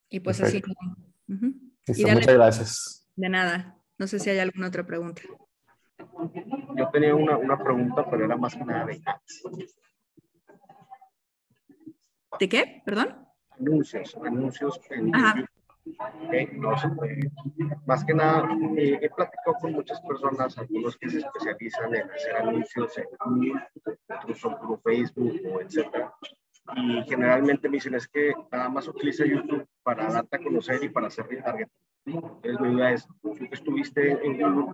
Y 0.10 0.20
pues 0.20 0.40
así. 0.42 0.62
muchas 1.28 2.34
gracias. 2.34 3.10
De 3.16 3.30
nada. 3.30 3.78
No 3.98 4.08
sé 4.08 4.20
si 4.20 4.30
hay 4.30 4.40
alguna 4.40 4.68
otra 4.68 4.86
pregunta. 4.86 5.22
Yo 6.78 6.90
tenía 6.92 7.16
una, 7.16 7.38
una 7.38 7.62
pregunta, 7.62 8.06
pero 8.10 8.26
era 8.26 8.38
más 8.38 8.54
que 8.56 8.64
nada 8.64 8.86
de 8.86 9.02
ads. 9.06 9.44
¿De 12.40 12.50
qué? 12.50 12.82
¿Perdón? 12.86 13.23
Anuncios, 13.60 14.16
anuncios 14.24 14.80
en 14.90 15.12
YouTube. 15.12 15.48
No, 16.54 16.72
más 17.86 18.06
que 18.06 18.14
nada, 18.14 18.48
eh, 18.78 19.00
he 19.02 19.10
platicado 19.10 19.58
con 19.60 19.74
muchas 19.74 20.00
personas, 20.02 20.58
algunos 20.58 20.98
que 20.98 21.10
se 21.10 21.18
especializan 21.18 21.94
en 21.94 22.10
hacer 22.10 22.36
anuncios 22.38 22.98
en 22.98 23.08
otros 24.08 24.40
son 24.40 24.58
por 24.60 24.82
Facebook 24.82 25.42
o 25.52 25.60
etcétera. 25.60 26.14
Y 26.78 27.04
generalmente 27.04 27.68
me 27.68 27.78
dicen 27.78 27.96
es 27.96 28.08
que 28.08 28.34
nada 28.50 28.70
más 28.70 28.88
utiliza 28.88 29.26
YouTube 29.26 29.68
para 29.84 30.08
darte 30.10 30.38
a 30.38 30.40
conocer 30.40 30.82
y 30.84 30.90
para 30.90 31.08
hacer 31.08 31.28
retargeting. 31.28 31.70
Entonces 32.06 32.60
mi 32.62 32.70
duda 32.74 32.92
es, 32.92 33.08
tú 33.22 33.34
que 33.34 33.50
estuviste 33.52 34.12
en 34.26 34.38
Google, 34.40 34.74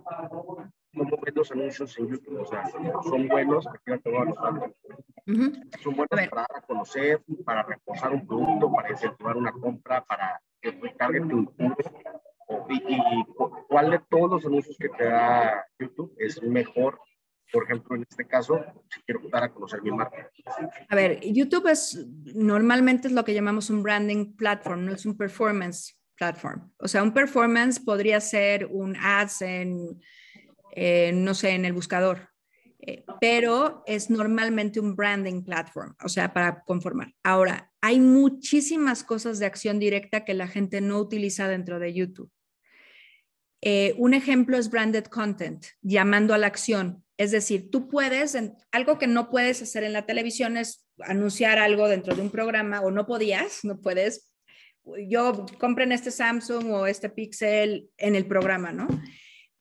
¿cómo 0.94 1.18
ves 1.22 1.34
los 1.34 1.50
anuncios 1.50 1.98
en 1.98 2.08
YouTube? 2.08 2.40
O 2.40 2.46
sea, 2.46 2.66
¿son 2.66 3.28
buenos? 3.28 3.66
Aquí 3.66 3.82
no 3.86 3.98
tengo 4.00 4.20
a 4.20 4.72
¿Son 5.26 5.94
buenos 5.94 6.28
para 6.28 6.42
dar 6.42 6.56
a 6.56 6.60
conocer, 6.62 7.22
para 7.44 7.62
reforzar 7.62 8.12
un 8.12 8.26
producto, 8.26 8.72
para 8.72 8.90
incentivar 8.90 9.36
una 9.36 9.52
compra, 9.52 10.04
para 10.04 10.40
que 10.60 10.70
retargeting 10.70 11.46
puro? 11.46 11.76
Y, 12.68 12.74
y, 12.74 13.24
cuál 13.68 13.90
de 13.90 14.00
todos 14.08 14.30
los 14.30 14.46
anuncios 14.46 14.76
que 14.78 14.88
te 14.88 15.04
da 15.04 15.64
YouTube 15.78 16.14
es 16.18 16.42
mejor 16.42 16.98
por 17.52 17.64
ejemplo, 17.64 17.96
en 17.96 18.06
este 18.08 18.26
caso, 18.26 18.60
si 18.88 19.00
quiero 19.02 19.20
dar 19.30 19.44
a 19.44 19.52
conocer 19.52 19.82
mi 19.82 19.90
marca. 19.90 20.30
A 20.88 20.94
ver, 20.94 21.20
YouTube 21.20 21.68
es 21.68 22.06
normalmente 22.34 23.08
es 23.08 23.14
lo 23.14 23.24
que 23.24 23.34
llamamos 23.34 23.70
un 23.70 23.82
branding 23.82 24.36
platform, 24.36 24.84
no 24.84 24.92
es 24.92 25.04
un 25.06 25.16
performance 25.16 25.98
platform. 26.16 26.70
O 26.78 26.88
sea, 26.88 27.02
un 27.02 27.12
performance 27.12 27.80
podría 27.80 28.20
ser 28.20 28.66
un 28.66 28.96
ads 28.96 29.42
en, 29.42 30.00
no 31.24 31.34
sé, 31.34 31.50
en 31.50 31.64
el 31.64 31.72
buscador, 31.72 32.29
eh, 32.82 33.04
pero 33.20 33.82
es 33.86 34.10
normalmente 34.10 34.80
un 34.80 34.96
branding 34.96 35.42
platform, 35.42 35.94
o 36.02 36.08
sea, 36.08 36.32
para 36.32 36.62
conformar. 36.62 37.14
Ahora, 37.22 37.70
hay 37.80 38.00
muchísimas 38.00 39.04
cosas 39.04 39.38
de 39.38 39.46
acción 39.46 39.78
directa 39.78 40.24
que 40.24 40.34
la 40.34 40.48
gente 40.48 40.80
no 40.80 40.98
utiliza 40.98 41.48
dentro 41.48 41.78
de 41.78 41.92
YouTube. 41.92 42.30
Eh, 43.62 43.94
un 43.98 44.14
ejemplo 44.14 44.56
es 44.56 44.70
branded 44.70 45.04
content, 45.04 45.66
llamando 45.82 46.32
a 46.32 46.38
la 46.38 46.46
acción. 46.46 47.04
Es 47.18 47.30
decir, 47.30 47.70
tú 47.70 47.88
puedes, 47.88 48.36
algo 48.72 48.98
que 48.98 49.06
no 49.06 49.28
puedes 49.28 49.60
hacer 49.60 49.84
en 49.84 49.92
la 49.92 50.06
televisión 50.06 50.56
es 50.56 50.86
anunciar 51.00 51.58
algo 51.58 51.86
dentro 51.86 52.14
de 52.14 52.22
un 52.22 52.30
programa 52.30 52.80
o 52.80 52.90
no 52.90 53.06
podías, 53.06 53.60
no 53.62 53.80
puedes 53.80 54.30
yo 55.08 55.46
compren 55.58 55.92
este 55.92 56.10
Samsung 56.10 56.70
o 56.72 56.86
este 56.86 57.10
Pixel 57.10 57.90
en 57.96 58.14
el 58.14 58.26
programa, 58.26 58.72
¿no? 58.72 58.88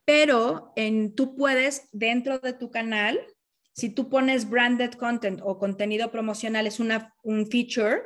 Pero 0.09 0.73
en, 0.75 1.13
tú 1.13 1.35
puedes, 1.35 1.87
dentro 1.91 2.39
de 2.39 2.53
tu 2.53 2.71
canal, 2.71 3.19
si 3.75 3.91
tú 3.91 4.09
pones 4.09 4.49
branded 4.49 4.93
content 4.93 5.39
o 5.43 5.59
contenido 5.59 6.09
promocional, 6.09 6.65
es 6.65 6.79
una, 6.79 7.13
un 7.21 7.45
feature, 7.45 8.01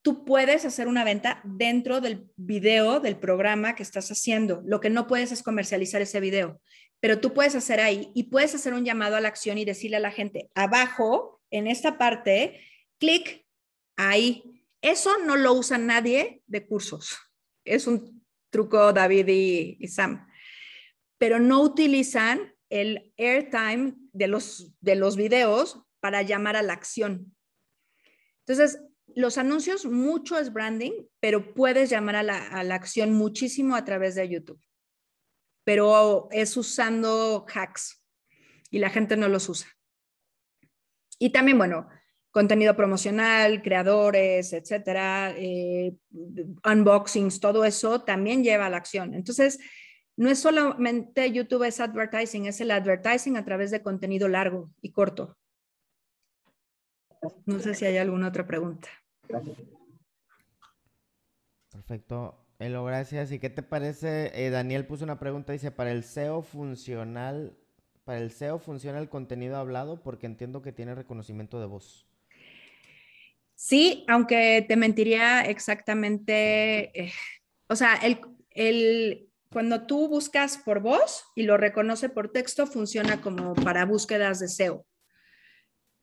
tú 0.00 0.24
puedes 0.24 0.64
hacer 0.64 0.86
una 0.86 1.02
venta 1.02 1.40
dentro 1.42 2.00
del 2.00 2.30
video 2.36 3.00
del 3.00 3.16
programa 3.16 3.74
que 3.74 3.82
estás 3.82 4.12
haciendo. 4.12 4.62
Lo 4.64 4.78
que 4.78 4.90
no 4.90 5.08
puedes 5.08 5.32
es 5.32 5.42
comercializar 5.42 6.00
ese 6.00 6.20
video, 6.20 6.60
pero 7.00 7.18
tú 7.18 7.34
puedes 7.34 7.56
hacer 7.56 7.80
ahí 7.80 8.12
y 8.14 8.30
puedes 8.30 8.54
hacer 8.54 8.72
un 8.72 8.84
llamado 8.84 9.16
a 9.16 9.20
la 9.20 9.26
acción 9.26 9.58
y 9.58 9.64
decirle 9.64 9.96
a 9.96 10.00
la 10.00 10.12
gente, 10.12 10.50
abajo, 10.54 11.40
en 11.50 11.66
esta 11.66 11.98
parte, 11.98 12.60
clic 13.00 13.44
ahí 13.96 14.60
eso 14.82 15.18
no 15.26 15.36
lo 15.36 15.54
usa 15.54 15.78
nadie 15.78 16.42
de 16.46 16.64
cursos. 16.64 17.18
Es 17.64 17.88
un 17.88 18.24
truco 18.50 18.92
David 18.92 19.26
y, 19.28 19.88
Sam. 19.88 20.26
Pero 21.20 21.38
no 21.38 21.60
utilizan 21.60 22.54
el 22.70 23.12
airtime 23.18 23.94
de 24.12 24.26
los, 24.26 24.72
de 24.80 24.94
los 24.94 25.16
videos 25.16 25.84
para 26.00 26.22
llamar 26.22 26.56
a 26.56 26.62
la 26.62 26.72
acción. 26.72 27.36
Entonces, 28.46 28.80
los 29.14 29.36
anuncios, 29.36 29.84
mucho 29.84 30.38
es 30.38 30.50
branding, 30.52 30.92
pero 31.20 31.52
puedes 31.52 31.90
llamar 31.90 32.16
a 32.16 32.22
la, 32.22 32.38
a 32.48 32.64
la 32.64 32.76
acción 32.76 33.12
muchísimo 33.12 33.76
a 33.76 33.84
través 33.84 34.14
de 34.14 34.30
YouTube. 34.30 34.64
Pero 35.64 36.28
es 36.30 36.56
usando 36.56 37.44
hacks 37.52 38.02
y 38.70 38.78
la 38.78 38.88
gente 38.88 39.16
no 39.18 39.28
los 39.28 39.48
usa. 39.48 39.68
Y 41.18 41.30
también, 41.30 41.58
bueno, 41.58 41.86
contenido 42.30 42.76
promocional, 42.76 43.60
creadores, 43.62 44.52
etcétera, 44.52 45.34
eh, 45.36 45.96
unboxings, 46.64 47.40
todo 47.40 47.64
eso 47.64 48.02
también 48.04 48.44
lleva 48.44 48.66
a 48.66 48.70
la 48.70 48.76
acción. 48.78 49.14
Entonces, 49.14 49.58
no 50.20 50.28
es 50.28 50.38
solamente 50.38 51.32
YouTube 51.32 51.66
es 51.66 51.80
advertising, 51.80 52.44
es 52.44 52.60
el 52.60 52.72
advertising 52.72 53.38
a 53.38 53.44
través 53.46 53.70
de 53.70 53.80
contenido 53.80 54.28
largo 54.28 54.70
y 54.82 54.92
corto. 54.92 55.38
No 57.46 57.58
sé 57.58 57.74
si 57.74 57.86
hay 57.86 57.96
alguna 57.96 58.28
otra 58.28 58.46
pregunta. 58.46 58.90
Perfecto. 61.70 62.46
Elo, 62.58 62.84
gracias. 62.84 63.32
¿Y 63.32 63.38
qué 63.38 63.48
te 63.48 63.62
parece? 63.62 64.30
Eh, 64.34 64.50
Daniel 64.50 64.86
puso 64.86 65.04
una 65.04 65.18
pregunta, 65.18 65.54
dice, 65.54 65.70
para 65.70 65.90
el 65.90 66.04
SEO 66.04 66.42
funcional, 66.42 67.56
para 68.04 68.18
el 68.18 68.30
SEO 68.30 68.58
funciona 68.58 68.98
el 68.98 69.08
contenido 69.08 69.56
hablado 69.56 70.02
porque 70.02 70.26
entiendo 70.26 70.60
que 70.60 70.72
tiene 70.72 70.94
reconocimiento 70.94 71.58
de 71.60 71.66
voz. 71.66 72.06
Sí, 73.54 74.04
aunque 74.06 74.66
te 74.68 74.76
mentiría 74.76 75.46
exactamente, 75.46 77.06
eh, 77.06 77.12
o 77.68 77.76
sea, 77.76 77.94
el, 77.94 79.29
cuando 79.52 79.86
tú 79.86 80.08
buscas 80.08 80.58
por 80.58 80.80
voz 80.80 81.24
y 81.34 81.42
lo 81.42 81.56
reconoce 81.56 82.08
por 82.08 82.30
texto, 82.30 82.66
funciona 82.66 83.20
como 83.20 83.54
para 83.54 83.84
búsquedas 83.84 84.38
de 84.40 84.48
SEO. 84.48 84.86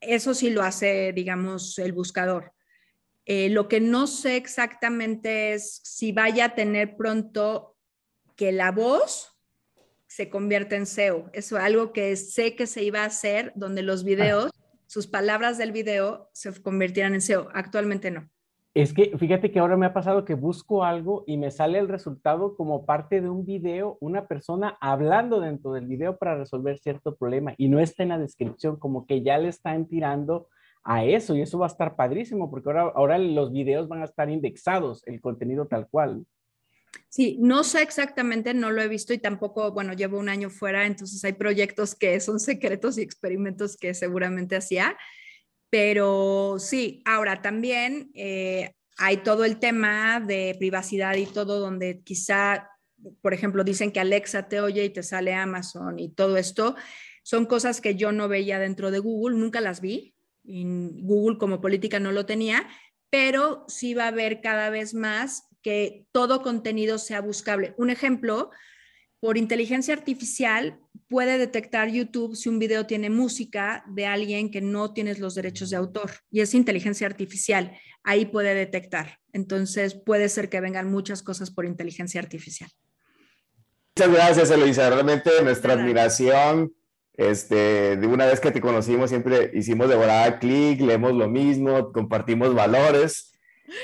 Eso 0.02 0.34
sí 0.34 0.50
lo 0.50 0.64
hace, 0.64 1.14
digamos, 1.14 1.80
el 1.80 1.94
buscador. 1.94 2.54
Eh, 3.26 3.50
lo 3.50 3.68
que 3.68 3.80
no 3.80 4.08
sé 4.08 4.38
exactamente 4.38 5.54
es 5.54 5.82
si 5.84 6.12
vaya 6.12 6.46
a 6.46 6.56
tener 6.56 6.96
pronto 6.96 7.76
que 8.36 8.52
la 8.52 8.72
voz 8.72 9.34
se 10.08 10.30
convierta 10.30 10.76
en 10.76 10.86
SEO. 10.86 11.30
Eso 11.34 11.58
es 11.58 11.64
algo 11.64 11.92
que 11.94 12.16
sé 12.16 12.56
que 12.56 12.68
se 12.68 12.84
iba 12.84 13.02
a 13.02 13.08
hacer, 13.08 13.52
donde 13.56 13.82
los 13.82 14.04
videos 14.04 14.52
sus 14.88 15.06
palabras 15.06 15.58
del 15.58 15.74
video 15.74 16.30
se 16.34 16.62
convirtieran 16.62 17.14
en 17.14 17.22
SEO. 17.22 17.50
Actualmente 17.54 18.10
no. 18.10 18.30
Es 18.78 18.94
que 18.94 19.18
fíjate 19.18 19.50
que 19.50 19.58
ahora 19.58 19.76
me 19.76 19.88
ha 19.88 19.94
pasado 19.96 20.24
que 20.24 20.36
busco 20.36 20.84
algo 20.84 21.24
y 21.26 21.38
me 21.38 21.50
sale 21.50 21.80
el 21.80 21.88
resultado 21.88 22.56
como 22.56 22.86
parte 22.86 23.22
de 23.22 23.28
un 23.28 23.44
video, 23.44 23.98
una 24.02 24.28
persona 24.28 24.78
hablando 24.80 25.40
dentro 25.40 25.74
del 25.74 25.88
video 25.88 26.20
para 26.20 26.38
resolver 26.38 26.78
cierto 26.78 27.16
problema 27.16 27.56
y 27.58 27.70
no 27.70 27.80
está 27.80 28.04
en 28.04 28.10
la 28.10 28.20
descripción, 28.20 28.78
como 28.78 29.08
que 29.08 29.24
ya 29.24 29.40
le 29.40 29.48
están 29.50 29.88
tirando 29.88 30.48
a 30.84 31.04
eso 31.04 31.36
y 31.36 31.42
eso 31.42 31.58
va 31.58 31.66
a 31.66 31.70
estar 31.70 31.96
padrísimo 31.96 32.52
porque 32.52 32.70
ahora, 32.70 32.82
ahora 32.94 33.18
los 33.18 33.52
videos 33.52 33.88
van 33.88 34.04
a 34.04 34.06
estar 34.06 34.30
indexados, 34.30 35.02
el 35.08 35.22
contenido 35.22 35.66
tal 35.66 35.88
cual. 35.88 36.28
Sí, 37.10 37.40
no 37.42 37.64
sé 37.64 37.82
exactamente, 37.82 38.54
no 38.54 38.70
lo 38.70 38.84
he 38.84 38.88
visto 38.88 39.12
y 39.12 39.18
tampoco, 39.18 39.72
bueno, 39.72 39.94
llevo 39.94 40.20
un 40.20 40.30
año 40.30 40.52
fuera, 40.52 40.86
entonces 40.86 41.24
hay 41.26 41.34
proyectos 41.34 41.96
que 41.96 42.20
son 42.20 42.40
secretos 42.40 43.00
y 43.00 43.02
experimentos 43.02 43.76
que 43.76 43.96
seguramente 43.96 44.56
hacía, 44.56 44.96
pero 45.70 46.58
sí, 46.60 47.02
ahora 47.06 47.42
también 47.42 48.12
eh, 48.14 48.74
hay 48.98 49.18
todo 49.18 49.46
el 49.46 49.60
tema 49.60 50.20
de 50.20 50.56
privacidad 50.58 51.16
y 51.16 51.26
todo 51.26 51.60
donde 51.60 52.02
quizá, 52.04 52.70
por 53.22 53.34
ejemplo, 53.34 53.64
dicen 53.64 53.92
que 53.92 54.00
Alexa 54.00 54.48
te 54.48 54.62
oye 54.62 54.86
y 54.86 54.90
te 54.90 55.04
sale 55.04 55.34
Amazon 55.34 56.00
y 56.00 56.10
todo 56.10 56.38
esto, 56.38 56.76
son 57.24 57.46
cosas 57.46 57.82
que 57.82 57.96
yo 57.96 58.12
no 58.12 58.28
veía 58.28 58.60
dentro 58.60 58.90
de 58.92 59.00
Google, 59.00 59.38
nunca 59.38 59.62
las 59.62 59.82
vi, 59.82 60.16
Google 60.44 61.38
como 61.38 61.60
política 61.60 62.00
no 62.00 62.12
lo 62.14 62.26
tenía, 62.26 62.68
pero 63.10 63.66
sí 63.68 63.94
va 63.94 64.06
a 64.06 64.10
haber 64.10 64.42
cada 64.42 64.70
vez 64.70 64.94
más 64.94 65.48
que 65.62 66.06
todo 66.12 66.42
contenido 66.42 66.98
sea 66.98 67.22
buscable. 67.22 67.74
Un 67.78 67.90
ejemplo, 67.90 68.52
por 69.20 69.38
inteligencia 69.38 69.94
artificial 69.94 70.80
puede 71.08 71.38
detectar 71.38 71.90
YouTube 71.90 72.36
si 72.36 72.50
un 72.50 72.60
video 72.60 72.86
tiene 72.86 73.10
música 73.10 73.84
de 73.88 74.06
alguien 74.06 74.52
que 74.52 74.62
no 74.62 74.94
tienes 74.94 75.20
los 75.20 75.36
derechos 75.36 75.70
de 75.70 75.78
autor 75.78 76.12
y 76.30 76.42
es 76.42 76.54
inteligencia 76.54 77.08
artificial. 77.08 77.78
Ahí 78.04 78.26
puede 78.26 78.54
detectar. 78.54 79.20
Entonces 79.34 79.96
puede 79.96 80.30
ser 80.30 80.50
que 80.50 80.62
vengan 80.62 80.92
muchas 80.92 81.24
cosas 81.24 81.52
por 81.52 81.66
inteligencia 81.66 82.22
artificial. 82.22 82.70
Muchas 83.96 84.14
gracias, 84.14 84.52
Eloisa. 84.52 84.90
Realmente 84.90 85.32
nuestra 85.44 85.74
admiración. 85.74 86.74
Este, 87.14 87.98
de 87.98 88.06
una 88.06 88.28
vez 88.28 88.40
que 88.40 88.52
te 88.52 88.62
conocimos, 88.62 89.10
siempre 89.10 89.50
hicimos 89.56 89.90
de 89.90 89.96
volada 89.96 90.38
clic, 90.38 90.80
leemos 90.82 91.14
lo 91.14 91.28
mismo, 91.28 91.92
compartimos 91.92 92.54
valores. 92.54 93.37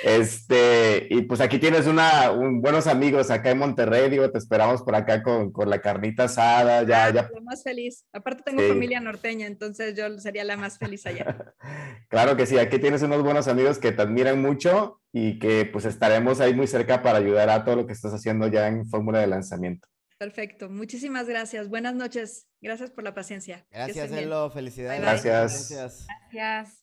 Este, 0.03 1.07
y 1.09 1.23
pues 1.23 1.41
aquí 1.41 1.59
tienes 1.59 1.87
una, 1.87 2.29
buenos 2.29 2.87
amigos 2.87 3.29
acá 3.29 3.51
en 3.51 3.57
Monterrey, 3.57 4.09
digo, 4.09 4.29
te 4.31 4.37
esperamos 4.37 4.81
por 4.81 4.95
acá 4.95 5.23
con, 5.23 5.51
con 5.51 5.69
la 5.69 5.81
carnita 5.81 6.25
asada, 6.25 6.83
ya, 6.83 7.05
ah, 7.05 7.09
ya. 7.09 7.29
La 7.33 7.41
más 7.41 7.63
feliz. 7.63 8.05
Aparte 8.13 8.43
tengo 8.45 8.61
familia 8.67 8.99
norteña, 8.99 9.47
entonces 9.47 9.95
yo 9.95 10.17
sería 10.19 10.43
la 10.43 10.57
más 10.57 10.77
feliz 10.77 11.05
allá. 11.05 11.53
claro 12.09 12.37
que 12.37 12.45
sí, 12.45 12.57
aquí 12.57 12.79
tienes 12.79 13.01
unos 13.01 13.23
buenos 13.23 13.47
amigos 13.47 13.77
que 13.77 13.91
te 13.91 14.01
admiran 14.01 14.41
mucho 14.41 15.01
y 15.11 15.39
que 15.39 15.65
pues 15.65 15.85
estaremos 15.85 16.39
ahí 16.39 16.53
muy 16.53 16.67
cerca 16.67 17.01
para 17.01 17.19
ayudar 17.19 17.49
a 17.49 17.63
todo 17.63 17.75
lo 17.77 17.87
que 17.87 17.93
estás 17.93 18.13
haciendo 18.13 18.47
ya 18.47 18.67
en 18.67 18.87
fórmula 18.87 19.19
de 19.19 19.27
lanzamiento. 19.27 19.87
Perfecto, 20.17 20.69
muchísimas 20.69 21.27
gracias. 21.27 21.67
Buenas 21.67 21.95
noches. 21.95 22.47
Gracias 22.61 22.91
por 22.91 23.03
la 23.03 23.13
paciencia. 23.13 23.65
Gracias, 23.69 24.09
Elo. 24.11 24.49
Felicidades. 24.51 25.01
Gracias. 25.01 25.69
Gracias. 25.69 26.82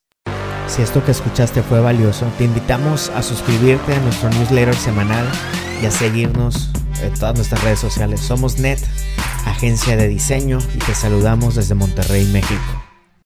Si 0.71 0.83
esto 0.83 1.05
que 1.05 1.11
escuchaste 1.11 1.63
fue 1.65 1.81
valioso, 1.81 2.27
te 2.39 2.45
invitamos 2.45 3.11
a 3.11 3.23
suscribirte 3.23 3.93
a 3.93 3.99
nuestro 3.99 4.31
newsletter 4.31 4.77
semanal 4.77 5.27
y 5.83 5.87
a 5.87 5.91
seguirnos 5.91 6.71
en 7.03 7.13
todas 7.15 7.35
nuestras 7.35 7.65
redes 7.65 7.81
sociales. 7.81 8.21
Somos 8.21 8.61
NET, 8.61 8.79
agencia 9.47 9.97
de 9.97 10.07
diseño, 10.07 10.59
y 10.73 10.79
te 10.79 10.95
saludamos 10.95 11.57
desde 11.57 11.75
Monterrey, 11.75 12.25
México. 12.27 12.90